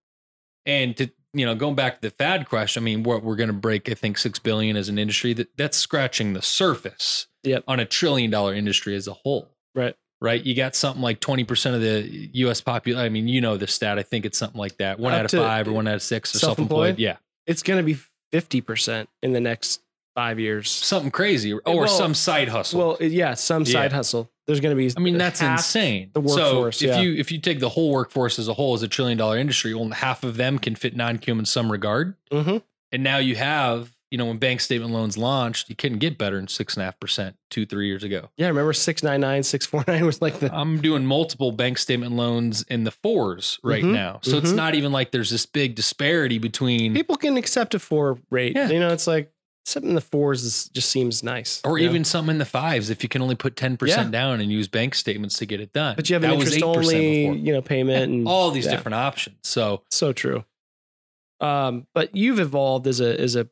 And 0.64 0.96
to 0.96 1.10
you 1.32 1.44
know, 1.44 1.54
going 1.54 1.74
back 1.74 1.96
to 1.96 2.08
the 2.08 2.10
fad 2.10 2.48
question, 2.48 2.82
I 2.82 2.84
mean, 2.84 3.02
we're, 3.02 3.18
we're 3.18 3.36
going 3.36 3.48
to 3.48 3.52
break, 3.52 3.90
I 3.90 3.94
think, 3.94 4.16
six 4.16 4.38
billion 4.38 4.74
as 4.74 4.88
an 4.88 4.98
industry. 4.98 5.34
That 5.34 5.48
that's 5.56 5.76
scratching 5.76 6.32
the 6.32 6.42
surface 6.42 7.26
Yep. 7.42 7.64
on 7.68 7.78
a 7.78 7.84
trillion 7.84 8.30
dollar 8.30 8.54
industry 8.54 8.96
as 8.96 9.06
a 9.06 9.12
whole. 9.12 9.50
right 9.74 9.94
Right? 10.20 10.42
You 10.42 10.54
got 10.56 10.74
something 10.74 11.02
like 11.02 11.20
twenty 11.20 11.44
percent 11.44 11.76
of 11.76 11.82
the 11.82 12.30
U.S. 12.34 12.62
population. 12.62 13.04
I 13.04 13.10
mean, 13.10 13.28
you 13.28 13.42
know 13.42 13.58
the 13.58 13.66
stat. 13.66 13.98
I 13.98 14.02
think 14.02 14.24
it's 14.24 14.38
something 14.38 14.58
like 14.58 14.78
that. 14.78 14.98
One 14.98 15.12
Up 15.12 15.20
out 15.20 15.24
of 15.26 15.30
five 15.38 15.68
or 15.68 15.72
one 15.72 15.86
out 15.86 15.94
of 15.96 16.02
six 16.02 16.34
are 16.34 16.38
Self-employed? 16.38 16.68
self-employed. 16.68 16.98
Yeah, 16.98 17.16
it's 17.46 17.62
going 17.62 17.78
to 17.78 17.84
be 17.84 17.98
50% 18.40 19.06
in 19.22 19.32
the 19.32 19.40
next 19.40 19.80
five 20.14 20.38
years. 20.40 20.70
something 20.70 21.10
crazy, 21.10 21.52
or 21.52 21.60
Well- 21.66 21.88
some 21.88 22.14
side 22.14 22.48
hustle. 22.48 22.78
Well, 22.78 22.96
yeah, 23.00 23.34
some 23.34 23.64
side 23.66 23.90
Yeah. 23.90 23.96
hustle. 23.96 24.30
There's 24.46 24.60
going 24.60 24.74
to 24.74 24.76
be. 24.76 24.90
I 24.96 25.00
mean, 25.00 25.18
that's 25.18 25.42
insane. 25.42 26.10
the 26.14 26.20
workforce, 26.20 26.78
So 26.78 26.86
if 26.86 26.90
yeah. 26.94 27.00
you 27.00 27.14
if 27.16 27.32
you 27.32 27.38
take 27.38 27.58
the 27.60 27.68
whole 27.70 27.90
workforce 27.90 28.38
as 28.38 28.46
a 28.48 28.54
whole 28.54 28.74
as 28.74 28.82
a 28.82 28.88
trillion 28.88 29.18
dollar 29.18 29.36
industry, 29.38 29.74
well, 29.74 29.88
half 29.90 30.22
of 30.22 30.36
them 30.36 30.58
can 30.58 30.74
fit 30.76 30.94
non-QM 30.96 31.38
in 31.40 31.44
some 31.44 31.70
regard. 31.72 32.14
Mhm. 32.32 32.62
And 32.92 33.02
now 33.02 33.18
you 33.18 33.34
have, 33.34 33.95
you 34.10 34.18
know, 34.18 34.26
when 34.26 34.38
bank 34.38 34.60
statement 34.60 34.92
loans 34.92 35.18
launched, 35.18 35.68
you 35.68 35.74
couldn't 35.76 35.98
get 35.98 36.16
better 36.16 36.36
than 36.36 36.46
six 36.48 36.74
and 36.74 36.82
a 36.82 36.84
half 36.84 36.98
percent 37.00 37.36
two, 37.50 37.66
three 37.66 37.86
years 37.88 38.04
ago. 38.04 38.30
Yeah, 38.36 38.46
remember 38.48 38.72
six 38.72 39.02
nine 39.02 39.20
nine, 39.20 39.42
six 39.42 39.66
four 39.66 39.84
nine 39.88 40.06
was 40.06 40.22
like 40.22 40.38
the. 40.38 40.54
I'm 40.54 40.80
doing 40.80 41.04
multiple 41.06 41.50
bank 41.52 41.78
statement 41.78 42.12
loans 42.12 42.62
in 42.68 42.84
the 42.84 42.90
fours 42.92 43.58
right 43.64 43.82
Mhm, 43.84 43.92
now. 43.92 44.20
So 44.22 44.38
it's 44.38 44.52
mhm. 44.52 44.56
not 44.56 44.74
even 44.74 44.92
like 44.92 45.10
there's 45.10 45.30
this 45.30 45.44
big 45.46 45.74
disparity 45.74 46.38
between 46.38 46.94
People 46.94 47.16
can 47.16 47.36
accept 47.36 47.74
a 47.74 47.78
four 47.78 48.18
rate. 48.30 48.54
Yeah. 48.56 48.68
You 48.70 48.78
know, 48.80 48.90
it's 48.92 49.06
like 49.08 49.32
something 49.64 49.88
in 49.90 49.94
the 49.96 50.00
fours 50.00 50.44
is, 50.44 50.68
just 50.68 50.88
seems 50.90 51.24
nice. 51.24 51.60
or 51.64 51.76
you 51.78 51.86
know? 51.86 51.90
even 51.90 52.04
some 52.04 52.30
in 52.30 52.38
the 52.38 52.44
fives 52.44 52.88
if 52.88 53.02
you 53.02 53.08
can 53.08 53.20
only 53.20 53.34
put 53.34 53.56
10% 53.56 53.88
Yeah. 53.88 54.04
down 54.04 54.40
and 54.40 54.52
use 54.52 54.68
bank 54.68 54.94
statements 54.94 55.38
to 55.38 55.46
get 55.46 55.60
it 55.60 55.72
done. 55.72 55.96
But 55.96 56.08
you 56.08 56.14
have 56.14 56.22
an 56.22 56.30
That 56.30 56.38
interest 56.38 56.62
only, 56.62 57.22
before. 57.26 57.34
you 57.34 57.52
know, 57.52 57.62
payment 57.62 58.12
and 58.12 58.28
all 58.28 58.52
these 58.52 58.66
yeah. 58.66 58.70
different 58.70 58.94
options. 58.94 59.38
So 59.42 59.82
So 59.90 60.12
true. 60.12 60.44
Um, 61.40 61.86
but 61.94 62.14
you've 62.16 62.38
evolved 62.40 62.86
as 62.86 63.00
a 63.00 63.20
as 63.20 63.34
a 63.36 63.48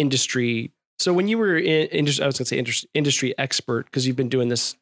industry. 0.00 0.72
So 0.98 1.12
when 1.12 1.28
you 1.28 1.38
were 1.38 1.56
in 1.56 1.88
industry, 1.88 2.24
I 2.24 2.26
was 2.26 2.38
going 2.38 2.44
to 2.44 2.48
say 2.48 2.58
industry, 2.58 2.88
industry 2.94 3.38
expert 3.38 3.84
because 3.86 4.06
you've 4.06 4.16
been 4.16 4.28
doing 4.28 4.48
this 4.48 4.76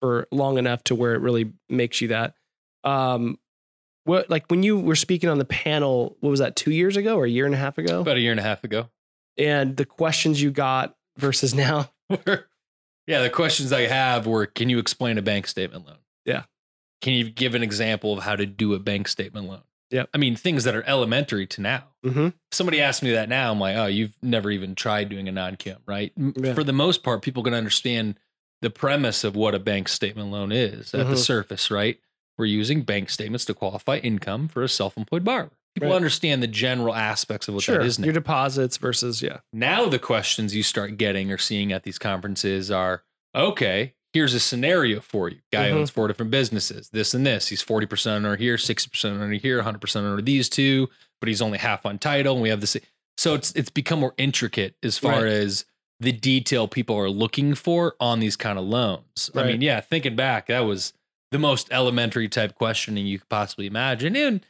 for 0.00 0.26
long 0.30 0.58
enough 0.58 0.84
to 0.84 0.94
where 0.94 1.14
it 1.14 1.20
really 1.20 1.52
makes 1.68 2.00
you 2.00 2.08
that. 2.08 2.34
Um, 2.84 3.38
what 4.04 4.28
like 4.28 4.44
when 4.48 4.62
you 4.62 4.78
were 4.78 4.96
speaking 4.96 5.28
on 5.30 5.38
the 5.38 5.44
panel? 5.44 6.16
What 6.20 6.30
was 6.30 6.40
that? 6.40 6.56
Two 6.56 6.72
years 6.72 6.96
ago 6.96 7.16
or 7.16 7.24
a 7.24 7.30
year 7.30 7.46
and 7.46 7.54
a 7.54 7.58
half 7.58 7.78
ago? 7.78 8.00
about 8.00 8.16
a 8.16 8.20
year 8.20 8.30
and 8.30 8.40
a 8.40 8.42
half 8.42 8.62
ago. 8.64 8.88
and 9.38 9.76
the 9.76 9.86
questions 9.86 10.40
you 10.42 10.50
got 10.50 10.94
versus 11.18 11.54
now. 11.64 11.90
yeah, 13.06 13.22
the 13.22 13.30
questions 13.30 13.72
I 13.72 13.82
have 13.82 14.26
were 14.26 14.46
can 14.46 14.68
you 14.68 14.78
explain 14.78 15.18
a 15.18 15.22
bank 15.22 15.46
statement 15.46 15.86
loan? 15.86 15.98
Yeah. 16.24 16.42
Can 17.00 17.14
you 17.14 17.30
give 17.30 17.54
an 17.54 17.62
example 17.62 18.12
of 18.16 18.24
how 18.24 18.36
to 18.36 18.46
do 18.46 18.74
a 18.74 18.78
bank 18.78 19.08
statement 19.08 19.46
loan? 19.48 19.62
Yep. 19.94 20.10
I 20.12 20.18
mean, 20.18 20.34
things 20.34 20.64
that 20.64 20.74
are 20.74 20.82
elementary 20.88 21.46
to 21.46 21.60
now. 21.60 21.84
Mm-hmm. 22.04 22.28
Somebody 22.50 22.80
asked 22.80 23.02
me 23.02 23.12
that 23.12 23.28
now, 23.28 23.52
I'm 23.52 23.60
like, 23.60 23.76
oh, 23.76 23.86
you've 23.86 24.16
never 24.22 24.50
even 24.50 24.74
tried 24.74 25.08
doing 25.08 25.28
a 25.28 25.32
non 25.32 25.56
QM, 25.56 25.78
right? 25.86 26.12
Yeah. 26.16 26.52
For 26.54 26.64
the 26.64 26.72
most 26.72 27.02
part, 27.04 27.22
people 27.22 27.42
can 27.44 27.54
understand 27.54 28.18
the 28.60 28.70
premise 28.70 29.22
of 29.24 29.36
what 29.36 29.54
a 29.54 29.58
bank 29.60 29.88
statement 29.88 30.30
loan 30.30 30.50
is 30.50 30.92
at 30.94 31.06
the 31.06 31.14
Mhm. 31.14 31.18
surface, 31.18 31.70
right? 31.70 32.00
We're 32.36 32.46
using 32.46 32.82
bank 32.82 33.08
statements 33.08 33.44
to 33.44 33.54
qualify 33.54 33.98
income 33.98 34.48
for 34.48 34.62
a 34.64 34.68
self-employed 34.68 35.22
borrower. 35.22 35.52
People 35.76 35.90
Right. 35.90 35.96
understand 35.96 36.42
the 36.42 36.46
general 36.48 36.94
aspects 36.94 37.46
of 37.46 37.54
what 37.54 37.62
sure. 37.64 37.78
that 37.78 37.84
is 37.86 37.98
now. 37.98 38.04
Your 38.06 38.14
deposits 38.14 38.76
versus 38.76 39.22
yeah. 39.22 39.38
Now 39.52 39.86
the 39.88 39.98
questions 40.00 40.54
you 40.56 40.62
start 40.64 40.96
getting 40.96 41.30
or 41.30 41.38
seeing 41.38 41.72
at 41.72 41.84
these 41.84 41.98
conferences 41.98 42.70
are, 42.70 43.04
okay, 43.34 43.94
here's 44.14 44.32
a 44.32 44.40
scenario 44.40 45.00
for 45.00 45.28
you. 45.28 45.40
Guy 45.52 45.68
Mhm. 45.68 45.74
owns 45.74 45.90
four 45.90 46.08
different 46.08 46.30
businesses, 46.30 46.88
this 46.90 47.12
and 47.12 47.26
this. 47.26 47.48
He's 47.48 47.60
40% 47.62 48.16
under 48.24 48.36
here, 48.36 48.56
60% 48.56 49.20
under 49.20 49.34
here, 49.36 49.58
100% 49.60 50.06
under 50.06 50.22
these 50.22 50.48
two, 50.48 50.88
but 51.20 51.28
he's 51.28 51.42
only 51.42 51.58
half 51.58 51.84
on 51.84 51.98
title. 51.98 52.34
And 52.34 52.42
we 52.42 52.48
have 52.48 52.60
this. 52.62 52.76
So 53.18 53.34
it's 53.34 53.52
it's 53.52 53.70
become 53.70 54.00
more 54.00 54.14
intricate 54.16 54.76
as 54.82 54.96
far 54.98 55.24
Right. 55.24 55.32
as 55.32 55.64
the 56.00 56.12
detail 56.12 56.66
people 56.68 56.96
are 56.96 57.10
looking 57.10 57.54
for 57.54 57.94
on 58.00 58.20
these 58.20 58.36
kind 58.36 58.58
of 58.58 58.64
loans. 58.64 59.30
I 59.34 59.44
mean, 59.44 59.60
yeah, 59.60 59.80
thinking 59.80 60.16
back, 60.16 60.46
that 60.46 60.60
was 60.60 60.92
the 61.30 61.38
most 61.38 61.68
elementary 61.70 62.28
type 62.28 62.54
questioning 62.54 63.06
you 63.06 63.18
could 63.18 63.28
possibly 63.28 63.66
imagine. 63.66 64.16
And 64.16 64.40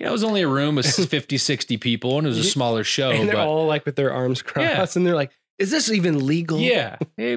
you 0.00 0.04
know, 0.04 0.10
it 0.10 0.12
was 0.12 0.24
only 0.24 0.42
a 0.42 0.48
room 0.48 0.74
with 0.74 0.86
50, 1.10 1.38
60 1.38 1.76
people 1.76 2.18
and 2.18 2.26
it 2.26 2.30
was 2.30 2.38
a 2.38 2.44
smaller 2.44 2.84
show. 2.84 3.10
and 3.10 3.28
they're 3.28 3.36
but 3.36 3.46
all 3.46 3.66
like 3.66 3.86
with 3.86 3.96
their 3.96 4.12
arms 4.12 4.42
crossed, 4.42 4.96
and 4.96 5.06
they're 5.06 5.14
like, 5.14 5.30
"Is 5.58 5.70
this 5.70 5.90
even 5.90 6.26
legal?" 6.26 6.58
yeah. 6.60 6.96
Eh, 7.18 7.36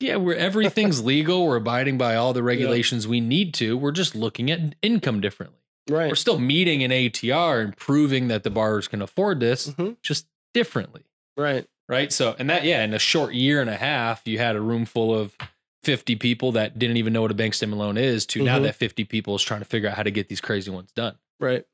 Yeah, 0.00 0.16
where 0.16 0.36
everything's 0.36 1.02
legal. 1.14 1.46
We're 1.46 1.56
abiding 1.56 1.98
by 1.98 2.16
all 2.16 2.32
the 2.32 2.42
regulations 2.42 3.06
we 3.08 3.20
need 3.20 3.54
to. 3.54 3.76
We're 3.76 3.92
just 3.92 4.14
looking 4.14 4.50
at 4.50 4.74
income 4.82 5.20
differently. 5.20 5.58
right. 5.90 6.08
We're 6.08 6.14
still 6.14 6.38
meeting 6.38 6.82
an 6.82 6.90
ATR 6.90 7.60
and 7.62 7.76
proving 7.76 8.28
that 8.28 8.42
the 8.42 8.50
borrowers 8.50 8.88
can 8.88 9.02
afford 9.02 9.40
this 9.40 9.68
Mhm. 9.68 9.96
just 10.02 10.26
differently. 10.54 11.02
Right. 11.36 11.66
Right. 11.88 12.10
So, 12.12 12.34
and 12.38 12.48
that, 12.48 12.64
yeah, 12.64 12.82
in 12.82 12.94
a 12.94 12.98
short 12.98 13.34
year 13.34 13.60
and 13.60 13.68
a 13.68 13.76
half, 13.76 14.22
you 14.26 14.38
had 14.38 14.56
a 14.56 14.60
room 14.62 14.86
full 14.86 15.14
of 15.14 15.36
50 15.82 16.16
people 16.16 16.52
that 16.52 16.78
didn't 16.78 16.96
even 16.96 17.12
know 17.12 17.20
what 17.20 17.30
a 17.30 17.34
bank 17.34 17.52
stem 17.52 17.72
loan 17.72 17.98
is 17.98 18.24
to 18.26 18.42
now 18.42 18.58
Mhm. 18.58 18.62
that 18.62 18.76
50 18.76 19.04
people 19.04 19.34
is 19.36 19.42
trying 19.42 19.60
to 19.60 19.66
figure 19.66 19.90
out 19.90 19.96
how 19.96 20.02
to 20.02 20.10
get 20.10 20.28
these 20.30 20.40
crazy 20.40 20.70
ones 20.70 20.90
done. 20.92 21.18
Right. 21.38 21.64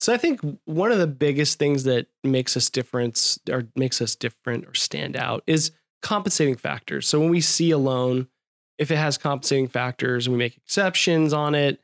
So 0.00 0.12
I 0.12 0.16
think 0.16 0.40
one 0.64 0.92
of 0.92 0.98
the 0.98 1.06
biggest 1.06 1.58
things 1.58 1.84
that 1.84 2.06
makes 2.22 2.56
us 2.56 2.70
difference 2.70 3.38
or 3.50 3.66
makes 3.74 4.00
us 4.00 4.14
different 4.14 4.66
or 4.66 4.74
stand 4.74 5.16
out 5.16 5.42
is 5.46 5.72
compensating 6.02 6.56
factors. 6.56 7.08
So 7.08 7.18
when 7.18 7.30
we 7.30 7.40
see 7.40 7.70
a 7.72 7.78
loan, 7.78 8.28
if 8.78 8.90
it 8.90 8.96
has 8.96 9.18
compensating 9.18 9.66
factors 9.66 10.26
and 10.26 10.34
we 10.34 10.38
make 10.38 10.56
exceptions 10.56 11.32
on 11.32 11.54
it, 11.54 11.80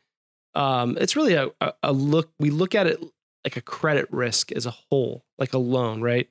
um, 0.54 0.96
it's 1.00 1.16
really 1.16 1.34
a, 1.34 1.50
a, 1.82 1.92
look. 1.92 2.30
We 2.38 2.50
look 2.50 2.76
at 2.76 2.86
it 2.86 3.02
like 3.42 3.56
a 3.56 3.60
credit 3.60 4.06
risk 4.12 4.52
as 4.52 4.66
a 4.66 4.70
whole, 4.70 5.24
like 5.36 5.52
a 5.52 5.58
loan, 5.58 6.00
right? 6.00 6.28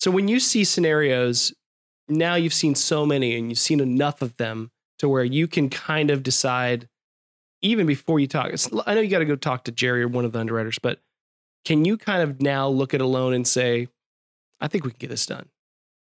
So 0.00 0.10
when 0.10 0.26
you 0.26 0.40
see 0.40 0.64
scenarios, 0.64 1.54
now 2.08 2.34
you've 2.34 2.52
seen 2.52 2.74
so 2.74 3.06
many 3.06 3.36
and 3.38 3.48
you've 3.48 3.58
seen 3.58 3.78
enough 3.78 4.20
of 4.20 4.36
them 4.36 4.72
to 4.98 5.08
where 5.08 5.24
you 5.24 5.46
can 5.46 5.70
kind 5.70 6.10
of 6.10 6.24
decide 6.24 6.88
even 7.62 7.86
before 7.86 8.20
you 8.20 8.26
talk, 8.26 8.52
I 8.86 8.94
know 8.94 9.00
you 9.00 9.08
got 9.08 9.20
to 9.20 9.24
go 9.24 9.36
talk 9.36 9.64
to 9.64 9.72
Jerry 9.72 10.02
or 10.02 10.08
one 10.08 10.26
of 10.26 10.32
the 10.32 10.38
underwriters, 10.38 10.78
but 10.78 11.00
can 11.64 11.84
you 11.84 11.96
kind 11.96 12.22
of 12.22 12.40
now 12.40 12.68
look 12.68 12.94
at 12.94 13.00
a 13.00 13.06
loan 13.06 13.32
and 13.34 13.46
say, 13.46 13.88
I 14.60 14.68
think 14.68 14.84
we 14.84 14.90
can 14.90 14.98
get 14.98 15.10
this 15.10 15.26
done? 15.26 15.48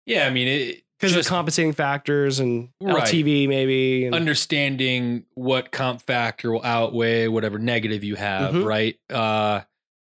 Yeah. 0.07 0.27
I 0.27 0.31
mean, 0.31 0.75
Because 0.99 1.15
of 1.17 1.23
the 1.25 1.29
compensating 1.29 1.73
factors 1.73 2.39
and 2.39 2.71
Right. 2.81 3.05
LTV 3.05 3.49
maybe. 3.49 4.07
And, 4.07 4.15
understanding 4.15 5.25
what 5.35 5.71
comp 5.73 6.01
factor 6.03 6.53
will 6.53 6.65
outweigh 6.65 7.29
whatever 7.29 7.59
negative 7.59 8.03
you 8.05 8.15
have, 8.17 8.55
Mhm. 8.55 8.65
right? 8.65 8.99
Uh, 9.11 9.61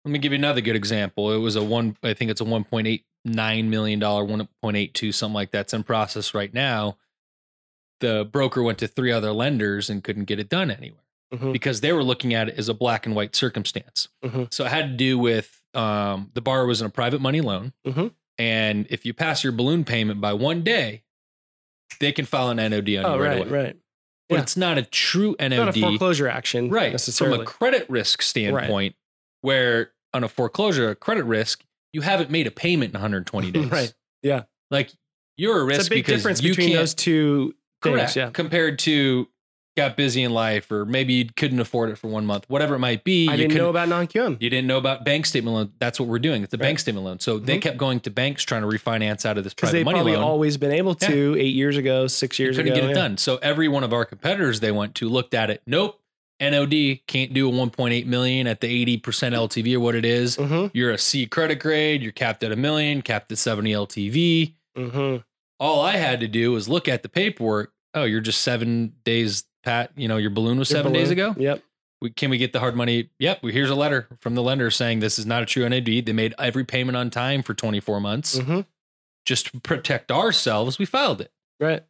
let 0.05 0.11
me 0.11 0.19
give 0.19 0.31
you 0.33 0.37
another 0.37 0.59
good 0.61 0.75
example. 0.75 1.31
It 1.31 1.37
was 1.37 1.55
a 1.55 1.63
one, 1.63 1.95
I 2.03 2.13
think 2.13 2.31
it's 2.31 2.41
a 2.41 2.45
one 2.45 2.63
point 2.65 2.87
eight 2.87 3.05
nine 3.25 3.69
million 3.69 3.99
dollar, 3.99 4.25
one 4.25 4.47
point 4.61 4.75
eight 4.75 4.93
two, 4.93 5.13
something 5.13 5.33
like 5.35 5.51
that's 5.51 5.73
in 5.73 5.83
process 5.83 6.33
right 6.33 6.53
now. 6.53 6.97
The 8.01 8.25
broker 8.29 8.61
went 8.61 8.79
to 8.79 8.87
three 8.87 9.11
other 9.13 9.31
lenders 9.31 9.89
and 9.89 10.03
couldn't 10.03 10.25
get 10.25 10.39
it 10.39 10.49
done 10.49 10.69
anywhere 10.69 10.99
Mhm. 11.33 11.51
because 11.53 11.81
they 11.81 11.91
were 11.93 12.03
looking 12.03 12.33
at 12.33 12.49
it 12.49 12.55
as 12.57 12.69
a 12.69 12.73
black 12.73 13.05
and 13.05 13.15
white 13.15 13.35
circumstance. 13.35 14.07
Mhm. 14.23 14.53
So 14.53 14.65
it 14.65 14.69
had 14.69 14.89
to 14.91 14.93
do 14.95 15.17
with 15.17 15.59
um, 15.73 16.29
the 16.35 16.41
borrower 16.41 16.67
was 16.67 16.81
in 16.81 16.85
a 16.87 16.89
private 16.91 17.19
money 17.19 17.41
loan, 17.41 17.73
Mhm. 17.87 18.13
and 18.37 18.85
if 18.91 19.05
you 19.05 19.13
pass 19.13 19.43
your 19.43 19.51
balloon 19.53 19.83
payment 19.83 20.21
by 20.21 20.31
one 20.33 20.61
day, 20.63 21.03
they 21.99 22.11
can 22.11 22.25
file 22.25 22.49
an 22.49 22.59
NOD 22.59 22.97
on 22.97 23.05
oh, 23.05 23.15
you 23.15 23.21
right, 23.21 23.29
right, 23.29 23.47
away 23.47 23.49
right. 23.63 23.77
but 24.29 24.35
Yeah. 24.35 24.41
it's 24.41 24.55
not 24.55 24.77
a 24.77 24.83
true 24.83 25.35
NOD. 25.39 25.57
Not 25.65 25.75
a 25.77 25.81
foreclosure 25.81 26.27
action 26.27 26.69
right. 26.69 26.91
Necessarily. 26.91 27.37
From 27.37 27.41
a 27.43 27.45
credit 27.49 27.89
risk 27.89 28.21
standpoint, 28.21 28.95
where 29.41 29.93
on 30.13 30.23
a 30.23 30.29
foreclosure, 30.29 30.89
a 30.91 30.95
credit 30.95 31.23
risk, 31.23 31.63
you 31.91 32.01
haven't 32.01 32.29
made 32.29 32.45
a 32.45 32.51
payment 32.51 32.93
in 32.93 32.99
120 32.99 33.49
days. 33.51 33.65
Right. 33.71 33.93
Yeah. 34.21 34.43
Like 34.69 34.91
you're 35.37 35.59
a 35.61 35.63
risk 35.63 35.79
it's 35.79 35.87
a 35.87 35.89
big 35.89 36.05
because 36.05 36.19
difference 36.21 36.41
between 36.41 36.73
those 36.75 36.93
two 36.93 37.55
things. 37.81 37.95
correct, 37.95 38.15
Yeah. 38.15 38.29
compared 38.29 38.77
to 38.79 39.27
got 39.75 39.97
busy 39.97 40.21
in 40.23 40.31
life 40.31 40.71
or 40.71 40.85
maybe 40.85 41.13
you 41.13 41.25
couldn't 41.35 41.59
afford 41.59 41.89
it 41.89 41.97
for 41.97 42.07
one 42.07 42.25
month, 42.25 42.45
whatever 42.47 42.75
it 42.75 42.79
might 42.79 43.03
be. 43.03 43.27
I 43.27 43.31
you 43.33 43.37
didn't 43.47 43.57
know 43.57 43.69
about 43.69 43.89
non 43.89 44.07
QM. 44.07 44.37
you 44.41 44.49
didn't 44.49 44.67
know 44.67 44.77
about 44.77 45.03
bank 45.03 45.25
statement 45.25 45.55
loan. 45.55 45.71
That's 45.79 45.99
what 45.99 46.07
we're 46.09 46.19
doing. 46.19 46.43
It's 46.43 46.53
a 46.53 46.57
bank 46.57 46.79
statement 46.79 47.05
loan. 47.05 47.19
So 47.19 47.39
they 47.39 47.57
Mhm. 47.57 47.61
kept 47.61 47.77
going 47.77 47.99
to 48.01 48.09
banks 48.11 48.43
trying 48.43 48.61
to 48.61 48.67
refinance 48.67 49.25
out 49.25 49.37
of 49.37 49.43
this 49.43 49.53
private 49.53 49.73
they've 49.77 49.85
money 49.85 50.01
loan. 50.01 50.23
always 50.23 50.57
been 50.57 50.71
able 50.71 50.95
to 50.95 51.35
eight 51.39 51.55
years 51.55 51.75
ago, 51.77 52.07
six 52.07 52.37
years 52.39 52.55
couldn't 52.57 52.71
ago. 52.71 52.81
get 52.81 52.89
it 52.91 52.95
yeah. 52.95 53.01
done. 53.01 53.17
So 53.17 53.37
every 53.41 53.67
one 53.67 53.83
of 53.83 53.93
our 53.93 54.05
competitors 54.05 54.59
they 54.59 54.71
went 54.71 54.95
to 54.95 55.09
looked 55.09 55.33
at 55.33 55.49
it. 55.49 55.61
Nope. 55.65 55.99
NOD 56.39 57.01
can't 57.07 57.33
do 57.33 57.47
a 57.47 57.51
1.8 57.51 58.05
million 58.05 58.47
at 58.47 58.59
the 58.59 58.67
80% 58.67 59.33
LTV 59.33 59.75
or 59.75 59.79
what 59.79 59.95
it 59.95 60.03
is. 60.03 60.35
Mm-hmm. 60.35 60.67
You're 60.73 60.91
a 60.91 60.97
C 60.97 61.25
credit 61.25 61.59
grade. 61.59 62.01
You're 62.01 62.11
capped 62.11 62.43
at 62.43 62.51
a 62.51 62.55
million, 62.55 63.01
capped 63.01 63.31
at 63.31 63.37
70 63.37 63.71
LTV. 63.71 64.53
Mm-hmm. 64.77 65.17
All 65.59 65.79
I 65.81 65.93
had 65.97 66.19
to 66.19 66.27
do 66.27 66.51
was 66.51 66.67
look 66.67 66.87
at 66.89 67.03
the 67.03 67.07
paperwork. 67.09 67.71
Oh, 67.93 68.03
you're 68.03 68.19
just 68.19 68.41
seven 68.41 68.93
days, 69.05 69.43
Pat. 69.63 69.91
You 69.95 70.07
know, 70.07 70.17
your 70.17 70.29
balloon 70.29 70.59
was 70.59 70.69
seven 70.69 70.93
days 70.93 71.09
ago. 71.09 71.35
Yep. 71.37 71.63
We, 72.01 72.09
can 72.09 72.29
we 72.29 72.37
get 72.37 72.51
the 72.51 72.59
hard 72.59 72.75
money? 72.75 73.09
Yep. 73.19 73.43
Well, 73.43 73.53
here's 73.53 73.69
a 73.69 73.75
letter 73.75 74.07
from 74.19 74.35
the 74.35 74.43
lender 74.43 74.69
saying 74.69 74.99
this 74.99 75.17
is 75.17 75.25
not 75.25 75.41
a 75.41 75.45
true 75.45 75.67
NOD. 75.67 76.05
They 76.05 76.13
made 76.13 76.35
every 76.37 76.65
payment 76.65 76.97
on 76.97 77.09
time 77.09 77.43
for 77.43 77.53
24 77.53 78.01
months. 78.01 78.37
Mm-hmm. 78.37 78.61
Just 79.25 79.47
to 79.47 79.59
protect 79.61 80.11
ourselves, 80.11 80.77
we 80.77 80.85
filed 80.85 81.21
it. 81.21 81.31
Right. 81.59 81.83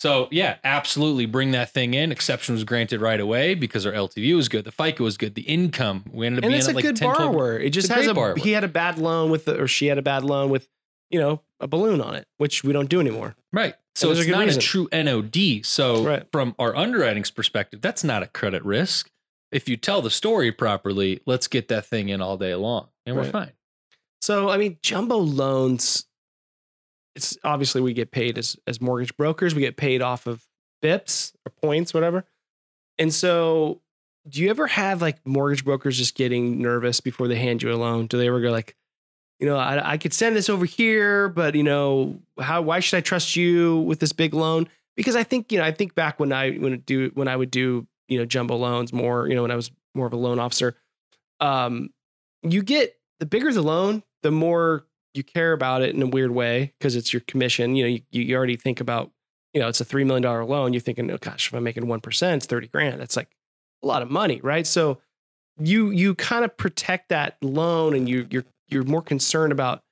So 0.00 0.28
yeah, 0.30 0.56
absolutely 0.64 1.24
bring 1.24 1.52
that 1.52 1.70
thing 1.70 1.94
in. 1.94 2.12
Exception 2.12 2.54
was 2.54 2.64
granted 2.64 3.00
right 3.00 3.20
away 3.20 3.54
because 3.54 3.86
our 3.86 3.92
LTV 3.92 4.36
was 4.36 4.48
good, 4.48 4.64
the 4.64 4.72
FICO 4.72 5.04
was 5.04 5.16
good, 5.16 5.34
the 5.34 5.42
income 5.42 6.04
we 6.12 6.26
ended 6.26 6.40
up 6.40 6.44
and 6.44 6.50
being 6.50 6.58
it's 6.58 6.68
a 6.68 6.72
like 6.72 6.82
good 6.82 6.96
10, 6.96 7.14
12 7.14 7.32
borrower. 7.32 7.58
It 7.58 7.70
just 7.70 7.88
has 7.88 8.06
a 8.06 8.12
borrower. 8.12 8.36
he 8.36 8.52
had 8.52 8.64
a 8.64 8.68
bad 8.68 8.98
loan 8.98 9.30
with 9.30 9.46
the, 9.46 9.58
or 9.58 9.66
she 9.68 9.86
had 9.86 9.96
a 9.96 10.02
bad 10.02 10.24
loan 10.24 10.50
with 10.50 10.68
you 11.14 11.20
know 11.20 11.40
a 11.60 11.68
balloon 11.68 12.00
on 12.00 12.16
it, 12.16 12.26
which 12.38 12.64
we 12.64 12.72
don't 12.72 12.90
do 12.90 12.98
anymore. 13.00 13.36
Right. 13.52 13.74
So 13.94 14.08
there's 14.08 14.18
a 14.18 14.22
it's 14.22 14.30
not 14.30 14.44
reason. 14.46 14.58
a 14.58 14.62
true 14.62 14.88
NOD. 14.92 15.64
So 15.64 16.04
Right. 16.04 16.26
from 16.32 16.56
our 16.58 16.74
underwriting's 16.74 17.30
perspective, 17.30 17.80
that's 17.80 18.02
not 18.02 18.24
a 18.24 18.26
credit 18.26 18.64
risk. 18.64 19.08
If 19.52 19.68
you 19.68 19.76
tell 19.76 20.02
the 20.02 20.10
story 20.10 20.50
properly, 20.50 21.20
let's 21.26 21.46
get 21.46 21.68
that 21.68 21.86
thing 21.86 22.08
in 22.08 22.20
all 22.20 22.36
day 22.36 22.56
long, 22.56 22.88
and 23.06 23.14
we're 23.14 23.30
fine. 23.30 23.52
So 24.20 24.48
I 24.50 24.56
mean, 24.56 24.78
jumbo 24.82 25.16
loans. 25.18 26.06
It's 27.14 27.38
obviously 27.44 27.80
we 27.80 27.92
get 27.92 28.10
paid 28.10 28.36
as 28.38 28.56
as 28.66 28.80
mortgage 28.80 29.16
brokers. 29.16 29.54
We 29.54 29.60
get 29.60 29.76
paid 29.76 30.02
off 30.02 30.26
of 30.26 30.44
bips 30.82 31.32
or 31.46 31.50
points, 31.62 31.94
whatever. 31.94 32.24
And 32.98 33.14
so, 33.14 33.80
do 34.28 34.40
you 34.42 34.50
ever 34.50 34.66
have 34.66 35.00
like 35.00 35.24
mortgage 35.24 35.64
brokers 35.64 35.96
just 35.96 36.16
getting 36.16 36.60
nervous 36.60 37.00
before 37.00 37.28
they 37.28 37.36
hand 37.36 37.62
you 37.62 37.72
a 37.72 37.76
loan? 37.76 38.06
Do 38.08 38.18
they 38.18 38.26
ever 38.26 38.40
go 38.40 38.50
like, 38.50 38.74
you 39.38 39.46
know, 39.46 39.56
I, 39.56 39.92
I 39.92 39.98
could 39.98 40.12
send 40.12 40.36
this 40.36 40.48
over 40.48 40.64
here, 40.64 41.28
but 41.28 41.54
you 41.54 41.62
know, 41.62 42.20
how? 42.40 42.62
Why 42.62 42.80
should 42.80 42.96
I 42.96 43.00
trust 43.00 43.36
you 43.36 43.78
with 43.80 44.00
this 44.00 44.12
big 44.12 44.34
loan? 44.34 44.68
Because 44.96 45.16
I 45.16 45.22
think 45.22 45.50
you 45.50 45.58
know, 45.58 45.64
I 45.64 45.72
think 45.72 45.94
back 45.94 46.20
when 46.20 46.32
I 46.32 46.52
when 46.52 46.78
do 46.80 47.10
when 47.14 47.28
I 47.28 47.36
would 47.36 47.50
do 47.50 47.86
you 48.08 48.18
know 48.18 48.24
jumbo 48.24 48.56
loans 48.56 48.92
more, 48.92 49.28
you 49.28 49.34
know, 49.34 49.42
when 49.42 49.50
I 49.50 49.56
was 49.56 49.70
more 49.94 50.06
of 50.06 50.12
a 50.12 50.16
loan 50.16 50.38
officer, 50.38 50.76
um, 51.40 51.90
you 52.42 52.62
get 52.62 52.96
the 53.20 53.26
bigger 53.26 53.52
the 53.52 53.62
loan, 53.62 54.02
the 54.22 54.30
more 54.30 54.86
you 55.14 55.22
care 55.22 55.52
about 55.52 55.82
it 55.82 55.94
in 55.94 56.02
a 56.02 56.06
weird 56.06 56.32
way 56.32 56.72
because 56.78 56.96
it's 56.96 57.12
your 57.12 57.20
commission. 57.20 57.76
You 57.76 57.84
know, 57.84 57.88
you, 58.10 58.22
you 58.22 58.36
already 58.36 58.56
think 58.56 58.80
about, 58.80 59.10
you 59.52 59.60
know, 59.60 59.68
it's 59.68 59.80
a 59.80 59.84
$3 59.84 60.04
million 60.04 60.24
loan. 60.24 60.72
You're 60.72 60.80
thinking, 60.80 61.10
oh 61.10 61.18
gosh, 61.18 61.48
if 61.48 61.54
I'm 61.54 61.62
making 61.62 61.84
1%, 61.84 62.36
it's 62.36 62.46
30 62.46 62.68
grand. 62.68 63.00
That's 63.00 63.16
like 63.16 63.30
a 63.82 63.86
lot 63.86 64.02
of 64.02 64.10
money, 64.10 64.40
right? 64.42 64.66
So 64.66 64.98
you, 65.58 65.90
you 65.90 66.14
kind 66.16 66.44
of 66.44 66.56
protect 66.56 67.10
that 67.10 67.36
loan 67.40 67.94
and 67.94 68.08
you, 68.08 68.26
you're, 68.28 68.44
you're 68.74 68.84
more 68.84 69.00
concerned 69.02 69.52
about, 69.52 69.82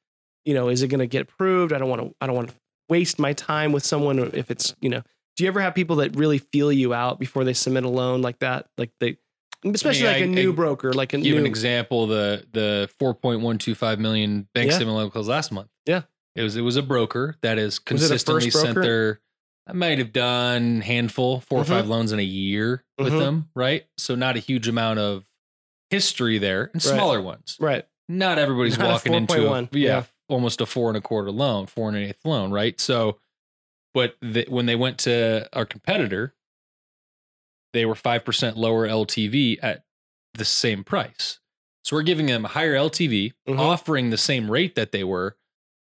you 0.45 0.53
know, 0.55 0.69
is 0.69 0.83
it 0.83 0.89
going 0.89 1.01
to 1.01 1.07
get 1.07 1.23
approved? 1.23 1.73
I 1.73 1.79
don't 1.79 1.89
want 1.89 2.03
to, 2.03 2.15
I 2.21 2.27
don't 2.27 2.37
want 2.37 2.49
to 2.51 2.55
waste 2.89 3.19
my 3.19 3.33
time 3.33 3.73
with 3.73 3.85
someone 3.87 4.19
if 4.35 4.51
it's, 4.51 4.75
you 4.81 4.91
know, 4.91 5.03
do 5.37 5.45
you 5.45 5.49
ever 5.49 5.61
have 5.63 5.75
people 5.75 5.97
that 5.97 6.15
really 6.17 6.39
feel 6.39 6.71
you 6.71 6.93
out 6.93 7.19
before 7.19 7.45
they 7.45 7.55
submit 7.55 7.85
a 7.85 7.89
loan 7.89 8.21
like 8.21 8.41
that? 8.41 8.67
Like 8.77 8.91
they, 9.01 9.17
especially 9.65 10.09
I- 10.09 10.13
like 10.13 10.21
a 10.23 10.25
I- 10.25 10.27
new 10.27 10.53
I 10.53 10.55
broker, 10.57 10.93
like 10.93 11.13
a 11.15 11.19
Give 11.19 11.35
new, 11.35 11.39
an 11.39 11.47
example: 11.47 12.07
the 12.07 12.45
the 12.53 12.91
four 12.99 13.15
point 13.15 13.41
one 13.41 13.57
two 13.57 13.75
five 13.75 13.99
million 13.99 14.47
bank 14.53 14.71
Yeah. 14.73 15.09
closed 15.11 15.29
last 15.29 15.51
month. 15.53 15.69
Yeah. 15.87 16.03
it 16.35 16.43
was 16.43 16.57
it 16.57 16.61
was 16.63 16.77
a 16.77 16.83
broker 16.83 17.37
that 17.43 17.59
is 17.59 17.79
a 17.79 17.83
consistently 17.83 18.51
sent 18.51 18.75
broker? 18.75 18.87
their. 18.87 19.21
I 19.67 19.73
might 19.75 19.99
have 19.99 20.13
done 20.13 20.81
handful, 20.81 21.41
4 21.41 21.61
or 21.61 21.65
Mhm. 21.65 21.69
five 21.69 21.87
loans 21.89 22.11
in 22.11 22.19
a 22.19 22.23
year 22.23 22.83
with 22.99 23.13
Mhm. 23.13 23.19
them, 23.21 23.49
right? 23.55 23.85
So 23.97 24.17
not 24.17 24.35
a 24.37 24.41
huge 24.41 24.67
amount 24.67 24.99
of 24.99 25.25
history 25.89 26.39
there, 26.39 26.65
and 26.75 26.85
Right. 26.85 26.95
smaller 26.95 27.21
ones. 27.23 27.57
right. 27.61 27.87
Not 28.13 28.39
everybody's 28.39 28.79
Not 28.79 28.89
a 28.89 28.93
walking 28.93 29.15
into 29.15 29.47
a, 29.47 29.51
4.1, 29.63 29.69
yeah, 29.73 29.89
yeah. 29.89 30.03
almost 30.29 30.61
a 30.61 30.67
four 30.67 30.89
and 30.89 30.97
a 30.97 31.01
quarter 31.01 31.31
loan, 31.31 31.67
four 31.67 31.89
and 31.89 31.97
an 31.97 32.05
eighth 32.05 32.25
loan, 32.25 32.51
right? 32.51 32.79
So 32.81 33.19
But 33.95 34.17
the, 34.21 34.47
when 34.49 34.67
they 34.67 34.77
went 34.77 34.99
to 35.01 35.49
our 35.53 35.65
competitor, 35.67 36.35
they 37.73 37.85
were 37.87 37.95
5% 37.95 38.57
lower 38.57 38.87
LTV 38.87 39.59
at 39.63 39.85
the 40.35 40.45
same 40.45 40.85
price. 40.85 41.41
So 41.85 41.97
we're 41.97 42.03
giving 42.03 42.27
them 42.27 42.45
a 42.45 42.49
higher 42.49 42.75
LTV, 42.75 43.33
Mhm. 43.49 43.59
offering 43.59 44.11
the 44.11 44.19
same 44.19 44.51
rate 44.51 44.75
that 44.77 44.93
they 44.93 45.05
were. 45.05 45.37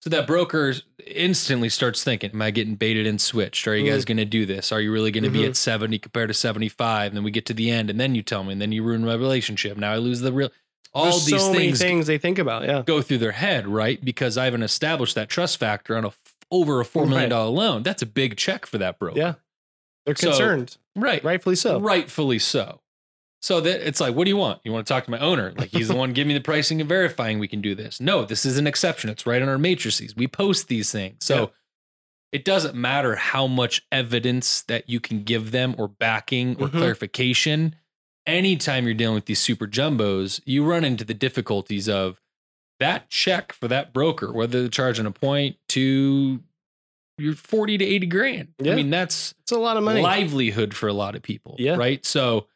So 0.02 0.10
that 0.10 0.26
broker 0.26 0.74
instantly 1.06 1.68
starts 1.68 2.04
thinking, 2.04 2.30
Am 2.32 2.42
I 2.42 2.50
getting 2.50 2.74
baited 2.76 3.06
and 3.06 3.20
switched? 3.20 3.66
Are 3.66 3.74
you 3.76 3.90
guys 3.90 4.04
going 4.04 4.18
to 4.18 4.24
do 4.24 4.44
this? 4.46 4.70
Are 4.72 4.80
you 4.80 4.92
really 4.92 5.10
going 5.10 5.24
to 5.24 5.30
be 5.30 5.40
Mhm. 5.40 5.48
at 5.50 5.56
70 5.56 5.98
compared 5.98 6.28
to 6.28 6.34
75? 6.34 7.08
And 7.12 7.16
then 7.16 7.24
we 7.24 7.30
get 7.30 7.46
to 7.46 7.54
the 7.54 7.70
end, 7.70 7.90
and 7.90 7.98
then 8.00 8.14
you 8.14 8.22
tell 8.22 8.44
me, 8.44 8.52
and 8.52 8.60
then 8.60 8.70
you 8.72 8.82
ruin 8.82 9.04
my 9.04 9.14
relationship. 9.14 9.76
Now 9.78 9.92
I 9.92 9.96
lose 9.98 10.20
the 10.20 10.32
real. 10.32 10.50
All 10.94 11.04
There's 11.10 11.24
these 11.26 11.40
so 11.42 11.52
things 11.52 11.78
things 11.80 12.06
they 12.06 12.18
think 12.18 12.38
about. 12.38 12.64
Yeah. 12.64 12.82
go 12.86 13.02
through 13.02 13.18
their 13.18 13.32
head, 13.32 13.66
right? 13.66 14.02
Because 14.04 14.38
I 14.38 14.44
haven't 14.44 14.62
established 14.62 15.14
that 15.16 15.28
trust 15.28 15.58
factor 15.58 15.96
on 15.96 16.04
a 16.04 16.12
over 16.50 16.80
a 16.80 16.84
$4 16.84 17.08
million 17.08 17.30
Right. 17.30 17.38
loan. 17.46 17.82
That's 17.82 18.02
a 18.02 18.06
big 18.06 18.36
check 18.36 18.64
for 18.66 18.78
that 18.78 18.98
broker. 19.00 19.18
Yeah. 19.18 19.34
They're 20.06 20.14
So- 20.14 20.28
concerned, 20.28 20.76
Right. 20.94 21.24
rightfully 21.24 21.56
so. 21.56 21.80
Rightfully 21.80 22.38
so. 22.38 22.80
So 23.42 23.60
that 23.60 23.86
it's 23.86 24.00
like, 24.00 24.14
what 24.14 24.24
do 24.24 24.30
you 24.30 24.36
want? 24.36 24.60
You 24.64 24.72
want 24.72 24.86
to 24.86 24.92
talk 24.92 25.04
to 25.06 25.10
my 25.10 25.18
owner? 25.18 25.52
Like 25.56 25.70
he's 25.70 25.88
the 25.88 25.96
one 25.96 26.12
giving 26.12 26.28
me 26.28 26.34
the 26.34 26.40
pricing 26.40 26.80
and 26.80 26.88
verifying 26.88 27.38
we 27.40 27.48
can 27.48 27.60
do 27.60 27.74
this. 27.74 28.00
No, 28.00 28.24
this 28.24 28.46
is 28.46 28.56
an 28.56 28.66
exception. 28.66 29.10
It's 29.10 29.26
right 29.26 29.42
on 29.42 29.48
our 29.48 29.58
matrices. 29.58 30.14
We 30.14 30.28
post 30.28 30.68
these 30.68 30.92
things. 30.92 31.16
So 31.24 31.34
Yeah. 31.40 31.46
it 32.32 32.44
doesn't 32.44 32.74
matter 32.74 33.16
how 33.16 33.46
much 33.46 33.82
evidence 33.92 34.62
that 34.62 34.88
you 34.88 35.00
can 35.00 35.24
give 35.24 35.50
them 35.50 35.74
or 35.76 35.88
backing 35.88 36.56
or 36.60 36.68
Mhm. 36.68 36.72
clarification. 36.72 37.74
Anytime 38.26 38.84
you're 38.86 38.94
dealing 38.94 39.14
with 39.14 39.26
these 39.26 39.40
super 39.40 39.66
jumbos, 39.66 40.40
you 40.46 40.64
run 40.64 40.84
into 40.84 41.04
the 41.04 41.14
difficulties 41.14 41.88
of 41.88 42.20
that 42.80 43.10
check 43.10 43.52
for 43.52 43.68
that 43.68 43.92
broker, 43.92 44.32
whether 44.32 44.60
they're 44.60 44.68
charging 44.68 45.06
a 45.06 45.10
point 45.10 45.56
to 45.70 46.42
you're 47.18 47.34
40 47.34 47.78
to 47.78 47.84
80 47.84 48.06
grand. 48.06 48.48
Yeah. 48.58 48.72
I 48.72 48.74
mean, 48.74 48.90
that's 48.90 49.34
It's 49.42 49.52
a 49.52 49.58
lot 49.58 49.76
of 49.76 49.84
money. 49.84 50.00
livelihood 50.00 50.74
for 50.74 50.88
a 50.88 50.92
lot 50.92 51.14
of 51.14 51.22
people. 51.22 51.54
Yeah. 51.60 51.76
Right. 51.76 52.04
So 52.04 52.48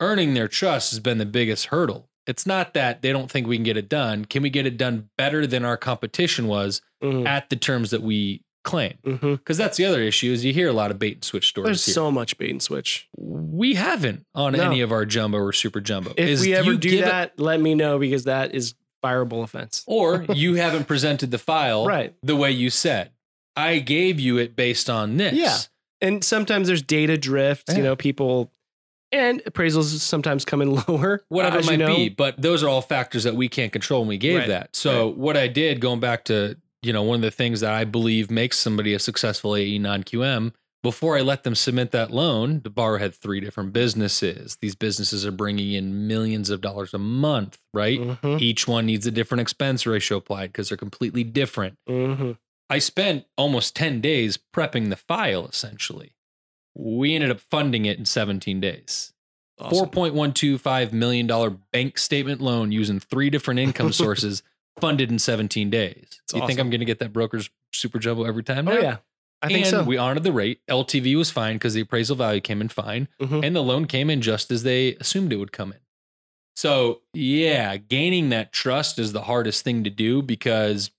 earning 0.00 0.34
their 0.34 0.46
trust 0.46 0.90
has 0.92 1.00
been 1.00 1.18
the 1.18 1.26
biggest 1.26 1.66
hurdle. 1.66 2.08
It's 2.26 2.46
not 2.46 2.74
that 2.74 3.02
they 3.02 3.10
don't 3.12 3.30
think 3.30 3.46
we 3.48 3.56
can 3.56 3.64
get 3.64 3.76
it 3.76 3.88
done. 3.88 4.24
Can 4.24 4.42
we 4.42 4.50
get 4.50 4.66
it 4.66 4.76
done 4.76 5.08
better 5.18 5.46
than 5.46 5.64
our 5.64 5.76
competition 5.76 6.46
was 6.46 6.80
Mhm. 7.02 7.26
at 7.26 7.50
the 7.50 7.56
terms 7.56 7.90
that 7.90 8.02
we 8.02 8.42
claim? 8.64 8.94
Mm-hmm. 9.04 9.32
Because 9.34 9.56
that's 9.56 9.76
the 9.76 9.84
other 9.84 10.00
issue 10.02 10.32
is 10.32 10.44
you 10.44 10.52
hear 10.52 10.68
a 10.68 10.72
lot 10.72 10.90
of 10.90 10.98
bait 10.98 11.14
and 11.14 11.24
switch 11.24 11.48
stories. 11.48 11.66
There's 11.68 11.86
here. 11.86 11.94
so 11.94 12.10
much 12.10 12.36
bait 12.38 12.50
and 12.50 12.60
switch. 12.62 13.08
we 13.16 13.74
haven't 13.74 14.26
on 14.34 14.54
No. 14.54 14.64
any 14.64 14.80
of 14.80 14.90
our 14.90 15.04
jumbo 15.06 15.38
or 15.38 15.52
super 15.52 15.80
jumbo. 15.80 16.12
If 16.16 16.28
Is 16.28 16.40
we 16.40 16.54
ever 16.54 16.74
do 16.74 16.98
it- 16.98 17.02
that, 17.04 17.38
let 17.38 17.60
me 17.60 17.74
know 17.74 17.98
because 17.98 18.24
that 18.24 18.54
is 18.54 18.74
fireable 19.04 19.42
offense. 19.44 19.84
or 19.86 20.24
you 20.34 20.54
haven't 20.54 20.88
presented 20.88 21.30
the 21.30 21.38
file 21.38 21.86
Right. 21.86 22.14
the 22.22 22.34
way 22.36 22.50
you 22.50 22.70
said. 22.70 23.10
I 23.56 23.78
gave 23.78 24.18
you 24.18 24.38
it 24.38 24.56
based 24.56 24.90
on 24.90 25.16
this. 25.18 25.34
Yeah. 25.34 25.58
And 26.00 26.24
sometimes 26.24 26.66
there's 26.66 26.82
data 26.82 27.16
drift. 27.16 27.66
Yeah. 27.68 27.76
You 27.76 27.82
know, 27.84 27.96
people 27.96 28.50
and 29.12 29.40
appraisals 29.44 29.84
sometimes 30.00 30.44
come 30.44 30.60
in 30.60 30.74
lower. 30.88 31.22
whatever 31.28 31.58
it 31.60 31.66
might 31.66 31.78
know. 31.78 31.94
be. 31.94 32.08
But 32.08 32.40
those 32.42 32.62
are 32.64 32.68
all 32.68 32.80
factors 32.82 33.22
that 33.24 33.36
we 33.36 33.48
can't 33.48 33.72
control 33.72 34.00
and 34.00 34.08
we 34.08 34.18
gave 34.18 34.38
Right. 34.40 34.48
that. 34.48 34.74
So 34.74 35.08
what 35.08 35.36
I 35.36 35.46
did 35.46 35.80
going 35.80 36.00
back 36.00 36.24
to, 36.24 36.56
you 36.84 36.92
know, 36.92 37.02
one 37.02 37.16
of 37.16 37.22
the 37.22 37.30
things 37.30 37.60
that 37.60 37.72
I 37.72 37.84
believe 37.84 38.30
makes 38.30 38.58
somebody 38.58 38.94
a 38.94 38.98
successful 38.98 39.56
AE 39.56 39.78
non-QM, 39.78 40.52
before 40.82 41.16
I 41.16 41.22
let 41.22 41.44
them 41.44 41.54
submit 41.54 41.92
that 41.92 42.10
loan, 42.10 42.60
the 42.62 42.68
borrower 42.68 42.98
had 42.98 43.14
three 43.14 43.40
different 43.40 43.72
businesses. 43.72 44.58
These 44.60 44.74
businesses 44.74 45.24
are 45.24 45.30
bringing 45.32 45.72
in 45.72 46.06
millions 46.06 46.50
of 46.50 46.60
dollars 46.60 46.92
a 46.92 46.98
month, 46.98 47.58
right? 47.72 47.98
Mhm. 47.98 48.38
Each 48.40 48.68
one 48.68 48.84
needs 48.84 49.06
a 49.06 49.10
different 49.10 49.40
expense 49.40 49.86
ratio 49.86 50.18
applied 50.18 50.48
because 50.48 50.68
they're 50.68 50.76
completely 50.76 51.24
different. 51.24 51.78
Mhm. 51.88 52.36
I 52.68 52.78
spent 52.80 53.24
almost 53.38 53.74
10 53.74 54.02
days 54.02 54.38
prepping 54.54 54.90
the 54.90 54.96
file 54.96 55.46
essentially. 55.46 56.12
We 56.74 57.14
ended 57.14 57.30
up 57.30 57.40
funding 57.40 57.86
it 57.86 57.98
in 57.98 58.04
17 58.04 58.60
days. 58.60 59.12
Awesome. 59.58 59.88
$4.125 59.88 60.92
million 60.92 61.26
bank 61.72 61.96
statement 61.96 62.40
loan 62.42 62.72
using 62.72 63.00
three 63.00 63.30
different 63.30 63.60
income 63.60 63.92
sources 63.92 64.42
funded 64.80 65.10
in 65.10 65.18
17 65.18 65.70
days. 65.70 66.06
That's 66.10 66.34
you 66.34 66.46
think. 66.46 66.58
I'm 66.58 66.70
going 66.70 66.80
to 66.80 66.86
get 66.86 66.98
that 67.00 67.12
broker's 67.12 67.50
super 67.72 67.98
jumbo 67.98 68.24
every 68.24 68.42
time? 68.42 68.68
Oh 68.68 68.72
yeah. 68.78 68.98
I 69.42 69.48
think 69.48 69.66
and 69.66 69.70
so. 69.70 69.82
we 69.84 69.98
honored 69.98 70.22
the 70.24 70.32
rate. 70.32 70.60
LTV 70.70 71.16
was 71.18 71.30
fine 71.30 71.56
because 71.56 71.74
the 71.74 71.82
appraisal 71.82 72.16
value 72.16 72.40
came 72.40 72.60
in 72.62 72.68
fine 72.70 73.08
Mhm. 73.20 73.44
and 73.44 73.54
the 73.54 73.62
loan 73.62 73.84
came 73.86 74.08
in 74.08 74.22
just 74.22 74.50
as 74.50 74.62
they 74.62 74.94
assumed 74.96 75.32
it 75.32 75.36
would 75.36 75.52
come 75.52 75.72
in. 75.72 75.80
So, 76.56 77.02
yeah, 77.12 77.76
gaining 77.76 78.30
that 78.30 78.52
trust 78.52 78.98
is 78.98 79.12
the 79.12 79.22
hardest 79.22 79.62
thing 79.64 79.84
to 79.84 79.90
do 79.90 80.22
because 80.22 80.90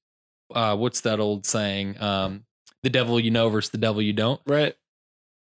uh, 0.53 0.75
what's 0.75 1.01
that 1.01 1.19
old 1.19 1.45
saying? 1.45 1.99
Um, 1.99 2.45
the 2.83 2.89
devil 2.91 3.19
you 3.19 3.31
know 3.31 3.49
versus 3.49 3.71
the 3.71 3.79
devil 3.79 3.99
you 3.99 4.13
don't 4.13 4.39
right. 4.45 4.75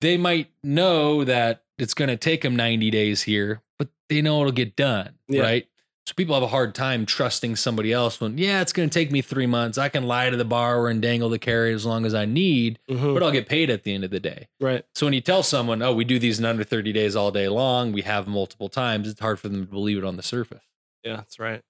they 0.02 0.18
might 0.18 0.50
know 0.64 1.24
that 1.24 1.64
it's 1.78 1.94
going 1.94 2.10
to 2.10 2.18
take 2.18 2.42
them 2.42 2.58
90 2.58 2.92
days 2.92 3.22
here, 3.24 3.62
but 3.80 3.88
they 4.10 4.22
know 4.22 4.42
it'll 4.42 4.52
get 4.52 4.76
done. 4.76 5.14
Yeah. 5.30 5.44
Right. 5.44 5.68
So 6.12 6.16
people 6.16 6.36
have 6.36 6.44
a 6.44 6.48
hard 6.48 6.76
time 6.76 7.06
trusting 7.06 7.56
somebody 7.56 7.94
else 7.94 8.20
when, 8.20 8.38
yeah, 8.38 8.60
it's 8.60 8.74
going 8.74 8.90
to 8.90 8.94
take 8.94 9.14
me 9.14 9.22
three 9.22 9.46
months. 9.46 9.78
I 9.78 9.88
can 9.88 10.04
lie 10.08 10.30
to 10.30 10.36
the 10.36 10.44
borrower 10.44 10.90
and 10.90 11.02
dangle 11.02 11.30
the 11.30 11.40
carry 11.40 11.74
as 11.74 11.86
long 11.86 12.06
as 12.06 12.14
I 12.14 12.26
need, 12.26 12.80
Mhm. 12.90 13.14
but 13.14 13.24
I'll 13.24 13.32
get 13.32 13.48
paid 13.48 13.70
at 13.70 13.84
the 13.84 13.94
end 13.94 14.04
of 14.04 14.12
the 14.12 14.20
day. 14.20 14.50
Right. 14.60 14.84
So 14.94 15.06
when 15.06 15.14
you 15.14 15.22
tell 15.22 15.42
someone, 15.42 15.82
oh, 15.82 15.94
we 15.94 16.04
do 16.04 16.20
these 16.20 16.38
in 16.38 16.44
under 16.44 16.66
30 16.66 16.92
days 16.92 17.16
all 17.16 17.32
day 17.32 17.48
long, 17.48 17.94
we 17.94 18.02
have 18.02 18.28
multiple 18.28 18.68
times, 18.68 19.08
it's 19.08 19.22
hard 19.22 19.40
for 19.40 19.48
them 19.48 19.66
to 19.66 19.72
believe 19.72 19.98
it 19.98 20.04
on 20.04 20.18
the 20.18 20.22
surface. 20.24 20.64
Yeah, 21.06 21.16
that's 21.16 21.40
right. 21.40 21.62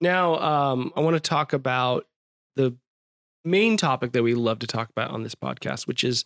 Now, 0.00 0.38
um, 0.38 0.92
I 0.94 1.00
want 1.00 1.16
to 1.16 1.20
talk 1.20 1.52
about 1.52 2.06
the 2.54 2.76
main 3.44 3.76
topic 3.76 4.12
that 4.12 4.22
we 4.22 4.32
love 4.36 4.60
to 4.60 4.68
talk 4.68 4.90
about 4.90 5.10
on 5.10 5.24
this 5.24 5.34
podcast, 5.34 5.88
which 5.88 6.04
is 6.04 6.24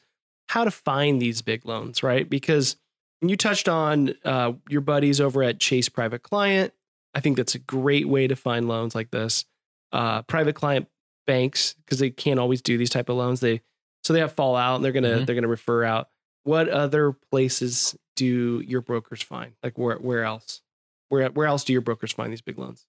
how 0.51 0.65
to 0.65 0.71
find 0.71 1.23
these 1.23 1.41
big 1.41 1.65
loans, 1.65 2.03
right? 2.03 2.29
Because 2.29 2.77
you 3.23 3.35
touched 3.39 3.67
on 3.67 4.15
uh, 4.27 4.53
your 4.69 4.83
buddies 4.83 5.23
over 5.23 5.43
at 5.43 5.59
Chase 5.59 5.89
Private 5.89 6.23
Client. 6.23 6.75
I 7.15 7.21
think 7.21 7.37
that's 7.37 7.55
a 7.55 7.59
great 7.59 8.09
way 8.09 8.27
to 8.27 8.37
find 8.37 8.69
loans 8.69 8.95
like 8.95 9.11
this. 9.11 9.45
Uh, 9.93 10.23
private 10.23 10.55
client 10.55 10.89
banks, 11.27 11.75
because 11.85 11.99
they 11.99 12.11
can't 12.11 12.41
always 12.41 12.63
do 12.63 12.79
these 12.79 12.91
type 12.91 13.09
of 13.09 13.17
loans. 13.17 13.41
They 13.41 13.61
so 14.05 14.13
they 14.13 14.21
have 14.21 14.33
fallout 14.33 14.77
and 14.77 14.85
they're 14.85 14.93
gonna 14.93 15.19
Mhm. 15.21 15.27
they're 15.27 15.35
gonna 15.35 15.49
refer 15.49 15.85
out. 15.85 16.09
What 16.45 16.69
other 16.69 17.13
places 17.31 17.95
do 18.17 18.61
your 18.67 18.81
brokers 18.81 19.23
find? 19.23 19.53
Like 19.63 19.79
where 19.79 19.97
where 19.97 20.25
else? 20.25 20.63
Where 21.09 21.29
where 21.31 21.47
else 21.47 21.65
do 21.65 21.73
your 21.73 21.83
brokers 21.83 22.13
find 22.13 22.33
these 22.33 22.41
big 22.41 22.59
loans? 22.59 22.87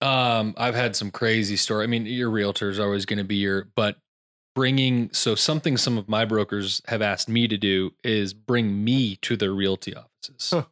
Um, 0.00 0.54
I've 0.56 0.74
had 0.74 0.96
some 0.96 1.10
crazy 1.10 1.56
story. 1.56 1.84
I 1.84 1.86
mean, 1.86 2.06
your 2.06 2.30
realtor 2.30 2.70
is 2.70 2.78
always 2.80 3.04
going 3.04 3.18
to 3.18 3.24
be 3.24 3.36
your, 3.36 3.64
but 3.76 3.98
bringing 4.54 5.12
so 5.12 5.34
something 5.34 5.76
some 5.76 5.98
of 5.98 6.08
my 6.08 6.24
brokers 6.24 6.80
have 6.88 7.02
asked 7.02 7.28
me 7.28 7.46
to 7.46 7.58
do 7.58 7.92
is 8.02 8.32
bring 8.32 8.82
me 8.82 9.16
to 9.16 9.36
their 9.36 9.52
realty 9.52 9.94
offices 9.94 10.50
Huh. 10.50 10.64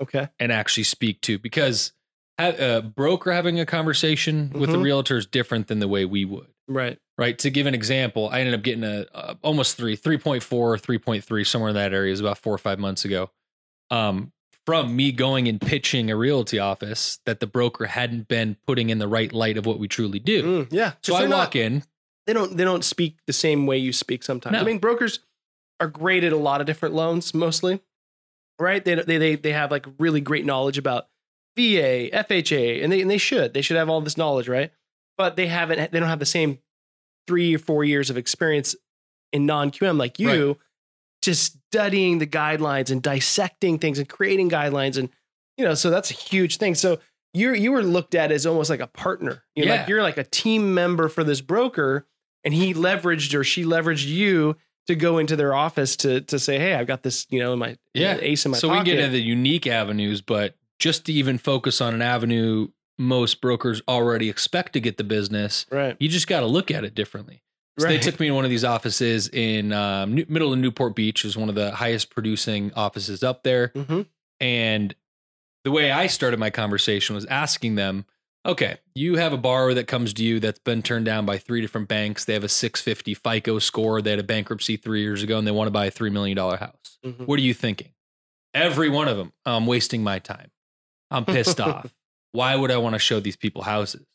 Okay. 0.00 0.28
and 0.40 0.50
actually 0.50 0.84
speak 0.84 1.20
to 1.20 1.38
because 1.38 1.92
ha- 2.40 2.76
a 2.78 2.82
broker 2.82 3.32
having 3.32 3.58
a 3.60 3.66
conversation 3.66 4.50
with 4.54 4.70
a 4.70 4.74
Mhm. 4.74 4.82
realtor 4.82 5.16
is 5.16 5.26
different 5.26 5.68
than 5.68 5.78
the 5.78 5.88
way 5.88 6.04
we 6.04 6.24
would. 6.24 6.48
Right. 6.68 6.98
Right. 7.18 7.38
To 7.40 7.50
give 7.50 7.66
an 7.66 7.74
example, 7.74 8.28
I 8.30 8.40
ended 8.40 8.54
up 8.54 8.62
getting 8.62 8.84
a, 8.84 9.06
uh 9.14 9.34
almost 9.42 9.76
three, 9.76 9.96
3.4, 9.96 10.78
3.3, 10.78 11.44
somewhere 11.44 11.70
in 11.70 11.74
that 11.74 11.92
area. 11.92 12.08
It 12.08 12.12
was 12.12 12.20
about 12.20 12.38
four 12.38 12.54
or 12.54 12.58
five 12.58 12.78
months 12.78 13.04
ago. 13.04 13.30
Um, 13.90 14.32
from 14.66 14.94
me 14.94 15.10
going 15.10 15.48
and 15.48 15.60
pitching 15.60 16.10
a 16.10 16.16
realty 16.16 16.58
office 16.58 17.18
that 17.26 17.40
the 17.40 17.46
broker 17.46 17.86
hadn't 17.86 18.28
been 18.28 18.56
putting 18.66 18.90
in 18.90 18.98
the 18.98 19.08
right 19.08 19.32
light 19.32 19.56
of 19.56 19.66
what 19.66 19.78
we 19.78 19.88
truly 19.88 20.18
do. 20.20 20.64
Mm, 20.64 20.68
yeah. 20.70 20.92
So 21.02 21.14
I 21.16 21.22
walk 21.22 21.30
not- 21.30 21.56
in. 21.56 21.82
They 22.26 22.34
don't. 22.34 22.56
They 22.56 22.64
don't 22.64 22.84
speak 22.84 23.16
the 23.26 23.32
same 23.32 23.66
way 23.66 23.78
you 23.78 23.92
speak 23.92 24.22
sometimes. 24.22 24.56
I 24.56 24.62
mean, 24.62 24.78
brokers 24.78 25.20
are 25.80 25.88
great 25.88 26.22
at 26.22 26.32
a 26.32 26.36
lot 26.36 26.60
of 26.60 26.66
different 26.66 26.94
loans, 26.94 27.34
mostly. 27.34 27.80
Right. 28.58 28.84
They 28.84 28.94
they 28.96 29.16
they 29.18 29.34
they 29.36 29.52
have 29.52 29.70
like 29.72 29.86
really 29.98 30.20
great 30.20 30.44
knowledge 30.44 30.78
about 30.78 31.08
VA, 31.56 32.10
FHA, 32.12 32.82
and 32.82 32.92
they 32.92 33.00
and 33.00 33.10
they 33.10 33.18
should 33.18 33.54
they 33.54 33.62
should 33.62 33.76
have 33.76 33.88
all 33.88 34.00
this 34.00 34.16
knowledge, 34.16 34.48
right? 34.48 34.70
But 35.18 35.36
they 35.36 35.46
haven't. 35.48 35.90
They 35.92 35.98
don't 36.00 36.08
have 36.08 36.18
the 36.18 36.26
same 36.26 36.58
three 37.26 37.54
or 37.54 37.58
four 37.58 37.84
years 37.84 38.10
of 38.10 38.16
experience 38.16 38.74
in 39.32 39.46
non 39.46 39.70
QM 39.70 39.98
like 39.98 40.18
you, 40.18 40.58
just 41.22 41.56
studying 41.70 42.18
the 42.18 42.26
guidelines 42.26 42.90
and 42.90 43.02
dissecting 43.02 43.78
things 43.78 43.98
and 43.98 44.08
creating 44.08 44.50
guidelines 44.50 44.96
and 44.96 45.10
you 45.56 45.64
know. 45.64 45.74
So 45.74 45.90
that's 45.90 46.10
a 46.10 46.14
huge 46.14 46.56
thing. 46.56 46.74
So 46.74 46.98
you 47.34 47.52
you 47.54 47.72
were 47.72 47.82
looked 47.82 48.14
at 48.14 48.32
as 48.32 48.46
almost 48.46 48.70
like 48.70 48.80
a 48.80 48.86
partner. 48.86 49.42
You're 49.54 49.66
Yeah. 49.66 49.74
like 49.80 49.88
you're 49.88 50.02
like 50.02 50.16
a 50.18 50.24
team 50.24 50.72
member 50.74 51.08
for 51.08 51.22
this 51.24 51.40
broker, 51.40 52.06
and 52.44 52.54
he 52.54 52.72
leveraged 52.74 53.34
or 53.34 53.44
she 53.44 53.64
leveraged 53.64 54.06
you 54.06 54.56
to 54.86 54.94
go 54.96 55.18
into 55.18 55.36
their 55.36 55.54
office 55.54 55.94
to 55.96 56.22
to 56.22 56.38
say, 56.38 56.58
hey, 56.58 56.74
I've 56.74 56.86
got 56.86 57.02
this, 57.02 57.26
you 57.28 57.38
know, 57.40 57.52
in 57.52 57.58
my 57.58 57.76
Yeah. 57.92 58.16
ace 58.20 58.44
in 58.46 58.52
my 58.52 58.58
so 58.58 58.68
pocket. 58.68 58.80
we 58.80 58.84
get 58.90 58.98
into 59.00 59.12
the 59.12 59.22
unique 59.22 59.66
avenues, 59.66 60.22
but 60.22 60.56
just 60.80 61.04
to 61.06 61.12
even 61.12 61.38
focus 61.38 61.80
on 61.80 61.94
an 61.94 62.02
avenue 62.02 62.68
most 62.98 63.40
brokers 63.40 63.80
already 63.88 64.28
expect 64.28 64.72
to 64.72 64.80
get 64.80 64.96
the 64.98 65.04
business, 65.04 65.64
right, 65.70 65.96
you 66.00 66.08
just 66.08 66.26
got 66.26 66.40
to 66.40 66.46
look 66.46 66.70
at 66.70 66.84
it 66.84 66.94
differently. 66.94 67.42
So 67.78 67.86
right. 67.86 67.92
they 67.92 67.98
took 67.98 68.18
me 68.20 68.26
to 68.26 68.34
one 68.34 68.44
of 68.44 68.50
these 68.50 68.64
offices 68.64 69.28
in 69.28 69.72
um, 69.72 70.14
New- 70.14 70.26
middle 70.28 70.52
of 70.52 70.58
Newport 70.58 70.94
Beach, 70.94 71.24
is 71.24 71.36
one 71.36 71.48
of 71.48 71.54
the 71.54 71.70
highest 71.70 72.10
producing 72.10 72.72
offices 72.74 73.22
up 73.22 73.42
there. 73.42 73.68
Mhm. 73.68 74.06
And 74.40 74.94
the 75.64 75.70
way 75.70 75.90
I 75.90 76.06
started 76.08 76.38
my 76.40 76.50
conversation 76.50 77.14
was 77.14 77.24
asking 77.26 77.76
them, 77.76 78.04
Okay, 78.46 78.78
you 78.94 79.16
have 79.16 79.34
a 79.34 79.36
borrower 79.38 79.74
that 79.74 79.86
comes 79.86 80.14
to 80.14 80.24
you 80.24 80.40
that's 80.40 80.58
been 80.58 80.82
turned 80.82 81.04
down 81.04 81.26
by 81.26 81.36
three 81.36 81.60
different 81.60 81.88
banks. 81.88 82.24
They 82.24 82.32
have 82.32 82.44
a 82.44 82.48
650 82.48 83.12
FICO 83.14 83.58
score. 83.58 84.00
They 84.00 84.10
had 84.10 84.18
a 84.18 84.22
bankruptcy 84.24 84.78
three 84.78 85.02
years 85.02 85.22
ago 85.22 85.36
and 85.38 85.46
they 85.46 85.50
want 85.50 85.66
to 85.66 85.72
buy 85.72 85.86
a 85.86 85.90
$3 85.90 86.10
million 86.10 86.38
house. 86.38 86.98
Mhm. 87.04 87.26
What 87.26 87.38
are 87.38 87.42
you 87.42 87.52
thinking? 87.52 87.92
Every 88.54 88.88
one 88.88 89.08
of 89.08 89.18
them, 89.18 89.32
I'm 89.44 89.66
wasting 89.66 90.02
my 90.02 90.18
time. 90.20 90.50
I'm 91.10 91.24
pissed 91.24 91.60
off. 91.60 91.92
Why 92.32 92.54
would 92.56 92.70
I 92.70 92.76
want 92.76 92.94
to 92.94 92.98
show 92.98 93.20
these 93.20 93.36
people 93.36 93.62
houses? 93.62 94.06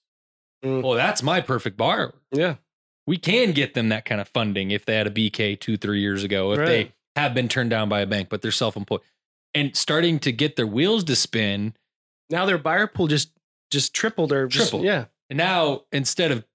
Mm. 0.63 0.81
Well, 0.83 0.93
that's 0.93 1.21
my 1.21 1.41
perfect 1.41 1.77
borrower. 1.77 2.15
Yeah. 2.31 2.55
We 3.07 3.17
can 3.17 3.51
get 3.51 3.73
them 3.73 3.89
that 3.89 4.05
kind 4.05 4.19
of 4.21 4.27
funding 4.29 4.71
if 4.71 4.85
they 4.85 4.95
had 4.95 5.05
a 5.05 5.11
BK 5.11 5.59
two, 5.59 5.77
three 5.77 5.99
years 5.99 6.23
ago, 6.23 6.53
if 6.53 6.59
Right. 6.59 6.65
they 6.67 6.93
have 7.15 7.33
been 7.33 7.47
turned 7.49 7.69
down 7.69 7.87
by 7.89 8.01
a 8.01 8.05
bank, 8.07 8.29
but 8.29 8.41
they're 8.41 8.51
self 8.51 8.75
employed 8.75 9.01
and 9.53 9.75
starting 9.75 10.17
to 10.19 10.31
get 10.31 10.55
their 10.55 10.65
wheels 10.67 11.03
to 11.05 11.15
spin. 11.15 11.75
Now 12.29 12.45
their 12.45 12.57
buyer 12.57 12.87
pool 12.87 13.07
just 13.07 13.31
just 13.71 13.93
tripled 13.93 14.31
or 14.31 14.47
just- 14.47 14.69
Tripled. 14.69 14.85
yeah. 14.85 15.05
And 15.29 15.37
now 15.37 15.81
instead 15.91 16.31
of, 16.31 16.45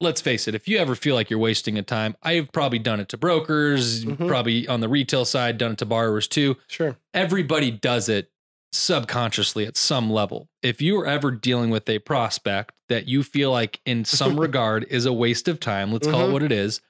let's 0.00 0.20
face 0.20 0.46
it, 0.46 0.54
if 0.54 0.68
you 0.68 0.78
ever 0.78 0.94
feel 0.94 1.14
like 1.14 1.30
you're 1.30 1.38
wasting 1.38 1.78
a 1.78 1.82
time, 1.82 2.16
I've 2.22 2.52
probably 2.52 2.78
done 2.78 3.00
it 3.00 3.08
to 3.10 3.16
brokers, 3.16 4.04
Mhm. 4.04 4.28
probably 4.28 4.68
on 4.68 4.80
the 4.80 4.88
retail 4.88 5.24
side, 5.24 5.56
done 5.58 5.72
it 5.72 5.78
to 5.78 5.86
borrowers 5.86 6.28
too. 6.28 6.56
Sure. 6.68 6.96
Everybody 7.14 7.70
does 7.70 8.08
it 8.08 8.30
subconsciously 8.76 9.66
at 9.66 9.76
some 9.76 10.10
level. 10.10 10.48
If 10.62 10.80
you 10.82 10.98
are 11.00 11.06
ever 11.06 11.30
dealing 11.30 11.70
with 11.70 11.88
a 11.88 11.98
prospect 12.00 12.74
that 12.88 13.08
you 13.08 13.22
feel 13.22 13.50
like 13.50 13.80
in 13.86 14.04
some 14.04 14.38
regard 14.40 14.84
is 14.90 15.06
a 15.06 15.12
waste 15.12 15.48
of 15.48 15.58
time, 15.60 15.92
let's 15.92 16.06
call 16.06 16.22
it 16.26 16.28
Mhm. 16.28 16.32
what 16.32 16.42
it 16.42 16.52
is, 16.52 16.80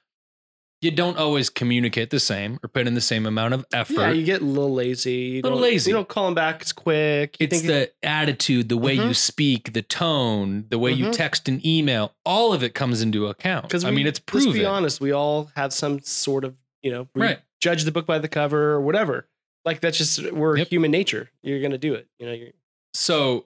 you 0.79 0.91
don't 0.91 1.17
always 1.17 1.49
communicate 1.49 2.11
the 2.11 2.19
same 2.19 2.59
or 2.61 2.67
put 2.69 2.85
in 2.85 2.93
the 2.93 3.01
same 3.01 3.25
amount 3.25 3.55
of 3.55 3.65
effort. 3.73 3.93
Yeah, 3.99 4.11
you 4.11 4.23
get 4.23 4.41
a 4.43 4.45
little 4.45 4.71
lazy. 4.73 5.11
You 5.13 5.41
Little 5.41 5.57
lazy. 5.57 5.89
You 5.89 5.95
don't 5.95 6.07
call 6.07 6.25
them 6.25 6.35
back 6.35 6.61
as 6.61 6.71
quick. 6.71 7.35
You 7.39 7.45
it's 7.45 7.61
think 7.61 7.67
the 7.67 7.91
attitude, 8.07 8.69
the 8.69 8.77
way 8.77 8.93
you 8.93 9.01
Mhm. 9.01 9.15
speak, 9.15 9.73
the 9.73 9.81
tone, 9.81 10.65
the 10.69 10.77
way 10.77 10.91
you 10.91 11.05
Mhm. 11.05 11.13
text 11.13 11.49
and 11.49 11.65
email, 11.65 12.13
all 12.23 12.53
of 12.53 12.61
it 12.61 12.75
comes 12.75 13.01
into 13.01 13.25
account. 13.25 13.63
because 13.63 13.83
I 13.85 13.89
mean, 13.89 14.05
it's 14.05 14.19
proven. 14.19 14.49
Let's 14.49 14.59
be 14.59 14.65
honest. 14.65 15.01
We 15.01 15.11
all 15.11 15.49
have 15.55 15.73
some 15.73 15.99
sort 16.01 16.43
of 16.45 16.53
you 16.83 16.91
know 16.91 17.07
we 17.15 17.23
Right. 17.23 17.39
judge 17.59 17.83
the 17.85 17.91
book 17.91 18.05
by 18.05 18.19
the 18.19 18.27
cover 18.27 18.71
or 18.73 18.81
whatever. 18.81 19.27
Like 19.67 19.81
that's 19.81 19.97
just 19.97 20.31
we're 20.31 20.57
Yep. 20.57 20.69
human 20.69 20.91
nature. 20.91 21.29
You're 21.43 21.61
gonna 21.61 21.77
do 21.77 21.93
it. 21.93 22.07
You 22.17 22.25
know. 22.25 22.31
You're, 22.31 22.49
So 22.93 23.45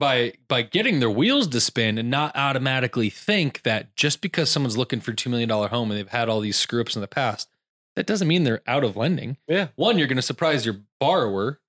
by 0.00 0.32
by 0.48 0.62
getting 0.62 0.98
their 0.98 1.10
wheels 1.10 1.46
to 1.46 1.60
spin 1.60 1.96
and 1.96 2.10
not 2.10 2.36
automatically 2.36 3.08
think 3.08 3.62
that 3.62 3.94
just 3.94 4.20
because 4.20 4.50
someone's 4.50 4.76
looking 4.76 5.00
for 5.00 5.12
two 5.12 5.30
million 5.30 5.48
dollar 5.48 5.68
home 5.68 5.90
and 5.92 5.98
they've 5.98 6.08
had 6.08 6.28
all 6.28 6.40
these 6.40 6.56
screw 6.56 6.80
ups 6.80 6.96
in 6.96 7.02
the 7.02 7.06
past, 7.08 7.48
that 7.94 8.04
doesn't 8.04 8.26
mean 8.26 8.42
they're 8.42 8.62
out 8.66 8.82
of 8.82 8.96
lending. 8.96 9.36
yeah. 9.46 9.68
One, 9.76 9.98
you're 9.98 10.08
going 10.08 10.16
to 10.16 10.22
surprise 10.22 10.66
your 10.66 10.78
borrower 10.98 11.60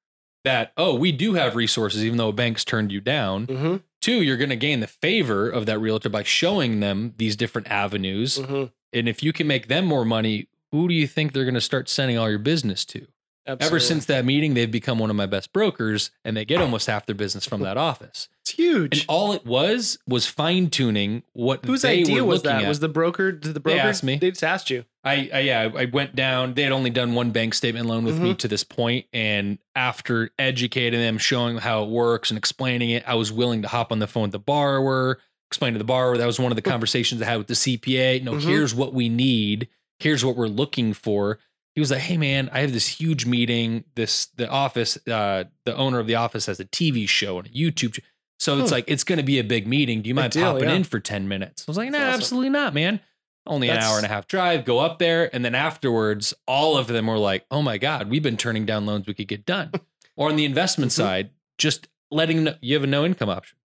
that 0.43 0.73
oh, 0.75 0.95
we 0.95 1.11
do 1.11 1.35
have 1.35 1.55
resources 1.55 2.03
even 2.03 2.17
though 2.17 2.29
a 2.29 2.33
bank's 2.33 2.65
turned 2.65 2.91
you 2.91 3.01
down. 3.01 3.45
Mm-hmm. 3.45 3.75
Two, 4.01 4.23
you're 4.23 4.37
going 4.37 4.49
to 4.49 4.55
gain 4.55 4.79
the 4.79 4.87
favor 4.87 5.47
of 5.47 5.67
that 5.67 5.79
realtor 5.79 6.09
by 6.09 6.23
showing 6.23 6.79
them 6.79 7.13
these 7.17 7.35
different 7.35 7.67
avenues. 7.69 8.39
Mm-hmm. 8.39 8.65
And 8.93 9.07
if 9.07 9.21
you 9.23 9.31
can 9.31 9.45
make 9.47 9.67
them 9.67 9.85
more 9.85 10.03
money, 10.03 10.47
who 10.71 10.87
do 10.87 10.93
you 10.95 11.05
think 11.07 11.33
they're 11.33 11.45
going 11.45 11.53
to 11.53 11.61
start 11.61 11.87
sending 11.87 12.17
all 12.17 12.29
your 12.29 12.39
business 12.39 12.83
to? 12.85 13.05
Ever 13.45 13.79
since 13.79 14.05
that 14.05 14.23
meeting, 14.25 14.53
they've 14.53 14.71
become 14.71 14.99
one 14.99 15.09
of 15.09 15.15
my 15.15 15.25
best 15.25 15.51
brokers 15.51 16.11
and 16.23 16.37
they 16.37 16.45
get 16.45 16.61
almost 16.61 16.87
half 16.87 17.05
their 17.05 17.15
business 17.15 17.45
from 17.45 17.61
that 17.61 17.75
office. 17.77 18.29
it's 18.41 18.51
huge. 18.51 18.99
And 19.01 19.05
all 19.09 19.33
it 19.33 19.45
was 19.45 19.97
was 20.07 20.25
fine 20.27 20.69
tuning 20.69 21.23
what 21.33 21.65
Whose 21.65 21.81
they 21.81 21.99
idea 22.01 22.23
was 22.23 22.43
that? 22.43 22.61
at. 22.63 22.67
Was 22.69 22.79
the 22.79 22.87
broker? 22.89 23.31
Did 23.33 23.53
the 23.53 23.59
broker 23.59 23.79
asked 23.79 24.03
me. 24.03 24.15
They 24.17 24.31
just 24.31 24.43
asked 24.43 24.69
you. 24.69 24.85
I, 25.03 25.29
I 25.33 25.39
yeah, 25.41 25.69
I 25.75 25.85
went 25.85 26.15
down. 26.15 26.53
They 26.53 26.63
had 26.63 26.71
only 26.71 26.89
done 26.89 27.13
one 27.15 27.31
bank 27.31 27.53
statement 27.53 27.85
loan 27.85 28.05
with 28.05 28.15
Mm-hmm. 28.15 28.23
me 28.23 28.33
to 28.35 28.47
this 28.47 28.63
point, 28.63 29.05
and 29.11 29.57
after 29.75 30.29
educating 30.39 31.01
them, 31.01 31.17
showing 31.17 31.57
how 31.57 31.83
it 31.83 31.89
works 31.89 32.31
and 32.31 32.37
explaining 32.37 32.91
it, 32.91 33.03
I 33.05 33.15
was 33.15 33.29
willing 33.31 33.61
to 33.63 33.67
hop 33.67 33.91
on 33.91 33.99
the 33.99 34.07
phone 34.07 34.23
with 34.23 34.31
the 34.31 34.39
borrower, 34.39 35.19
explain 35.49 35.73
to 35.73 35.79
the 35.79 35.83
borrower. 35.83 36.17
That 36.17 36.25
was 36.25 36.39
one 36.39 36.51
of 36.51 36.55
the 36.55 36.61
conversations 36.61 37.21
I 37.21 37.25
had 37.25 37.37
with 37.37 37.47
the 37.47 37.55
CPA. 37.55 38.23
No, 38.23 38.33
Mhm. 38.35 38.41
here's 38.43 38.73
what 38.73 38.93
we 38.93 39.09
need. 39.09 39.67
Here's 39.99 40.23
what 40.23 40.37
we're 40.37 40.47
looking 40.47 40.93
for. 40.93 41.39
He 41.75 41.81
was 41.81 41.89
like, 41.91 42.01
"Hey 42.01 42.17
man, 42.17 42.49
I 42.53 42.59
have 42.59 42.71
this 42.73 42.87
huge 42.87 43.25
meeting. 43.25 43.83
This 43.95 44.27
the 44.35 44.47
office, 44.49 44.97
uh, 45.07 45.45
the 45.65 45.75
owner 45.75 45.99
of 45.99 46.07
the 46.07 46.15
office 46.15 46.45
has 46.45 46.59
a 46.59 46.65
TV 46.65 47.07
show 47.07 47.39
and 47.39 47.47
a 47.47 47.51
YouTube." 47.51 47.93
ch- 47.93 47.99
So 48.39 48.59
it's 48.59 48.69
Hmm. 48.69 48.75
like 48.75 48.85
it's 48.87 49.03
going 49.03 49.17
to 49.17 49.23
be 49.23 49.39
a 49.39 49.43
big 49.43 49.65
meeting. 49.67 50.01
Do 50.01 50.07
you 50.09 50.15
mind 50.15 50.33
deal, 50.33 50.51
popping 50.53 50.69
yeah. 50.69 50.75
in 50.75 50.83
for 50.83 50.99
ten 50.99 51.27
minutes? 51.27 51.63
I 51.67 51.71
was 51.71 51.77
like, 51.77 51.89
"No, 51.89 51.97
That's 51.99 52.09
awesome. 52.09 52.19
absolutely 52.21 52.49
not, 52.49 52.73
man." 52.73 52.99
Only 53.45 53.69
an 53.69 53.77
hour 53.79 53.97
and 53.97 54.05
a 54.05 54.09
half 54.09 54.27
drive. 54.27 54.63
Go 54.65 54.79
up 54.79 54.99
there, 54.99 55.33
and 55.35 55.43
then 55.43 55.53
afterwards, 55.55 56.33
all 56.47 56.77
of 56.77 56.87
them 56.87 57.07
were 57.07 57.17
like, 57.17 57.45
"Oh 57.51 57.61
my 57.61 57.77
god, 57.77 58.09
we've 58.09 58.23
been 58.23 58.37
turning 58.37 58.65
down 58.65 58.85
loans 58.85 59.05
we 59.07 59.13
could 59.13 59.27
get 59.27 59.45
done." 59.45 59.71
or 60.15 60.29
on 60.29 60.35
the 60.35 60.45
investment 60.45 60.91
Mhm. 60.91 60.95
side, 60.95 61.29
just 61.57 61.87
letting 62.11 62.47
you 62.61 62.75
have 62.75 62.83
a 62.83 62.87
no 62.87 63.05
income 63.05 63.29
option. 63.29 63.57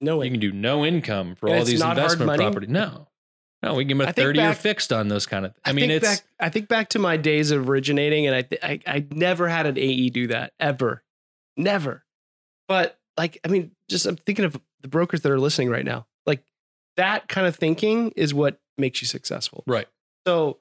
No 0.00 0.18
way. 0.18 0.26
You 0.26 0.32
can 0.32 0.40
do 0.40 0.52
no 0.52 0.84
income 0.84 1.34
for 1.34 1.48
And 1.48 1.58
all 1.60 1.64
these 1.64 1.80
investment 1.80 2.36
property. 2.38 2.66
No, 2.66 3.08
no, 3.64 3.74
we 3.74 3.84
can 3.84 3.88
give 3.88 3.98
them 3.98 4.08
a 4.08 4.12
thirty 4.12 4.38
year 4.38 4.50
back- 4.50 4.58
fixed 4.58 4.92
on 4.92 5.08
those 5.08 5.26
kind 5.26 5.46
of. 5.46 5.54
I, 5.64 5.70
I 5.70 5.72
mean, 5.72 5.90
it's 5.90 6.06
back, 6.06 6.20
I 6.38 6.48
think 6.50 6.68
back 6.68 6.90
to 6.90 6.98
my 6.98 7.16
days 7.16 7.50
of 7.50 7.68
originating, 7.68 8.26
and 8.26 8.34
I, 8.36 8.42
th- 8.42 8.62
I 8.62 8.80
I 8.86 9.06
never 9.10 9.48
had 9.48 9.66
an 9.66 9.78
AE 9.78 10.10
do 10.10 10.26
that 10.28 10.52
ever, 10.60 11.02
never. 11.56 12.04
But 12.68 12.98
like, 13.16 13.38
I 13.44 13.48
mean, 13.48 13.72
just 13.88 14.06
I'm 14.06 14.16
thinking 14.16 14.44
of 14.44 14.60
the 14.80 14.88
brokers 14.88 15.22
that 15.22 15.32
are 15.32 15.38
listening 15.40 15.70
right 15.70 15.84
now. 15.84 16.06
Like 16.26 16.42
that 16.96 17.28
kind 17.28 17.46
of 17.46 17.56
thinking 17.56 18.10
is 18.16 18.32
what 18.34 18.58
makes 18.78 19.00
you 19.02 19.06
successful. 19.06 19.64
right. 19.66 19.86
So, 20.26 20.58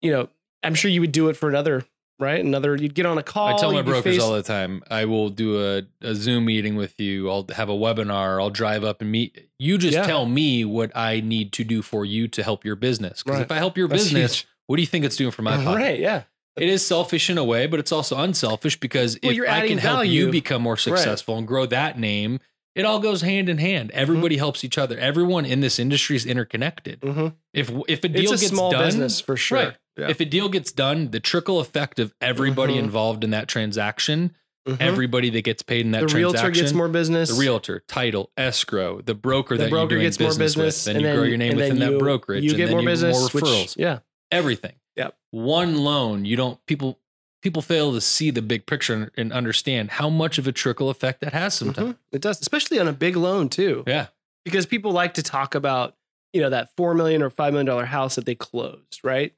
you 0.00 0.12
know, 0.12 0.28
I'm 0.62 0.74
sure 0.74 0.90
you 0.90 1.00
would 1.00 1.12
do 1.12 1.28
it 1.28 1.36
for 1.36 1.48
another, 1.48 1.84
right? 2.22 2.42
Another, 2.42 2.74
you'd 2.76 2.94
get 2.94 3.04
on 3.04 3.18
a 3.18 3.22
call. 3.22 3.48
I 3.48 3.58
tell 3.58 3.72
my 3.72 3.82
brokers 3.82 4.14
faced- 4.14 4.20
all 4.24 4.32
the 4.32 4.42
time, 4.42 4.82
I 4.90 5.04
will 5.04 5.28
do 5.28 5.60
a, 5.62 5.82
a 6.00 6.14
Zoom 6.14 6.46
meeting 6.46 6.76
with 6.76 6.98
you. 6.98 7.28
I'll 7.30 7.46
have 7.54 7.68
a 7.68 7.72
webinar. 7.74 8.40
I'll 8.40 8.48
drive 8.50 8.84
up 8.84 9.02
and 9.02 9.10
meet. 9.12 9.48
You 9.58 9.76
just 9.76 9.94
Yeah. 9.94 10.06
tell 10.06 10.24
me 10.24 10.64
what 10.64 10.90
I 10.96 11.20
need 11.20 11.52
to 11.54 11.64
do 11.64 11.82
for 11.82 12.04
you 12.06 12.28
to 12.28 12.42
help 12.42 12.64
your 12.64 12.76
business. 12.76 13.22
Because 13.22 13.38
Right. 13.40 13.44
if 13.44 13.52
I 13.52 13.56
help 13.56 13.76
your 13.76 13.88
That's 13.88 14.04
business, 14.04 14.36
huge. 14.40 14.46
what 14.68 14.76
do 14.76 14.82
you 14.82 14.86
think 14.86 15.04
it's 15.04 15.16
doing 15.16 15.32
for 15.32 15.42
my 15.42 15.56
pocket? 15.64 15.76
right? 15.78 15.98
Yeah. 15.98 16.22
It 16.56 16.68
is 16.68 16.86
selfish 16.86 17.28
in 17.30 17.38
a 17.38 17.44
way, 17.44 17.66
but 17.66 17.80
it's 17.80 17.92
also 17.92 18.16
unselfish 18.18 18.78
because 18.78 19.18
Well, 19.22 19.32
if 19.32 19.48
I 19.48 19.66
can 19.68 19.78
help 19.78 19.96
value. 19.98 20.26
you 20.26 20.30
become 20.30 20.62
more 20.62 20.76
successful 20.76 21.36
and 21.38 21.46
grow 21.46 21.64
that 21.66 21.98
name, 21.98 22.40
it 22.74 22.84
all 22.84 23.00
goes 23.00 23.22
hand 23.22 23.48
in 23.48 23.56
hand. 23.58 23.90
Everybody 23.92 24.36
helps 24.36 24.62
each 24.64 24.76
other. 24.78 24.98
Everyone 24.98 25.44
in 25.46 25.60
this 25.60 25.78
industry 25.78 26.16
is 26.16 26.24
interconnected. 26.26 26.98
hmm 27.02 27.28
If 27.54 27.70
if 27.88 28.04
a 28.04 28.06
It's 28.08 28.20
deal 28.20 28.32
a 28.32 28.36
gets 28.36 28.48
small 28.48 28.70
done, 28.70 28.84
business 28.84 29.20
for 29.20 29.36
sure. 29.36 29.58
Right. 29.58 29.76
Yeah. 29.98 30.08
if 30.08 30.20
a 30.20 30.24
deal 30.24 30.48
gets 30.48 30.72
done, 30.72 31.10
the 31.10 31.20
trickle 31.20 31.60
effect 31.60 31.98
of 31.98 32.14
everybody 32.20 32.74
Mhm. 32.74 32.78
involved 32.84 33.24
in 33.24 33.30
that 33.30 33.46
transaction, 33.48 34.34
Mhm. 34.66 34.76
everybody 34.80 35.28
that 35.30 35.42
gets 35.42 35.62
paid 35.62 35.84
in 35.84 35.90
that 35.92 36.02
the 36.02 36.06
transaction, 36.06 36.42
realtor 36.44 36.50
gets 36.60 36.72
more 36.72 36.88
business. 36.88 37.28
the 37.30 37.34
realtor, 37.40 37.80
title, 37.88 38.30
escrow, 38.36 39.00
the 39.02 39.14
broker 39.14 39.56
the 39.56 39.64
that 39.64 39.70
broker 39.70 39.94
you're 39.94 40.00
doing 40.00 40.02
gets 40.06 40.20
more 40.20 40.28
business, 40.30 40.54
business, 40.54 40.86
with, 40.86 40.94
then 40.94 41.02
you 41.04 41.12
grow 41.14 41.22
your 41.24 41.36
name 41.36 41.56
within 41.56 41.78
then 41.78 41.88
that 41.88 41.92
you- 41.92 41.98
brokerage, 41.98 42.44
You 42.44 42.50
and 42.50 42.56
get 42.56 42.66
then 42.66 42.72
more 42.74 42.80
you 42.82 42.88
business, 42.88 43.18
more 43.18 43.28
which- 43.28 43.44
referrals, 43.44 43.76
yeah. 43.76 43.98
everything. 44.30 44.74
Yep. 44.96 45.16
One 45.30 45.78
loan, 45.78 46.24
you 46.24 46.36
don't 46.36 46.64
people 46.66 46.98
people 47.42 47.60
fail 47.60 47.92
to 47.92 48.00
see 48.00 48.30
the 48.30 48.40
big 48.40 48.66
picture 48.66 48.94
and, 48.94 49.10
and 49.16 49.32
understand 49.32 49.90
how 49.90 50.08
much 50.08 50.38
of 50.38 50.46
a 50.46 50.52
trickle 50.52 50.88
effect 50.88 51.20
that 51.20 51.32
has 51.32 51.52
sometimes. 51.54 51.94
Mhm. 51.94 51.96
It 52.12 52.20
does, 52.22 52.40
especially 52.40 52.78
on 52.78 52.86
a 52.86 52.92
big 52.92 53.16
loan 53.16 53.48
too, 53.48 53.82
Yeah. 53.84 54.06
because 54.44 54.64
people 54.64 54.92
like 54.92 55.14
to 55.14 55.22
talk 55.24 55.56
about 55.56 55.96
you 56.32 56.40
know 56.40 56.50
that 56.50 56.74
four 56.76 56.94
million 56.94 57.20
or 57.20 57.28
five 57.30 57.52
million 57.52 57.66
dollar 57.66 57.84
house 57.86 58.14
that 58.14 58.24
they 58.26 58.34
closed, 58.36 59.00
right? 59.02 59.34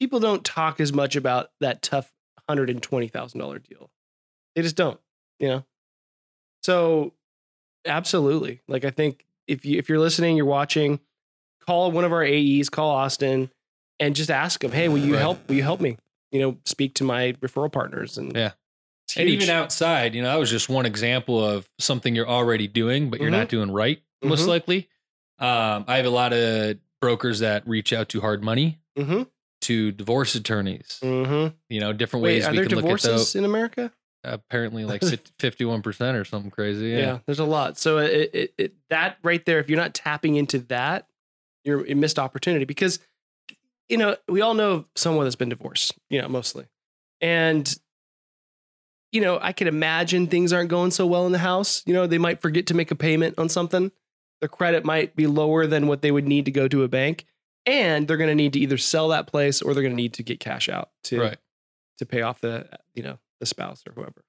People 0.00 0.20
don't 0.20 0.44
talk 0.44 0.80
as 0.80 0.92
much 0.92 1.16
about 1.16 1.50
that 1.60 1.82
tough 1.82 2.12
hundred 2.48 2.70
and 2.70 2.82
twenty 2.82 3.08
thousand 3.08 3.40
dollar 3.40 3.58
deal. 3.58 3.90
They 4.54 4.62
just 4.62 4.76
don't, 4.76 5.00
you 5.38 5.48
know. 5.48 5.64
So, 6.62 7.12
absolutely, 7.84 8.60
like 8.68 8.84
I 8.84 8.90
think 8.90 9.24
if 9.46 9.64
you 9.64 9.78
if 9.78 9.88
you're 9.88 9.98
listening, 9.98 10.36
you're 10.36 10.46
watching, 10.46 11.00
call 11.66 11.90
one 11.92 12.04
of 12.04 12.12
our 12.12 12.24
AEs, 12.24 12.68
call 12.68 12.90
Austin, 12.90 13.50
and 14.00 14.14
just 14.14 14.30
ask 14.30 14.60
them, 14.60 14.72
hey, 14.72 14.88
will 14.88 14.98
you 14.98 15.14
Right. 15.14 15.20
help? 15.20 15.48
Will 15.48 15.54
you 15.56 15.62
help 15.62 15.80
me? 15.80 15.96
You 16.32 16.40
know, 16.40 16.58
speak 16.64 16.94
to 16.94 17.04
my 17.04 17.32
referral 17.34 17.70
partners 17.72 18.18
and 18.18 18.34
Yeah. 18.36 18.52
And 19.16 19.28
even 19.28 19.48
outside, 19.48 20.14
you 20.16 20.22
know, 20.22 20.28
that 20.28 20.38
was 20.38 20.50
just 20.50 20.68
one 20.68 20.84
example 20.84 21.42
of 21.42 21.70
something 21.78 22.14
you're 22.14 22.28
already 22.28 22.66
doing, 22.66 23.08
but 23.08 23.20
you're 23.20 23.28
Mhm. 23.30 23.38
not 23.38 23.48
doing 23.48 23.70
right, 23.70 24.02
most 24.22 24.42
Mhm. 24.44 24.48
likely. 24.48 24.88
Um, 25.38 25.84
I 25.86 25.96
have 25.98 26.06
a 26.06 26.10
lot 26.10 26.32
of 26.32 26.78
brokers 27.00 27.38
that 27.38 27.66
reach 27.68 27.92
out 27.92 28.08
to 28.10 28.20
hard 28.20 28.42
money, 28.42 28.78
Mm-hmm. 28.98 29.22
To 29.66 29.92
divorce 29.92 30.34
attorneys, 30.34 30.98
Mm-hmm. 31.02 31.54
you 31.68 31.80
know, 31.80 31.92
different 31.92 32.22
Wait, 32.24 32.34
ways 32.36 32.46
are 32.46 32.50
we 32.52 32.56
there 32.58 32.66
can 32.66 32.78
look 32.80 32.84
at 32.90 33.02
those. 33.02 33.34
in 33.34 33.44
America? 33.44 33.92
Apparently, 34.24 34.84
like 34.84 35.00
51% 35.38 36.14
or 36.20 36.24
something 36.24 36.50
crazy. 36.50 36.88
Yeah. 36.88 36.98
Yeah. 36.98 37.18
there's 37.26 37.38
a 37.38 37.44
lot. 37.44 37.78
So 37.78 37.98
it, 37.98 38.30
it, 38.34 38.54
it 38.58 38.74
that 38.90 39.18
right 39.22 39.44
there, 39.44 39.60
if 39.60 39.68
you're 39.70 39.78
not 39.78 39.94
tapping 39.94 40.34
into 40.34 40.58
that, 40.68 41.06
you're 41.64 41.86
a 41.86 41.94
missed 41.94 42.18
opportunity 42.18 42.64
because 42.64 42.98
you 43.88 43.96
know 43.96 44.16
we 44.28 44.40
all 44.40 44.54
know 44.54 44.86
someone 44.96 45.24
that's 45.26 45.36
been 45.36 45.48
divorced, 45.48 45.94
you 46.10 46.20
know, 46.20 46.28
mostly, 46.28 46.66
and 47.20 47.72
you 49.12 49.20
know 49.20 49.38
I 49.40 49.52
can 49.52 49.68
imagine 49.68 50.26
things 50.26 50.52
aren't 50.52 50.70
going 50.70 50.90
so 50.90 51.06
well 51.06 51.26
in 51.26 51.32
the 51.32 51.38
house. 51.38 51.82
You 51.86 51.94
know, 51.94 52.06
they 52.06 52.18
might 52.18 52.40
forget 52.40 52.66
to 52.66 52.74
make 52.74 52.90
a 52.90 52.96
payment 52.96 53.36
on 53.38 53.48
something. 53.48 53.92
The 54.40 54.48
credit 54.48 54.84
might 54.84 55.16
be 55.16 55.26
lower 55.26 55.66
than 55.66 55.86
what 55.86 56.02
they 56.02 56.10
would 56.10 56.26
need 56.26 56.44
to 56.46 56.50
go 56.50 56.68
to 56.68 56.82
a 56.82 56.88
bank, 56.88 57.24
and 57.66 58.06
they're 58.08 58.16
going 58.16 58.28
to 58.30 58.34
need 58.34 58.52
to 58.54 58.60
either 58.60 58.78
sell 58.78 59.08
that 59.08 59.26
place 59.26 59.60
or 59.60 59.74
they're 59.74 59.82
going 59.82 59.92
to 59.96 60.02
need 60.02 60.14
to 60.14 60.22
get 60.22 60.40
cash 60.40 60.68
out 60.68 60.90
to 61.04 61.20
Right. 61.20 61.38
to 61.98 62.06
pay 62.06 62.22
off 62.22 62.40
the 62.40 62.68
you 62.94 63.02
know 63.02 63.18
the 63.40 63.46
spouse 63.46 63.82
or 63.86 63.92
whoever. 63.92 64.24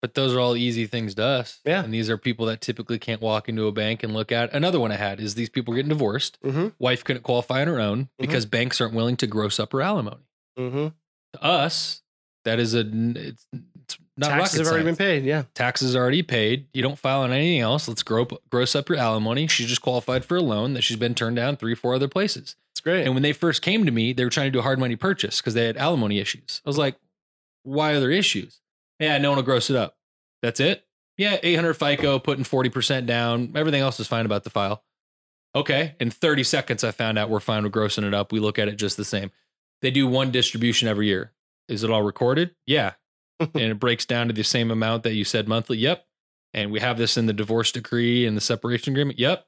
But 0.00 0.12
those 0.14 0.34
are 0.34 0.40
all 0.40 0.54
easy 0.54 0.86
things 0.86 1.14
to 1.14 1.24
us. 1.24 1.60
Yeah. 1.64 1.82
And 1.82 1.92
these 1.92 2.10
are 2.10 2.18
people 2.18 2.44
that 2.46 2.60
typically 2.60 2.98
can't 2.98 3.22
walk 3.22 3.48
into 3.48 3.66
a 3.66 3.72
bank 3.72 4.02
and 4.02 4.12
look 4.12 4.30
at. 4.30 4.52
Another 4.52 4.78
one 4.78 4.92
I 4.92 4.96
had 4.96 5.18
is 5.18 5.34
these 5.34 5.48
people 5.48 5.72
getting 5.72 5.88
divorced. 5.88 6.38
Mm-hmm. 6.44 6.68
Wife 6.78 7.02
couldn't 7.04 7.22
qualify 7.22 7.62
on 7.62 7.68
her 7.68 7.80
own 7.80 8.10
because 8.18 8.44
banks 8.44 8.82
aren't 8.82 8.92
willing 8.92 9.16
to 9.16 9.26
gross 9.26 9.58
up 9.58 9.72
her 9.72 9.80
alimony. 9.80 10.28
Mm-hmm. 10.58 10.88
To 11.32 11.42
us, 11.42 12.02
that 12.44 12.58
is 12.58 12.74
a 12.74 12.84
it's 12.86 13.46
not 14.16 14.28
Taxes 14.28 14.60
have 14.60 14.68
already 14.68 14.84
been 14.84 14.96
paid. 14.96 15.24
Yeah. 15.24 15.44
Taxes 15.54 15.96
already 15.96 16.22
paid. 16.22 16.66
You 16.72 16.82
don't 16.82 16.98
file 16.98 17.22
on 17.22 17.32
anything 17.32 17.60
else. 17.60 17.88
Let's 17.88 18.02
grow, 18.02 18.26
gross 18.50 18.76
up 18.76 18.88
your 18.88 18.98
alimony. 18.98 19.46
She 19.48 19.66
just 19.66 19.82
qualified 19.82 20.24
for 20.24 20.36
a 20.36 20.40
loan 20.40 20.74
that 20.74 20.82
she's 20.82 20.96
been 20.96 21.14
turned 21.14 21.36
down 21.36 21.56
three, 21.56 21.74
four 21.74 21.94
other 21.94 22.08
places. 22.08 22.54
It's 22.72 22.80
great. 22.80 23.04
And 23.04 23.14
when 23.14 23.22
they 23.22 23.32
first 23.32 23.62
came 23.62 23.84
to 23.84 23.90
me, 23.90 24.12
they 24.12 24.24
were 24.24 24.30
trying 24.30 24.46
to 24.46 24.50
do 24.52 24.60
a 24.60 24.62
hard 24.62 24.78
money 24.78 24.96
purchase 24.96 25.40
because 25.40 25.54
they 25.54 25.66
had 25.66 25.76
alimony 25.76 26.18
issues. 26.18 26.60
I 26.64 26.68
was 26.68 26.78
like, 26.78 26.96
why 27.64 27.92
are 27.92 28.00
there 28.00 28.10
issues? 28.10 28.60
Yeah, 29.00 29.18
no 29.18 29.30
one 29.30 29.36
will 29.36 29.42
gross 29.42 29.68
it 29.68 29.76
up. 29.76 29.96
That's 30.42 30.60
it? 30.60 30.84
Yeah, 31.16 31.38
800 31.42 31.74
FICO, 31.74 32.18
putting 32.18 32.44
40% 32.44 33.06
down. 33.06 33.52
Everything 33.54 33.80
else 33.80 33.98
is 33.98 34.06
fine 34.06 34.26
about 34.26 34.44
the 34.44 34.50
file. 34.50 34.84
Okay. 35.54 35.94
In 36.00 36.10
30 36.10 36.42
seconds, 36.44 36.84
I 36.84 36.90
found 36.90 37.18
out 37.18 37.30
we're 37.30 37.40
fine 37.40 37.62
with 37.62 37.72
grossing 37.72 38.04
it 38.04 38.14
up. 38.14 38.32
We 38.32 38.40
look 38.40 38.58
at 38.58 38.68
it 38.68 38.76
just 38.76 38.96
the 38.96 39.04
same. 39.04 39.30
They 39.82 39.90
do 39.90 40.06
one 40.06 40.30
distribution 40.30 40.88
every 40.88 41.06
year. 41.06 41.32
Is 41.68 41.84
it 41.84 41.90
all 41.90 42.02
recorded? 42.02 42.54
Yeah. 42.66 42.92
And 43.40 43.50
it 43.54 43.80
breaks 43.80 44.06
down 44.06 44.28
to 44.28 44.32
the 44.32 44.44
same 44.44 44.70
amount 44.70 45.02
that 45.02 45.14
you 45.14 45.24
said 45.24 45.48
monthly. 45.48 45.78
Yep. 45.78 46.04
And 46.52 46.70
we 46.70 46.80
have 46.80 46.98
this 46.98 47.16
in 47.16 47.26
the 47.26 47.32
divorce 47.32 47.72
decree 47.72 48.26
and 48.26 48.36
the 48.36 48.40
separation 48.40 48.92
agreement. 48.92 49.18
Yep 49.18 49.46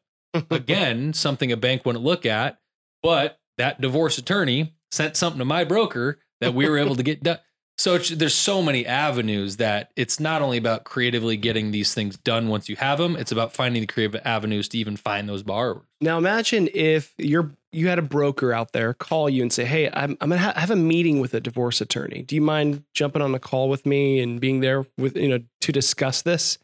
again 0.50 1.12
something 1.14 1.52
a 1.52 1.56
bank 1.56 1.84
wouldn't 1.84 2.04
look 2.04 2.26
at 2.26 2.58
but 3.02 3.38
that 3.58 3.80
divorce 3.80 4.18
attorney 4.18 4.74
sent 4.90 5.16
something 5.16 5.38
to 5.38 5.44
my 5.44 5.64
broker 5.64 6.18
that 6.40 6.54
we 6.54 6.68
were 6.68 6.78
able 6.78 6.96
to 6.96 7.02
get 7.02 7.22
done 7.22 7.38
so 7.78 7.94
it's, 7.94 8.08
there's 8.10 8.34
so 8.34 8.62
many 8.62 8.86
avenues 8.86 9.58
that 9.58 9.90
it's 9.96 10.18
not 10.18 10.42
only 10.42 10.56
about 10.56 10.84
creatively 10.84 11.36
getting 11.36 11.70
these 11.70 11.92
things 11.94 12.16
done 12.18 12.48
once 12.48 12.68
you 12.68 12.76
have 12.76 12.98
them 12.98 13.16
it's 13.16 13.32
about 13.32 13.52
finding 13.52 13.80
the 13.80 13.86
creative 13.86 14.20
avenues 14.24 14.68
to 14.68 14.78
even 14.78 14.96
find 14.96 15.28
those 15.28 15.42
borrowers 15.42 15.84
Now 16.00 16.18
imagine 16.18 16.68
if 16.74 17.14
you're 17.18 17.50
you 17.76 17.88
had 17.88 17.98
a 17.98 18.02
broker 18.02 18.54
out 18.54 18.72
there 18.72 18.94
call 18.94 19.28
you 19.28 19.42
and 19.42 19.52
say, 19.52 19.64
"Hey, 19.66 19.90
I'm 19.92 20.16
I'm 20.22 20.30
gonna 20.30 20.40
ha- 20.40 20.54
have 20.56 20.70
a 20.70 20.76
meeting 20.76 21.20
with 21.20 21.34
a 21.34 21.40
divorce 21.40 21.82
attorney. 21.82 22.22
Do 22.22 22.34
you 22.34 22.40
mind 22.40 22.84
jumping 22.94 23.20
on 23.20 23.34
a 23.34 23.38
call 23.38 23.68
with 23.68 23.84
me 23.84 24.18
and 24.20 24.40
being 24.40 24.60
there 24.60 24.86
with 24.96 25.14
you 25.14 25.28
know 25.28 25.40
to 25.60 25.72
discuss 25.72 26.22
this?" 26.22 26.58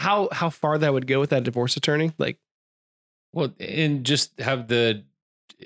How 0.00 0.28
how 0.32 0.50
far 0.50 0.76
that 0.78 0.92
would 0.92 1.06
go 1.06 1.20
with 1.20 1.30
that 1.30 1.44
divorce 1.44 1.76
attorney? 1.76 2.10
Like, 2.18 2.38
well 3.32 3.54
and 3.60 4.04
just 4.04 4.38
have 4.40 4.66
the 4.66 5.04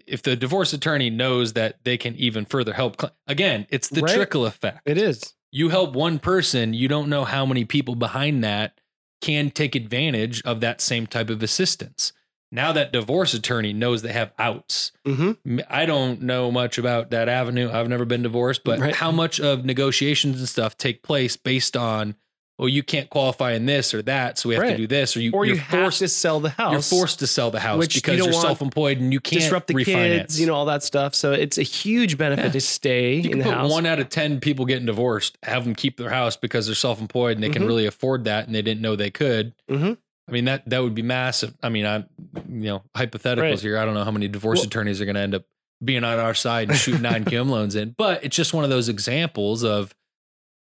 if 0.06 0.22
the 0.22 0.36
divorce 0.36 0.72
attorney 0.72 1.10
knows 1.10 1.52
that 1.54 1.76
they 1.84 1.96
can 1.96 2.14
even 2.16 2.44
further 2.44 2.72
help 2.72 3.00
cl- 3.00 3.14
again 3.26 3.66
it's 3.70 3.88
the 3.88 4.00
Right. 4.02 4.14
trickle 4.14 4.46
effect 4.46 4.80
it 4.86 4.96
is. 4.98 5.34
you 5.50 5.68
help 5.68 5.94
one 5.94 6.18
person, 6.18 6.72
you 6.74 6.88
don't 6.88 7.08
know 7.10 7.24
how 7.24 7.44
many 7.46 7.64
people 7.64 7.94
behind 7.94 8.42
that 8.44 8.78
can 9.20 9.50
take 9.50 9.74
advantage 9.74 10.42
of 10.44 10.60
that 10.60 10.80
same 10.80 11.06
type 11.06 11.30
of 11.30 11.42
assistance. 11.42 12.12
Now 12.50 12.72
that 12.72 12.92
divorce 12.92 13.32
attorney 13.34 13.72
knows 13.72 14.02
they 14.02 14.12
have 14.12 14.32
outs. 14.38 14.92
Mm-hmm. 15.06 15.60
I 15.70 15.86
don't 15.86 16.22
know 16.22 16.50
much 16.50 16.76
about 16.76 17.10
that 17.10 17.28
avenue. 17.28 17.70
I've 17.70 17.88
never 17.88 18.04
been 18.04 18.22
divorced, 18.22 18.62
but 18.64 18.78
Right. 18.80 18.94
how 18.94 19.10
much 19.12 19.40
of 19.40 19.64
negotiations 19.64 20.38
and 20.38 20.48
stuff 20.48 20.76
take 20.76 21.02
place 21.02 21.36
based 21.36 21.76
on, 21.76 22.14
well, 22.62 22.68
you 22.68 22.82
can't 22.84 23.10
qualify 23.10 23.52
in 23.52 23.66
this 23.66 23.92
or 23.92 24.02
that, 24.02 24.38
so 24.38 24.48
we 24.48 24.54
have 24.54 24.62
Right. 24.62 24.70
to 24.70 24.76
do 24.76 24.86
this, 24.86 25.16
or 25.16 25.20
you, 25.20 25.32
Or 25.32 25.44
you're 25.44 25.56
you 25.56 25.60
have 25.60 25.80
forced 25.80 25.98
to 25.98 26.08
sell 26.08 26.38
the 26.40 26.50
house. 26.50 26.72
you're 26.72 26.80
forced 27.00 27.18
to 27.18 27.26
sell 27.26 27.50
the 27.50 27.58
house 27.60 27.78
which 27.78 27.94
because 27.96 28.16
you 28.18 28.24
are 28.26 28.32
self-employed 28.32 28.98
and 29.00 29.12
you 29.12 29.18
can't 29.20 29.42
disrupt 29.42 29.66
the 29.66 29.74
refinance. 29.74 30.18
kids, 30.20 30.40
you 30.40 30.46
know, 30.46 30.54
all 30.54 30.66
that 30.66 30.82
stuff. 30.84 31.14
So 31.14 31.32
it's 31.32 31.58
a 31.58 31.62
huge 31.62 32.16
benefit 32.16 32.44
Yeah. 32.46 32.50
to 32.52 32.60
stay 32.60 33.14
You 33.16 33.22
in 33.24 33.28
can 33.30 33.38
the 33.40 33.44
put 33.46 33.54
house. 33.54 33.70
one 33.72 33.84
out 33.84 33.98
of 33.98 34.08
10 34.08 34.38
people 34.40 34.64
getting 34.64 34.86
divorced, 34.86 35.36
have 35.42 35.64
them 35.64 35.74
keep 35.74 35.96
their 35.96 36.10
house 36.10 36.36
because 36.36 36.66
they're 36.66 36.74
self 36.76 37.00
employed 37.00 37.36
and 37.36 37.42
they 37.42 37.50
can 37.50 37.62
Mhm. 37.64 37.66
really 37.66 37.86
afford 37.86 38.24
that 38.26 38.46
and 38.46 38.54
they 38.54 38.62
didn't 38.62 38.80
know 38.80 38.94
they 38.96 39.10
could. 39.10 39.54
Mhm. 39.70 39.96
I 40.28 40.32
mean, 40.32 40.44
that, 40.44 40.62
that 40.70 40.82
would 40.82 40.94
be 40.94 41.02
massive. 41.02 41.54
I 41.64 41.68
mean, 41.68 41.84
I'm, 41.84 42.04
you 42.48 42.66
know, 42.68 42.82
hypotheticals 42.96 43.40
Right. 43.40 43.60
here. 43.60 43.76
I 43.78 43.84
don't 43.84 43.94
know 43.94 44.04
how 44.04 44.12
many 44.12 44.28
divorce 44.28 44.58
Well- 44.60 44.66
attorneys 44.66 45.00
are 45.00 45.04
going 45.04 45.16
to 45.16 45.20
end 45.20 45.34
up 45.34 45.42
being 45.84 46.04
on 46.04 46.16
our 46.20 46.32
side 46.34 46.68
and 46.68 46.78
shooting 46.78 47.02
nine 47.02 47.24
QM 47.24 47.50
loans 47.50 47.74
in, 47.74 47.96
but 47.98 48.22
it's 48.22 48.36
just 48.36 48.54
one 48.54 48.62
of 48.62 48.70
those 48.70 48.88
examples 48.88 49.64
of 49.64 49.92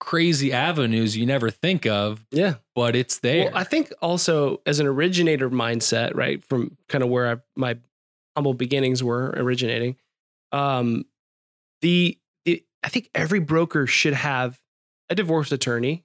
crazy 0.01 0.53
avenues 0.53 1.17
you 1.17 1.27
never 1.27 1.51
think 1.51 1.87
of, 1.87 2.25
yeah. 2.31 2.55
but 2.75 2.95
it's 2.95 3.19
there. 3.19 3.47
Well, 3.47 3.57
I 3.57 3.65
think 3.65 3.93
also 4.01 4.61
as 4.67 4.81
an 4.81 4.87
originator 4.87 5.51
mindset, 5.51 6.15
right, 6.15 6.43
from 6.45 6.77
kind 6.89 7.03
of 7.03 7.11
where 7.11 7.33
I, 7.33 7.37
my 7.57 7.79
humble 8.37 8.55
beginnings 8.55 9.03
were 9.03 9.35
originating, 9.37 9.97
um, 10.53 11.05
the, 11.83 12.19
the 12.45 12.65
I 12.83 12.89
think 12.89 13.11
every 13.15 13.41
broker 13.41 13.87
should 13.87 14.15
have 14.15 14.61
a 15.11 15.15
divorce 15.15 15.53
attorney. 15.53 16.05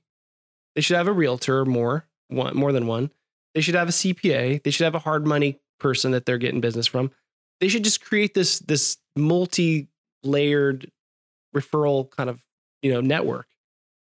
They 0.76 0.82
should 0.82 0.98
have 0.98 1.08
a 1.08 1.14
realtor, 1.14 1.60
or 1.60 1.66
more 1.66 2.08
one, 2.30 2.56
more 2.56 2.72
than 2.72 2.88
one. 2.88 3.12
They 3.54 3.62
should 3.62 3.76
have 3.76 3.90
a 3.90 3.92
CPA. 3.92 4.64
They 4.64 4.72
should 4.72 4.86
have 4.86 4.96
a 4.96 5.00
hard 5.00 5.28
money 5.28 5.60
person 5.80 6.12
that 6.12 6.26
they're 6.26 6.38
getting 6.38 6.62
business 6.62 6.88
from. 6.88 7.12
They 7.60 7.68
should 7.68 7.84
just 7.84 8.04
create 8.04 8.34
this 8.34 8.60
this 8.60 8.98
multi 9.16 9.88
layered 10.24 10.92
referral 11.56 12.10
kind 12.10 12.30
of 12.30 12.42
you 12.82 12.92
know 12.92 13.02
network. 13.02 13.48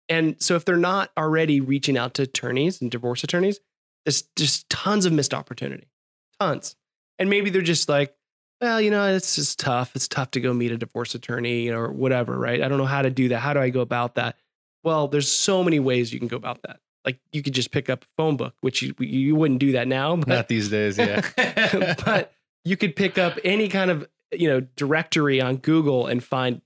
And 0.08 0.36
so 0.42 0.56
if 0.56 0.64
they're 0.64 0.76
not 0.76 1.10
already 1.16 1.60
reaching 1.60 1.98
out 1.98 2.14
to 2.14 2.22
attorneys 2.22 2.80
and 2.80 2.90
divorce 2.90 3.22
attorneys, 3.24 3.60
there's 4.04 4.22
just 4.36 4.68
tons 4.70 5.04
of 5.04 5.12
missed 5.12 5.34
opportunity. 5.34 5.88
Tons. 6.40 6.76
And 7.18 7.28
maybe 7.28 7.50
they're 7.50 7.62
just 7.62 7.88
like, 7.88 8.14
well, 8.60 8.80
you 8.80 8.90
know, 8.90 9.06
it's 9.06 9.36
just 9.36 9.58
tough. 9.58 9.94
It's 9.94 10.08
tough 10.08 10.32
to 10.32 10.40
go 10.40 10.52
meet 10.52 10.72
a 10.72 10.76
divorce 10.76 11.14
attorney, 11.14 11.68
or 11.68 11.92
whatever, 11.92 12.36
right? 12.36 12.60
I 12.60 12.68
don't 12.68 12.78
know 12.78 12.86
how 12.86 13.02
to 13.02 13.10
do 13.10 13.28
that. 13.28 13.38
How 13.38 13.52
do 13.52 13.60
I 13.60 13.70
go 13.70 13.80
about 13.80 14.16
that? 14.16 14.36
Well, 14.82 15.08
there's 15.08 15.30
so 15.30 15.62
many 15.62 15.78
ways 15.78 16.12
you 16.12 16.18
can 16.18 16.28
go 16.28 16.36
about 16.36 16.62
that. 16.62 16.80
Like 17.04 17.20
you 17.32 17.42
could 17.42 17.54
just 17.54 17.70
pick 17.70 17.88
up 17.88 18.04
a 18.04 18.06
phone 18.16 18.36
book, 18.36 18.54
which 18.60 18.82
you 18.82 18.94
you 18.98 19.36
wouldn't 19.36 19.60
do 19.60 19.72
that 19.72 19.86
now, 19.86 20.16
but 20.16 20.28
Not 20.28 20.48
these 20.48 20.68
days, 20.68 20.98
yeah. 20.98 21.20
but 22.04 22.32
you 22.64 22.76
could 22.76 22.96
pick 22.96 23.16
up 23.16 23.38
any 23.44 23.68
kind 23.68 23.90
of 23.90 24.08
you 24.32 24.48
know 24.48 24.60
directory 24.76 25.40
on 25.40 25.56
Google 25.56 26.06
and 26.06 26.22
find 26.22 26.60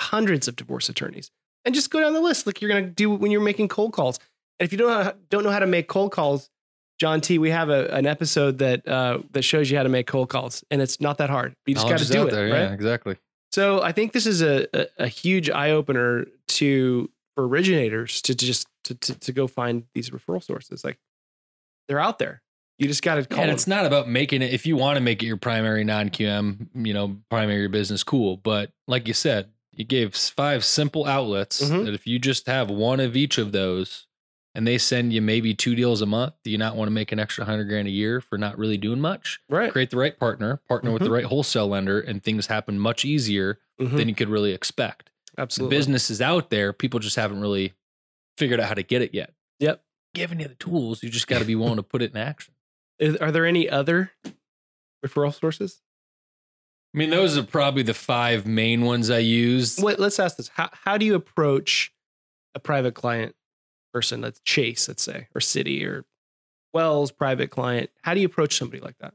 hundreds 0.00 0.48
of 0.48 0.56
divorce 0.56 0.88
attorneys 0.88 1.30
and 1.66 1.74
just 1.74 1.90
go 1.90 2.00
down 2.00 2.14
the 2.14 2.20
list 2.20 2.46
like 2.46 2.62
you're 2.62 2.70
going 2.70 2.84
to 2.84 2.90
do 2.90 3.10
when 3.10 3.30
you're 3.30 3.42
making 3.42 3.68
cold 3.68 3.92
calls. 3.92 4.18
And 4.58 4.64
if 4.64 4.72
you 4.72 4.78
don't 4.78 4.88
know 4.88 5.02
how, 5.02 5.12
don't 5.28 5.44
know 5.44 5.50
how 5.50 5.58
to 5.58 5.66
make 5.66 5.88
cold 5.88 6.12
calls, 6.12 6.48
John 6.98 7.20
T, 7.20 7.38
we 7.38 7.50
have 7.50 7.68
a, 7.68 7.88
an 7.88 8.06
episode 8.06 8.58
that 8.58 8.88
uh, 8.88 9.18
that 9.32 9.42
shows 9.42 9.70
you 9.70 9.76
how 9.76 9.82
to 9.82 9.90
make 9.90 10.06
cold 10.06 10.30
calls, 10.30 10.64
and 10.70 10.80
it's 10.80 10.98
not 10.98 11.18
that 11.18 11.28
hard. 11.28 11.54
You 11.66 11.74
just 11.74 11.88
got 11.88 11.98
to 11.98 12.08
do 12.08 12.26
it, 12.26 12.30
there, 12.30 12.44
right? 12.50 12.60
Yeah, 12.60 12.72
exactly. 12.72 13.18
So 13.52 13.82
I 13.82 13.92
think 13.92 14.12
this 14.12 14.26
is 14.26 14.40
a, 14.40 14.66
a, 14.72 14.86
a 15.00 15.08
huge 15.08 15.50
eye 15.50 15.72
opener 15.72 16.26
to 16.48 17.10
for 17.34 17.46
originators 17.46 18.22
to 18.22 18.34
just 18.34 18.66
to, 18.84 18.94
to, 18.94 19.14
to 19.18 19.32
go 19.32 19.46
find 19.46 19.84
these 19.94 20.08
referral 20.10 20.42
sources. 20.42 20.84
Like 20.84 20.98
they're 21.88 22.00
out 22.00 22.18
there. 22.18 22.42
You 22.78 22.88
just 22.88 23.02
got 23.02 23.14
to 23.16 23.24
call 23.24 23.40
and 23.40 23.48
them. 23.48 23.54
it's 23.54 23.66
not 23.66 23.86
about 23.86 24.08
making 24.08 24.42
it 24.42 24.52
if 24.52 24.66
you 24.66 24.76
want 24.76 24.96
to 24.96 25.00
make 25.02 25.22
it 25.22 25.26
your 25.26 25.38
primary 25.38 25.82
non-qm 25.82 26.68
you 26.74 26.92
know 26.92 27.16
primary 27.30 27.68
business 27.68 28.04
cool 28.04 28.36
but 28.36 28.70
like 28.86 29.08
you 29.08 29.14
said 29.14 29.48
you 29.76 29.84
gave 29.84 30.14
five 30.16 30.64
simple 30.64 31.04
outlets 31.06 31.62
Mhm. 31.62 31.84
that 31.84 31.94
if 31.94 32.06
you 32.06 32.18
just 32.18 32.46
have 32.46 32.68
one 32.70 32.98
of 33.00 33.14
each 33.16 33.38
of 33.38 33.52
those 33.52 34.06
and 34.54 34.66
they 34.66 34.78
send 34.78 35.12
you 35.12 35.20
maybe 35.20 35.54
two 35.54 35.74
deals 35.74 36.00
a 36.02 36.06
month 36.06 36.34
do 36.42 36.50
you 36.50 36.58
not 36.58 36.74
want 36.76 36.86
to 36.88 36.92
make 36.92 37.12
an 37.12 37.18
extra 37.18 37.44
hundred 37.44 37.64
grand 37.66 37.86
a 37.86 37.90
year 37.90 38.20
for 38.20 38.38
not 38.38 38.56
really 38.58 38.78
doing 38.78 39.00
much 39.00 39.38
right. 39.48 39.70
create 39.70 39.90
the 39.90 39.96
right 39.98 40.18
partner 40.18 40.56
partner 40.68 40.90
with 40.90 41.02
the 41.02 41.10
right 41.10 41.26
wholesale 41.26 41.68
lender 41.68 42.00
and 42.00 42.22
things 42.22 42.46
happen 42.46 42.78
much 42.78 43.04
easier 43.04 43.58
Mhm. 43.80 43.96
than 43.96 44.08
you 44.08 44.14
could 44.14 44.28
really 44.30 44.52
expect 44.52 45.10
Absolutely. 45.38 45.74
the 45.76 45.78
business 45.78 46.10
is 46.10 46.20
out 46.22 46.48
there 46.50 46.72
people 46.72 46.98
just 46.98 47.16
haven't 47.16 47.40
really 47.40 47.74
figured 48.38 48.58
out 48.60 48.68
how 48.68 48.74
to 48.74 48.82
get 48.82 49.02
it 49.02 49.12
yet 49.14 49.34
Yep. 49.60 49.84
giving 50.14 50.40
you 50.40 50.48
the 50.48 50.54
tools 50.54 51.02
you 51.02 51.10
just 51.10 51.26
got 51.28 51.38
to 51.40 51.44
be 51.44 51.54
willing 51.54 51.76
to 51.76 51.82
put 51.82 52.00
it 52.02 52.10
in 52.12 52.16
action 52.16 52.54
Is- 52.98 53.16
Are 53.16 53.30
there 53.30 53.44
any 53.44 53.68
other 53.68 54.12
referral 55.04 55.38
sources? 55.38 55.82
I 56.94 56.98
mean, 56.98 57.10
those 57.10 57.36
are 57.36 57.42
probably 57.42 57.82
the 57.82 57.94
five 57.94 58.46
main 58.46 58.82
ones 58.84 59.10
I 59.10 59.18
use. 59.18 59.78
Wait, 59.78 59.98
let's 59.98 60.18
ask 60.18 60.36
this. 60.36 60.48
How, 60.48 60.70
how 60.72 60.96
do 60.96 61.04
you 61.04 61.14
approach 61.14 61.92
a 62.54 62.58
private 62.60 62.94
client 62.94 63.34
person, 63.92 64.20
that's 64.22 64.40
Chase, 64.40 64.88
let's 64.88 65.02
say, 65.02 65.28
or 65.34 65.40
Citi 65.40 65.86
or 65.86 66.04
Wells 66.72 67.12
private 67.12 67.50
client? 67.50 67.90
How 68.02 68.14
do 68.14 68.20
you 68.20 68.26
approach 68.26 68.56
somebody 68.56 68.80
like 68.80 68.96
that? 69.00 69.14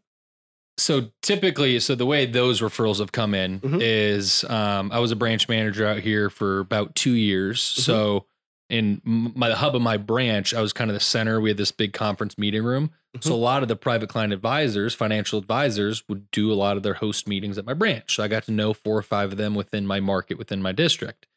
So 0.78 1.10
typically, 1.22 1.80
so 1.80 1.96
the 1.96 2.06
way 2.06 2.26
those 2.26 2.62
referrals 2.62 3.00
have 3.00 3.12
come 3.12 3.34
in 3.34 3.60
Mhm. 3.60 3.80
is 3.82 4.44
um, 4.46 4.92
I 4.92 5.00
was 5.00 5.12
a 5.12 5.16
branch 5.16 5.48
manager 5.50 5.86
out 5.86 6.00
here 6.00 6.30
for 6.30 6.60
about 6.60 6.96
two 6.96 7.14
years. 7.14 7.62
Mm-hmm. 7.62 7.82
So 7.82 8.26
in 8.70 9.02
my 9.06 9.50
the 9.50 9.56
hub 9.56 9.76
of 9.76 9.82
my 9.82 9.98
branch, 9.98 10.54
I 10.54 10.62
was 10.62 10.72
kind 10.74 10.90
of 10.90 10.94
the 10.96 11.00
center. 11.02 11.42
We 11.42 11.50
had 11.50 11.58
this 11.58 11.72
big 11.72 11.94
conference 11.94 12.38
meeting 12.38 12.64
room. 12.64 12.92
So 13.20 13.32
a 13.32 13.34
Mm-hmm. 13.34 13.42
lot 13.44 13.62
of 13.62 13.68
the 13.68 13.76
private 13.76 14.08
client 14.10 14.32
advisors, 14.32 14.94
financial 14.96 15.38
advisors, 15.38 16.08
would 16.08 16.32
do 16.32 16.52
a 16.52 16.56
lot 16.56 16.78
of 16.78 16.84
their 16.84 16.94
host 16.94 17.28
meetings 17.28 17.58
at 17.58 17.66
my 17.66 17.74
branch. 17.74 18.16
So 18.16 18.24
I 18.24 18.28
got 18.30 18.44
to 18.44 18.52
know 18.52 18.74
four 18.74 18.98
or 18.98 19.02
five 19.04 19.34
of 19.34 19.38
them 19.38 19.54
within 19.54 19.86
my 19.86 20.00
market, 20.00 20.38
within 20.38 20.62
my 20.62 20.72
district. 20.72 21.28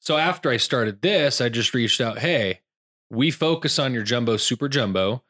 So 0.00 0.16
after 0.16 0.48
I 0.50 0.56
started 0.56 1.02
this, 1.02 1.40
I 1.42 1.50
just 1.50 1.74
reached 1.74 2.00
out, 2.00 2.20
hey, 2.20 2.60
we 3.10 3.30
focus 3.30 3.78
on 3.78 3.92
your 3.92 4.02
jumbo, 4.02 4.38
super 4.38 4.68
jumbo. 4.68 5.24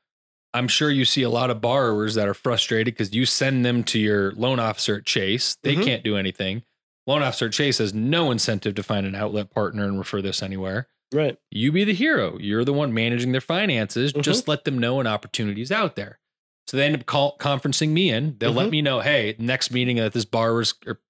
I'm 0.54 0.68
sure 0.68 0.90
you 0.90 1.04
see 1.04 1.22
a 1.22 1.30
lot 1.30 1.50
of 1.50 1.60
borrowers 1.60 2.14
that 2.14 2.28
are 2.28 2.34
frustrated 2.34 2.94
because 2.94 3.12
you 3.12 3.26
send 3.26 3.64
them 3.64 3.82
to 3.84 3.98
your 3.98 4.32
loan 4.32 4.60
officer 4.60 4.96
at 4.96 5.06
Chase. 5.06 5.56
They 5.62 5.74
Mhm. 5.74 5.84
can't 5.84 6.04
do 6.04 6.16
anything. 6.16 6.62
Loan 7.06 7.22
officer 7.22 7.48
Chase 7.48 7.78
has 7.78 7.92
no 7.92 8.30
incentive 8.30 8.74
to 8.76 8.82
find 8.82 9.06
an 9.06 9.14
outlet 9.14 9.50
partner 9.50 9.84
and 9.84 9.98
refer 9.98 10.22
this 10.22 10.42
anywhere. 10.42 10.86
Right. 11.12 11.38
You 11.50 11.72
be 11.72 11.84
the 11.84 11.94
hero. 11.94 12.36
You're 12.38 12.64
the 12.64 12.72
one 12.72 12.92
managing 12.92 13.32
their 13.32 13.40
finances. 13.40 14.12
Mhm. 14.12 14.22
Just 14.22 14.46
let 14.48 14.64
them 14.64 14.78
know 14.78 15.00
an 15.00 15.06
opportunity's 15.06 15.72
out 15.72 15.96
there. 15.96 16.18
So 16.66 16.76
they 16.76 16.84
end 16.84 16.96
up 16.96 17.06
call, 17.06 17.36
conferencing 17.38 17.90
me 17.90 18.10
in. 18.10 18.36
They'll 18.38 18.52
let 18.52 18.68
Mhm. 18.68 18.72
me 18.72 18.82
know, 18.82 19.00
hey, 19.00 19.34
next 19.38 19.70
meeting 19.70 19.96
that 19.96 20.12
this 20.12 20.26
borrower's 20.26 20.74
or 20.86 21.00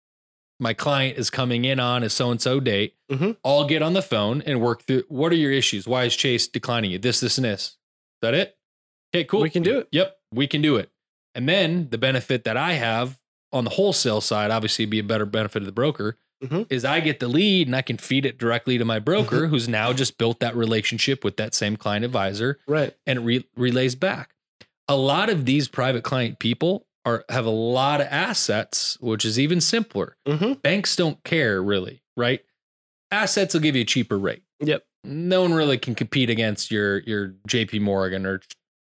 my 0.61 0.73
client 0.75 1.19
is 1.19 1.31
coming 1.31 1.65
in 1.65 1.79
on 1.81 2.03
is 2.03 2.13
so 2.13 2.31
and 2.31 2.41
so 2.41 2.61
date. 2.61 2.95
Mhm. 3.11 3.37
I'll 3.45 3.65
get 3.67 3.83
on 3.83 3.93
the 3.93 4.03
phone 4.03 4.43
and 4.43 4.61
work 4.61 4.83
through 4.83 5.05
what 5.09 5.33
are 5.33 5.37
your 5.37 5.53
issues? 5.53 5.87
Why 5.89 6.05
is 6.05 6.15
Chase 6.17 6.47
declining 6.49 6.91
you? 6.93 6.99
This, 6.99 7.21
this, 7.21 7.39
and 7.39 7.45
this. 7.45 7.63
Is 7.63 7.77
that 8.23 8.35
it? 8.35 8.57
Okay, 9.15 9.25
cool. 9.25 9.41
We 9.41 9.51
can 9.51 9.63
do 9.63 9.79
it. 9.81 9.89
Yep, 9.93 10.19
we 10.33 10.47
can 10.47 10.63
do 10.63 10.77
it. 10.77 10.91
And 11.35 11.49
then 11.49 11.89
the 11.91 11.99
benefit 11.99 12.45
that 12.45 12.57
I 12.57 12.73
have 12.75 13.21
on 13.53 13.65
the 13.65 13.71
wholesale 13.71 14.21
side, 14.21 14.51
obviously, 14.51 14.85
be 14.85 14.99
a 14.99 15.05
better 15.05 15.25
benefit 15.27 15.63
of 15.63 15.67
the 15.67 15.73
broker, 15.73 16.19
Mhm. 16.43 16.67
is 16.71 16.85
I 16.85 17.01
get 17.01 17.21
the 17.21 17.29
lead 17.29 17.67
and 17.67 17.75
I 17.77 17.83
can 17.83 17.97
feed 17.97 18.25
it 18.25 18.39
directly 18.39 18.79
to 18.79 18.85
my 18.85 18.99
broker, 18.99 19.37
Mm-hmm. 19.43 19.47
who's 19.51 19.69
now 19.69 19.93
just 19.93 20.19
built 20.19 20.41
that 20.41 20.55
relationship 20.57 21.25
with 21.25 21.37
that 21.39 21.55
same 21.55 21.77
client 21.77 22.05
advisor, 22.05 22.59
Right. 22.67 22.95
and 23.07 23.19
it 23.19 23.23
re- 23.23 23.49
relays 23.57 23.95
back. 23.95 24.35
A 24.89 24.97
lot 24.97 25.31
of 25.31 25.45
these 25.47 25.69
private 25.69 26.03
client 26.05 26.39
people 26.39 26.87
are 27.05 27.25
have 27.29 27.47
a 27.47 27.51
lot 27.51 28.01
of 28.01 28.07
assets, 28.11 28.97
which 29.01 29.25
is 29.25 29.39
even 29.39 29.61
simpler. 29.61 30.17
Mm-hmm. 30.27 30.55
Banks 30.55 30.95
don't 30.97 31.23
care 31.25 31.63
really, 31.63 32.03
right? 32.17 32.41
Assets 33.11 33.55
will 33.55 33.61
give 33.61 33.75
you 33.77 33.83
a 33.83 33.87
cheaper 33.87 34.19
rate. 34.19 34.43
Yep. 34.61 34.85
No 35.05 35.43
one 35.43 35.55
really 35.55 35.79
can 35.79 35.95
compete 35.95 36.29
against 36.31 36.71
your 36.71 36.99
your 37.01 37.35
J.P. 37.47 37.79
Morgan 37.81 38.27
or 38.27 38.41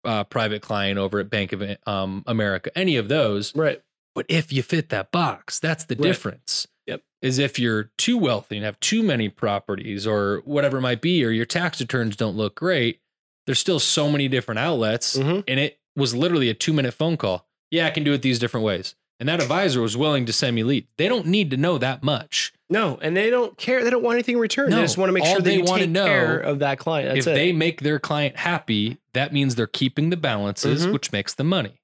uh, 0.05 0.23
private 0.25 0.61
client 0.61 0.97
over 0.99 1.19
at 1.19 1.29
Bank 1.29 1.53
of 1.53 1.63
um, 1.87 2.23
America, 2.27 2.69
any 2.77 2.95
of 2.97 3.07
those. 3.09 3.55
Right. 3.55 3.81
But 4.15 4.25
if 4.29 4.51
you 4.53 4.61
fit 4.63 4.89
that 4.89 5.11
box, 5.11 5.59
that's 5.59 5.85
the 5.85 5.95
Right. 5.95 6.03
difference. 6.03 6.67
Yep. 6.87 7.01
Is 7.21 7.39
if 7.39 7.57
you're 7.59 7.91
too 7.97 8.17
wealthy 8.17 8.57
and 8.57 8.65
have 8.65 8.79
too 8.79 9.03
many 9.03 9.29
properties 9.29 10.05
or 10.05 10.41
whatever 10.45 10.77
it 10.77 10.81
might 10.81 11.01
be, 11.01 11.23
or 11.23 11.29
your 11.29 11.45
tax 11.45 11.79
returns 11.79 12.15
don't 12.15 12.35
look 12.35 12.55
great, 12.55 12.99
there's 13.45 13.59
still 13.59 13.79
so 13.79 14.09
many 14.09 14.27
different 14.27 14.59
outlets. 14.59 15.17
Mhm. 15.17 15.43
And 15.47 15.59
it 15.59 15.79
was 15.95 16.15
literally 16.15 16.49
a 16.49 16.53
two 16.53 16.73
minute 16.73 16.93
phone 16.93 17.17
call. 17.17 17.47
Yeah, 17.71 17.87
I 17.87 17.89
can 17.91 18.03
do 18.03 18.13
it 18.13 18.21
these 18.21 18.39
different 18.39 18.65
ways. 18.65 18.95
And 19.19 19.29
that 19.29 19.41
advisor 19.41 19.79
was 19.81 19.95
willing 19.95 20.25
to 20.25 20.33
send 20.33 20.55
me 20.55 20.63
lead. 20.63 20.87
They 20.97 21.07
don't 21.07 21.27
need 21.27 21.49
to 21.51 21.57
know 21.57 21.77
that 21.77 22.03
much. 22.03 22.51
No, 22.69 22.97
and 23.01 23.15
they 23.15 23.29
don't 23.29 23.57
care. 23.57 23.83
They 23.83 23.89
don't 23.89 24.03
want 24.03 24.15
anything 24.15 24.35
in 24.35 24.41
return. 24.41 24.69
No, 24.71 24.77
they 24.77 24.81
just 24.81 24.97
want 24.97 25.09
to 25.09 25.13
make 25.13 25.23
all 25.23 25.33
sure 25.33 25.41
they 25.41 25.59
wanna 25.59 25.83
take 25.83 25.91
know- 25.91 26.05
care 26.05 26.37
of 26.39 26.59
that 26.59 26.79
client. 26.79 27.13
That's 27.13 27.27
if 27.27 27.31
it. 27.31 27.35
they 27.35 27.53
make 27.53 27.81
their 27.81 27.99
client 27.99 28.37
happy, 28.37 28.97
that 29.13 29.31
means 29.31 29.55
they're 29.55 29.67
keeping 29.67 30.09
the 30.09 30.17
balances, 30.17 30.87
Mhm. 30.87 30.93
which 30.93 31.11
makes 31.11 31.33
the 31.35 31.43
money. 31.43 31.79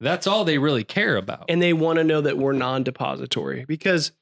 That's 0.00 0.26
all 0.26 0.44
they 0.44 0.58
really 0.58 0.84
care 0.84 1.16
about. 1.16 1.46
and 1.48 1.60
they 1.62 1.72
want 1.72 1.98
to 1.98 2.04
know 2.04 2.20
that 2.20 2.36
we're 2.36 2.52
non-depository 2.52 3.64
because 3.66 4.12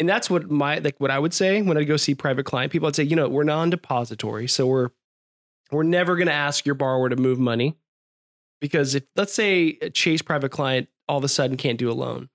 and 0.00 0.08
that's 0.08 0.28
what 0.28 0.50
my 0.50 0.78
like 0.78 0.98
what 0.98 1.10
I 1.10 1.18
would 1.18 1.32
say 1.32 1.62
when 1.62 1.76
I 1.76 1.84
go 1.84 1.96
see 1.96 2.14
private 2.14 2.44
client 2.44 2.72
people 2.72 2.88
I'd 2.88 2.96
say 2.96 3.04
you 3.04 3.14
know 3.14 3.28
we're 3.28 3.44
non-depository 3.44 4.48
so 4.48 4.66
we're 4.66 4.88
we're 5.70 5.84
never 5.84 6.16
going 6.16 6.26
to 6.26 6.32
ask 6.32 6.66
your 6.66 6.74
borrower 6.74 7.08
to 7.08 7.14
move 7.14 7.38
money. 7.38 7.76
Because 8.60 8.96
if 8.96 9.04
let's 9.14 9.32
say 9.32 9.78
a 9.80 9.90
Chase 9.90 10.22
private 10.22 10.50
client 10.50 10.88
all 11.08 11.18
of 11.18 11.24
a 11.24 11.28
sudden 11.28 11.56
can't 11.56 11.78
do 11.78 11.90
a 11.90 11.94
loan 11.94 12.28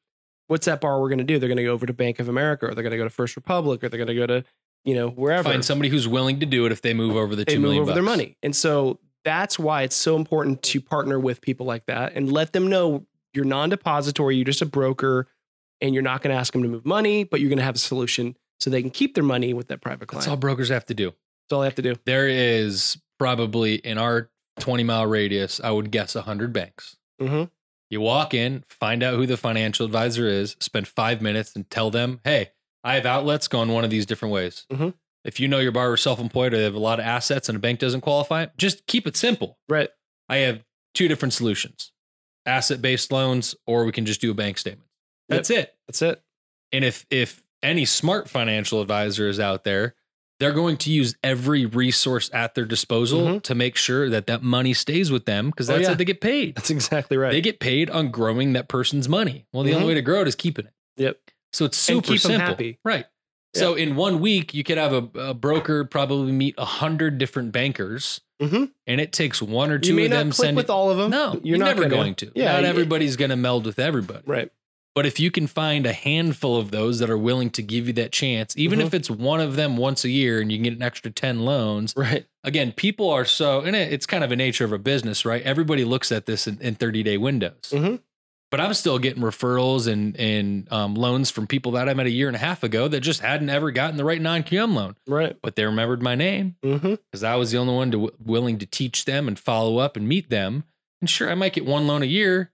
what's 0.47 0.65
that 0.65 0.81
borrower 0.81 1.09
going 1.09 1.19
to 1.19 1.23
do? 1.23 1.39
They're 1.39 1.49
going 1.49 1.57
to 1.57 1.63
go 1.63 1.73
over 1.73 1.85
to 1.85 1.93
Bank 1.93 2.19
of 2.19 2.29
America 2.29 2.67
or 2.67 2.75
they're 2.75 2.83
going 2.83 2.91
to 2.91 2.97
go 2.97 3.03
to 3.03 3.09
First 3.09 3.35
Republic 3.35 3.83
or 3.83 3.89
they're 3.89 3.97
going 3.97 4.07
to 4.07 4.15
go 4.15 4.27
to 4.27 4.43
you 4.83 4.93
know 4.93 5.09
wherever. 5.09 5.49
Find 5.49 5.65
somebody 5.65 5.89
who's 5.89 6.07
willing 6.07 6.39
to 6.39 6.45
do 6.45 6.65
it 6.65 6.71
if 6.71 6.81
they 6.81 6.93
move 6.93 7.15
over 7.15 7.35
the 7.35 7.45
they 7.45 7.55
two 7.55 7.59
move 7.59 7.63
million 7.63 7.81
over 7.83 7.93
their 7.93 8.03
money. 8.03 8.37
And 8.43 8.55
so 8.55 8.99
that's 9.23 9.57
why 9.57 9.81
it's 9.81 9.95
so 9.95 10.15
important 10.15 10.61
to 10.61 10.79
partner 10.79 11.19
with 11.19 11.41
people 11.41 11.65
like 11.65 11.85
that 11.87 12.13
and 12.13 12.31
let 12.31 12.53
them 12.53 12.67
know 12.67 13.07
you're 13.33 13.43
non-depository, 13.43 14.35
you're 14.35 14.45
just 14.45 14.61
a 14.61 14.67
broker, 14.67 15.27
and 15.81 15.93
you're 15.93 16.03
not 16.03 16.21
going 16.21 16.33
to 16.33 16.39
ask 16.39 16.53
them 16.53 16.63
to 16.63 16.69
move 16.69 16.85
money, 16.85 17.23
but 17.23 17.39
you're 17.39 17.49
going 17.49 17.59
to 17.59 17.63
have 17.65 17.75
a 17.75 17.79
solution 17.79 18.35
so 18.59 18.69
they 18.69 18.81
can 18.81 18.91
keep 18.91 19.15
their 19.15 19.23
money 19.23 19.53
with 19.53 19.67
that 19.67 19.81
private 19.81 20.07
client. 20.07 20.23
That's 20.23 20.29
all 20.29 20.37
brokers 20.37 20.69
have 20.69 20.85
to 20.85 20.93
do. 20.93 21.09
That's 21.11 21.53
all 21.53 21.61
they 21.61 21.67
have 21.67 21.75
to 21.75 21.81
do. 21.81 21.95
There 22.05 22.27
is 22.27 22.97
probably 23.19 23.75
in 23.75 23.97
our 23.97 24.29
20 24.59 24.83
mile 24.83 25.05
radius, 25.05 25.59
I 25.61 25.71
would 25.71 25.91
guess 25.91 26.15
100 26.15 26.53
banks. 26.53 26.95
Mm-hmm. 27.21 27.43
You 27.89 28.01
walk 28.01 28.33
in, 28.33 28.63
find 28.67 29.03
out 29.03 29.15
who 29.15 29.25
the 29.25 29.37
financial 29.37 29.85
advisor 29.85 30.27
is, 30.27 30.55
spend 30.59 30.87
five 30.87 31.21
minutes 31.21 31.55
and 31.55 31.69
tell 31.69 31.91
them, 31.91 32.19
hey, 32.23 32.51
I 32.83 32.95
have 32.95 33.05
outlets 33.05 33.47
going 33.47 33.69
one 33.69 33.83
of 33.83 33.89
these 33.89 34.05
different 34.05 34.33
ways. 34.33 34.65
Mhm. 34.71 34.93
If 35.23 35.39
you 35.39 35.47
know 35.47 35.59
your 35.59 35.71
borrower's 35.71 36.01
self 36.01 36.19
employed 36.19 36.53
or 36.53 36.57
they 36.57 36.63
have 36.63 36.75
a 36.75 36.79
lot 36.79 36.99
of 36.99 37.05
assets 37.05 37.49
and 37.49 37.55
a 37.55 37.59
bank 37.59 37.79
doesn't 37.79 38.01
qualify, 38.01 38.47
just 38.57 38.85
keep 38.85 39.07
it 39.07 39.17
simple. 39.17 39.57
Right. 39.67 39.89
I 40.29 40.37
have 40.37 40.63
two 40.93 41.07
different 41.07 41.33
solutions 41.33 41.91
asset 42.47 42.79
based 42.81 43.11
loans, 43.11 43.55
or 43.65 43.85
we 43.85 43.91
can 43.91 44.05
just 44.05 44.21
do 44.21 44.29
a 44.29 44.35
bank 44.35 44.57
statement. 44.59 44.84
That's 45.29 45.49
it. 45.49 45.73
That's 45.87 46.01
it. 46.01 46.21
And 46.71 46.83
if 46.85 47.05
if 47.09 47.43
any 47.63 47.85
smart 47.85 48.29
financial 48.29 48.81
advisor 48.81 49.27
is 49.27 49.39
out 49.39 49.63
there, 49.63 49.95
they're 50.39 50.51
going 50.51 50.77
to 50.77 50.91
use 50.91 51.15
every 51.23 51.65
resource 51.65 52.29
at 52.33 52.53
their 52.55 52.65
disposal 52.65 53.21
Mhm. 53.21 53.41
to 53.43 53.55
make 53.55 53.75
sure 53.77 54.09
that 54.09 54.27
that 54.27 54.43
money 54.43 54.73
stays 54.73 55.09
with 55.09 55.25
them 55.25 55.49
because 55.49 55.69
Oh, 55.69 55.73
that's 55.73 55.83
yeah. 55.83 55.89
how 55.89 55.95
they 55.95 56.05
get 56.05 56.19
paid. 56.21 56.55
That's 56.55 56.69
exactly 56.69 57.17
right. 57.17 57.31
They 57.31 57.41
get 57.41 57.59
paid 57.59 57.89
on 57.89 58.09
growing 58.11 58.53
that 58.53 58.67
person's 58.67 59.07
money. 59.09 59.45
Well, 59.53 59.63
the 59.63 59.71
Mhm. 59.71 59.75
only 59.75 59.87
way 59.87 59.93
to 59.95 60.01
grow 60.01 60.21
it 60.21 60.27
is 60.27 60.35
keeping 60.35 60.65
it. 60.65 60.73
yep. 60.97 61.19
So 61.53 61.63
it's 61.65 61.77
super 61.77 62.17
simple. 62.17 62.57
Right. 62.83 63.05
So 63.53 63.75
in 63.75 63.95
one 63.95 64.19
week, 64.19 64.53
you 64.53 64.65
could 64.65 64.77
have 64.77 64.91
a, 64.91 65.19
a 65.19 65.33
broker 65.33 65.85
probably 65.85 66.33
meet 66.33 66.55
a 66.57 66.65
hundred 66.65 67.17
different 67.17 67.53
bankers, 67.53 68.19
Mhm. 68.41 68.71
and 68.85 68.99
it 68.99 69.13
takes 69.13 69.41
one 69.41 69.71
or 69.71 69.79
two 69.79 69.97
of 69.97 70.09
them 70.09 70.27
click 70.27 70.33
sending. 70.35 70.55
with 70.55 70.69
all 70.69 70.91
of 70.91 70.97
them. 70.97 71.09
no, 71.09 71.39
you're, 71.41 71.57
not 71.57 71.67
never 71.67 71.83
gonna. 71.83 71.95
going 71.95 72.15
to. 72.15 72.31
Yeah, 72.35 72.51
not 72.51 72.65
everybody's 72.65 73.15
going 73.15 73.29
to 73.29 73.37
meld 73.37 73.65
with 73.65 73.79
everybody. 73.79 74.23
Right. 74.25 74.51
But 74.95 75.05
if 75.05 75.19
you 75.19 75.29
can 75.29 75.45
find 75.45 75.85
a 75.85 75.91
handful 75.91 76.55
of 76.57 76.71
those 76.71 76.99
that 76.99 77.09
are 77.09 77.17
willing 77.17 77.49
to 77.51 77.61
give 77.61 77.87
you 77.87 77.93
that 77.93 78.13
chance, 78.13 78.55
even 78.57 78.79
Mhm. 78.79 78.85
if 78.85 78.93
it's 78.93 79.09
one 79.09 79.41
of 79.41 79.57
them 79.57 79.75
once 79.75 80.05
a 80.05 80.09
year 80.09 80.39
and 80.39 80.49
you 80.49 80.57
can 80.57 80.63
get 80.63 80.73
an 80.73 80.81
extra 80.81 81.11
10 81.11 81.39
loans, 81.41 81.93
Right. 81.97 82.25
again, 82.45 82.71
people 82.71 83.09
are 83.11 83.25
so, 83.25 83.59
and 83.59 83.75
it's 83.75 84.05
kind 84.05 84.23
of 84.23 84.31
a 84.31 84.37
nature 84.37 84.63
of 84.63 84.71
a 84.71 84.77
business, 84.79 85.25
right? 85.25 85.41
Everybody 85.43 85.83
looks 85.83 86.13
at 86.13 86.25
this 86.27 86.47
in, 86.47 86.59
in 86.61 86.75
30 86.75 87.03
day 87.03 87.17
windows. 87.17 87.71
Mhm. 87.71 87.99
But 88.51 88.61
I'm 88.61 88.73
still 88.73 88.99
getting 88.99 89.21
referrals 89.21 89.85
and, 89.91 90.15
and 90.17 90.71
um, 90.71 90.95
loans 90.95 91.29
from 91.29 91.45
people 91.45 91.73
that 91.73 91.89
I 91.89 91.93
met 91.93 92.05
a 92.05 92.09
year 92.11 92.27
and 92.27 92.35
a 92.35 92.39
half 92.39 92.63
ago 92.63 92.87
that 92.87 93.01
just 93.01 93.19
hadn't 93.19 93.49
ever 93.49 93.71
gotten 93.71 93.97
the 93.97 94.05
right 94.05 94.21
non 94.21 94.43
QM 94.43 94.73
loan, 94.75 94.95
Right. 95.07 95.35
but 95.41 95.57
they 95.57 95.65
remembered 95.65 96.01
my 96.01 96.15
name 96.15 96.55
Mm-hmm. 96.63 96.95
because 97.11 97.21
I 97.23 97.35
was 97.35 97.51
the 97.51 97.57
only 97.57 97.73
one 97.73 97.91
to, 97.91 98.13
willing 98.23 98.59
to 98.59 98.65
teach 98.65 99.03
them 99.03 99.27
and 99.27 99.37
follow 99.37 99.79
up 99.79 99.97
and 99.97 100.07
meet 100.07 100.29
them. 100.29 100.63
And 101.01 101.09
sure, 101.09 101.29
I 101.29 101.35
might 101.35 101.51
get 101.51 101.65
one 101.65 101.85
loan 101.85 102.01
a 102.01 102.05
year, 102.05 102.51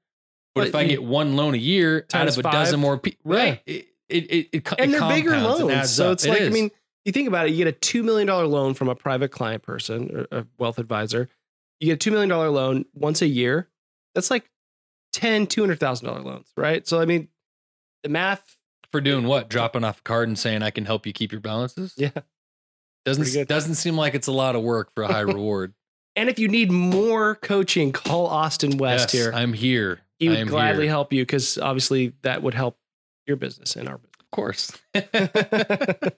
but, 0.54 0.62
But 0.62 0.68
if 0.68 0.76
I 0.76 0.86
get 0.86 1.04
one 1.04 1.36
loan 1.36 1.54
a 1.54 1.58
year 1.58 2.06
out 2.14 2.28
of 2.28 2.38
a 2.38 2.42
dozen 2.44 2.80
more 2.80 2.98
people, 2.98 3.34
Yeah. 3.34 3.40
right? 3.40 3.62
It, 3.66 3.88
it, 4.10 4.32
it, 4.32 4.50
it, 4.52 4.74
And 4.80 4.94
they're 4.94 5.08
bigger 5.08 5.38
loans. 5.38 5.90
So 5.92 6.08
up. 6.08 6.14
it's 6.14 6.26
It 6.26 6.30
like, 6.30 6.42
I 6.42 6.50
mean, 6.50 6.72
you 7.06 7.12
think 7.12 7.28
about 7.28 7.48
it, 7.48 7.52
you 7.52 7.58
get 7.64 7.68
a 7.68 7.78
$2 7.80 8.04
million 8.04 8.28
loan 8.28 8.74
from 8.74 8.90
a 8.90 8.96
private 8.96 9.32
client 9.32 9.64
person 9.64 10.12
or 10.32 10.40
a 10.40 10.46
wealth 10.58 10.78
advisor. 10.78 11.30
You 11.80 11.88
get 11.96 12.06
a 12.06 12.10
$2 12.10 12.14
million 12.14 12.30
loan 12.30 12.86
once 12.94 13.22
a 13.22 13.28
year. 13.28 13.70
That's 14.14 14.30
like 14.30 14.50
10, 15.14 15.48
$200,000 15.48 16.24
loans, 16.24 16.48
right? 16.58 16.86
So, 16.88 17.00
I 17.02 17.06
mean, 17.06 17.30
the 18.04 18.10
math, 18.10 18.58
for 18.92 19.00
doing 19.02 19.26
what? 19.26 19.50
Dropping 19.50 19.84
off 19.86 20.00
a 20.00 20.04
card 20.04 20.28
and 20.28 20.38
saying 20.38 20.62
I 20.64 20.70
can 20.70 20.86
help 20.86 21.06
you 21.08 21.14
keep 21.14 21.32
your 21.32 21.42
balances. 21.42 21.94
yeah. 21.98 22.10
Doesn't 23.06 23.48
doesn't 23.48 23.76
seem 23.76 23.96
like 23.98 24.14
it's 24.14 24.28
a 24.28 24.32
lot 24.32 24.56
of 24.56 24.62
work 24.62 24.94
for 24.94 25.04
a 25.04 25.08
high 25.08 25.20
reward. 25.22 25.74
And 26.16 26.30
if 26.30 26.38
you 26.38 26.48
need 26.48 26.72
more 26.72 27.36
coaching, 27.36 27.92
call 27.94 28.28
Austin 28.28 28.78
West 28.78 29.12
yes, 29.14 29.24
here. 29.24 29.32
I'm 29.34 29.54
here. 29.54 30.02
He 30.22 30.30
would 30.30 30.48
gladly 30.48 30.84
here. 30.84 30.92
help 30.92 31.12
you 31.14 31.24
because 31.24 31.58
obviously 31.58 32.14
that 32.22 32.42
would 32.44 32.54
help 32.54 32.78
your 33.28 33.38
business 33.38 33.76
and 33.76 33.88
our 33.90 33.98
business. 33.98 34.12
Of 34.20 34.32
course. 34.32 34.72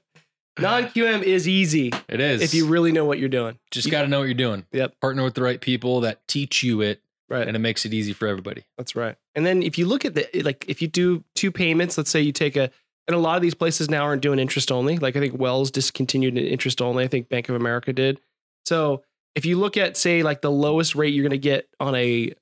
Non 0.59 0.83
QM 0.83 1.23
is 1.23 1.47
easy 1.47 1.91
it 2.07 2.19
is. 2.19 2.41
if 2.43 2.53
you 2.53 2.67
really 2.67 2.91
know 2.91 3.05
what 3.05 3.17
you're 3.17 3.27
doing. 3.27 3.57
just 3.71 3.87
you- 3.87 3.91
got 3.91 4.03
to 4.03 4.07
know 4.07 4.19
what 4.19 4.25
you're 4.25 4.35
doing. 4.35 4.65
Yep. 4.71 4.99
Partner 5.01 5.23
with 5.23 5.33
the 5.33 5.41
right 5.41 5.59
people 5.59 6.01
that 6.01 6.27
teach 6.27 6.61
you 6.61 6.81
it, 6.81 7.01
Right. 7.27 7.47
and 7.47 7.55
it 7.55 7.59
makes 7.59 7.85
it 7.85 7.93
easy 7.93 8.13
for 8.13 8.27
everybody. 8.27 8.63
That's 8.77 8.95
right. 8.95 9.15
And 9.33 9.47
then 9.47 9.63
if 9.63 9.79
you 9.79 9.87
look 9.87 10.05
at 10.05 10.13
the 10.13 10.27
like 10.43 10.63
if 10.67 10.79
you 10.79 10.87
do 10.87 11.23
two 11.33 11.51
payments, 11.51 11.97
let's 11.97 12.11
say 12.11 12.21
you 12.21 12.31
take 12.31 12.55
a 12.55 12.69
and 13.07 13.15
a 13.15 13.17
lot 13.17 13.35
of 13.35 13.41
these 13.41 13.55
places 13.55 13.89
now 13.89 14.03
aren't 14.03 14.21
doing 14.21 14.37
interest 14.37 14.71
only. 14.71 14.97
Like 14.99 15.15
I 15.15 15.19
think 15.19 15.39
Wells 15.39 15.71
discontinued 15.71 16.37
an 16.37 16.45
interest 16.45 16.83
only. 16.83 17.03
I 17.03 17.07
think 17.07 17.29
Bank 17.29 17.49
of 17.49 17.55
America 17.55 17.91
did. 17.91 18.19
So 18.67 19.01
if 19.33 19.45
you 19.47 19.57
look 19.57 19.75
at 19.75 19.97
say 19.97 20.21
like 20.21 20.41
the 20.41 20.51
lowest 20.51 20.93
rate 20.93 21.15
you're 21.15 21.23
going 21.23 21.31
to 21.31 21.37
get 21.39 21.67
on 21.79 21.95
a 21.95 22.33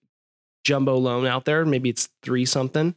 jumbo 0.63 0.95
loan 0.97 1.25
out 1.25 1.45
there, 1.45 1.65
maybe 1.65 1.89
it's 1.89 2.09
three 2.23 2.45
something, 2.45 2.95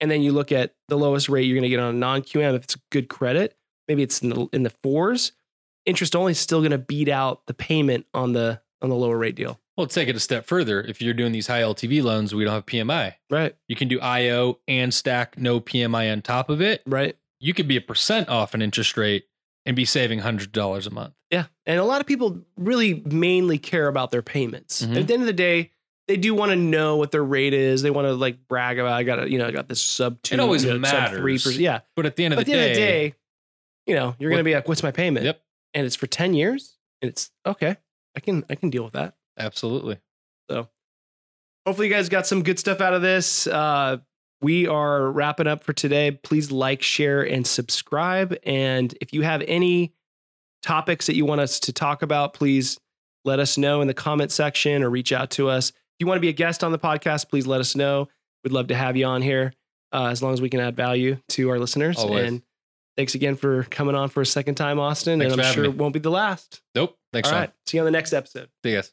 and 0.00 0.10
then 0.10 0.22
you 0.22 0.32
look 0.32 0.52
at 0.52 0.74
the 0.88 0.96
lowest 0.96 1.28
rate 1.28 1.42
you're 1.46 1.56
going 1.56 1.62
to 1.62 1.68
get 1.68 1.80
on 1.80 1.94
a 1.94 1.98
non 1.98 2.22
QM 2.22 2.54
if 2.54 2.64
it's 2.64 2.76
good 2.90 3.08
credit, 3.08 3.56
maybe 3.88 4.02
it's 4.02 4.20
in 4.22 4.30
the 4.30 4.46
in 4.52 4.62
the 4.62 4.72
fours. 4.82 5.32
Interest 5.86 6.16
only 6.16 6.32
is 6.32 6.40
still 6.40 6.60
going 6.60 6.72
to 6.72 6.78
beat 6.78 7.08
out 7.08 7.46
the 7.46 7.54
payment 7.54 8.06
on 8.12 8.32
the 8.32 8.60
on 8.82 8.90
the 8.90 8.96
lower 8.96 9.16
rate 9.16 9.34
deal. 9.36 9.60
Well, 9.76 9.86
take 9.86 10.08
it 10.08 10.16
a 10.16 10.20
step 10.20 10.46
further. 10.46 10.80
If 10.80 11.02
you're 11.02 11.14
doing 11.14 11.32
these 11.32 11.46
high 11.46 11.60
LTV 11.60 12.02
loans, 12.02 12.34
we 12.34 12.44
don't 12.44 12.54
have 12.54 12.64
PMI. 12.66 13.14
Right. 13.30 13.54
You 13.68 13.76
can 13.76 13.88
do 13.88 14.00
IO 14.00 14.58
and 14.66 14.92
stack 14.92 15.38
no 15.38 15.60
PMI 15.60 16.10
on 16.10 16.22
top 16.22 16.48
of 16.48 16.62
it. 16.62 16.82
Right. 16.86 17.14
You 17.40 17.52
could 17.52 17.68
be 17.68 17.76
a 17.76 17.80
percent 17.82 18.28
off 18.30 18.54
an 18.54 18.62
interest 18.62 18.96
rate 18.96 19.24
and 19.66 19.76
be 19.76 19.84
saving 19.84 20.20
hundred 20.20 20.52
dollars 20.52 20.86
a 20.86 20.90
month. 20.90 21.12
Yeah. 21.30 21.44
And 21.66 21.78
a 21.78 21.84
lot 21.84 22.00
of 22.00 22.06
people 22.06 22.40
really 22.56 23.02
mainly 23.04 23.58
care 23.58 23.88
about 23.88 24.10
their 24.10 24.22
payments. 24.22 24.82
Mhm. 24.82 24.96
At 24.96 25.06
the 25.08 25.12
end 25.14 25.22
of 25.22 25.26
the 25.26 25.32
day, 25.32 25.72
they 26.08 26.16
do 26.16 26.34
want 26.34 26.50
to 26.50 26.56
know 26.56 26.96
what 26.96 27.10
their 27.10 27.24
rate 27.24 27.52
is. 27.54 27.82
They 27.82 27.90
want 27.90 28.06
to 28.06 28.12
like 28.14 28.46
brag 28.48 28.78
about 28.78 28.92
I 28.92 29.02
got 29.02 29.24
a, 29.24 29.30
you 29.30 29.38
know, 29.38 29.46
I 29.46 29.50
got 29.50 29.68
this 29.68 29.80
sub 29.82 30.22
two. 30.22 30.34
It 30.34 30.40
always 30.40 30.64
you 30.64 30.78
know, 30.78 30.88
sub 30.88 31.10
three 31.12 31.34
percent. 31.34 31.56
Yeah. 31.56 31.80
But 31.96 32.06
at 32.06 32.16
the 32.16 32.24
end 32.24 32.34
of 32.34 32.38
the, 32.38 32.44
the 32.44 32.52
day, 32.52 32.58
end 32.62 32.70
of 32.70 32.76
the 32.76 32.80
day, 32.82 33.14
you 33.86 33.94
know, 33.94 34.14
you're 34.18 34.30
What- 34.30 34.36
gonna 34.36 34.44
be 34.44 34.54
like, 34.54 34.68
what's 34.68 34.82
my 34.82 34.90
payment? 34.92 35.24
Yep. 35.26 35.40
And 35.74 35.84
it's 35.86 35.96
for 35.96 36.06
10 36.06 36.34
years. 36.34 36.76
and 37.02 37.08
it's 37.10 37.30
okay. 37.44 37.76
I 38.16 38.20
can 38.20 38.44
I 38.48 38.54
can 38.54 38.70
deal 38.70 38.84
with 38.84 38.94
that. 38.94 39.14
Absolutely. 39.38 39.98
So 40.50 40.68
hopefully 41.66 41.88
you 41.88 41.92
guys 41.94 42.08
got 42.08 42.26
some 42.26 42.42
good 42.42 42.58
stuff 42.58 42.80
out 42.80 42.94
of 42.94 43.02
this. 43.02 43.46
Uh, 43.46 43.98
we 44.40 44.66
are 44.66 45.10
wrapping 45.10 45.46
up 45.46 45.64
for 45.64 45.72
today. 45.72 46.12
Please 46.12 46.50
like, 46.50 46.82
share, 46.82 47.22
and 47.22 47.46
subscribe. 47.46 48.36
And 48.44 48.94
if 49.00 49.12
you 49.12 49.22
have 49.22 49.42
any 49.48 49.94
topics 50.62 51.06
that 51.06 51.16
you 51.16 51.24
want 51.24 51.40
us 51.40 51.58
to 51.60 51.72
talk 51.72 52.02
about, 52.02 52.32
please 52.34 52.78
let 53.24 53.38
us 53.40 53.58
know 53.58 53.80
in 53.80 53.88
the 53.88 53.94
comment 53.94 54.30
section 54.30 54.82
or 54.82 54.90
reach 54.90 55.12
out 55.12 55.30
to 55.32 55.48
us. 55.48 55.72
If 55.96 56.00
you 56.00 56.06
want 56.06 56.18
to 56.18 56.20
be 56.20 56.28
a 56.28 56.34
guest 56.34 56.62
on 56.62 56.72
the 56.72 56.78
podcast, 56.78 57.30
please 57.30 57.46
let 57.46 57.60
us 57.60 57.74
know. 57.74 58.08
We'd 58.44 58.52
love 58.52 58.66
to 58.68 58.74
have 58.74 58.98
you 58.98 59.06
on 59.06 59.22
here 59.22 59.54
uh, 59.92 60.08
as 60.08 60.22
long 60.22 60.34
as 60.34 60.42
we 60.42 60.50
can 60.50 60.60
add 60.60 60.76
value 60.76 61.16
to 61.30 61.48
our 61.48 61.58
listeners. 61.58 61.96
Always. 61.96 62.28
And 62.28 62.42
thanks 62.98 63.14
again 63.14 63.34
for 63.34 63.64
coming 63.64 63.94
on 63.94 64.10
for 64.10 64.20
a 64.20 64.26
second 64.26 64.56
time, 64.56 64.78
Austin. 64.78 65.18
Thanks 65.18 65.32
and 65.32 65.42
I'm 65.42 65.54
sure 65.54 65.62
me. 65.62 65.70
it 65.70 65.76
won't 65.76 65.94
be 65.94 66.00
the 66.00 66.10
last. 66.10 66.60
Nope. 66.74 66.98
Thanks, 67.14 67.30
All 67.30 67.34
right. 67.34 67.50
See 67.64 67.78
you 67.78 67.80
on 67.80 67.86
the 67.86 67.92
next 67.92 68.12
episode. 68.12 68.50
See 68.62 68.72
you 68.72 68.76
guys. 68.76 68.92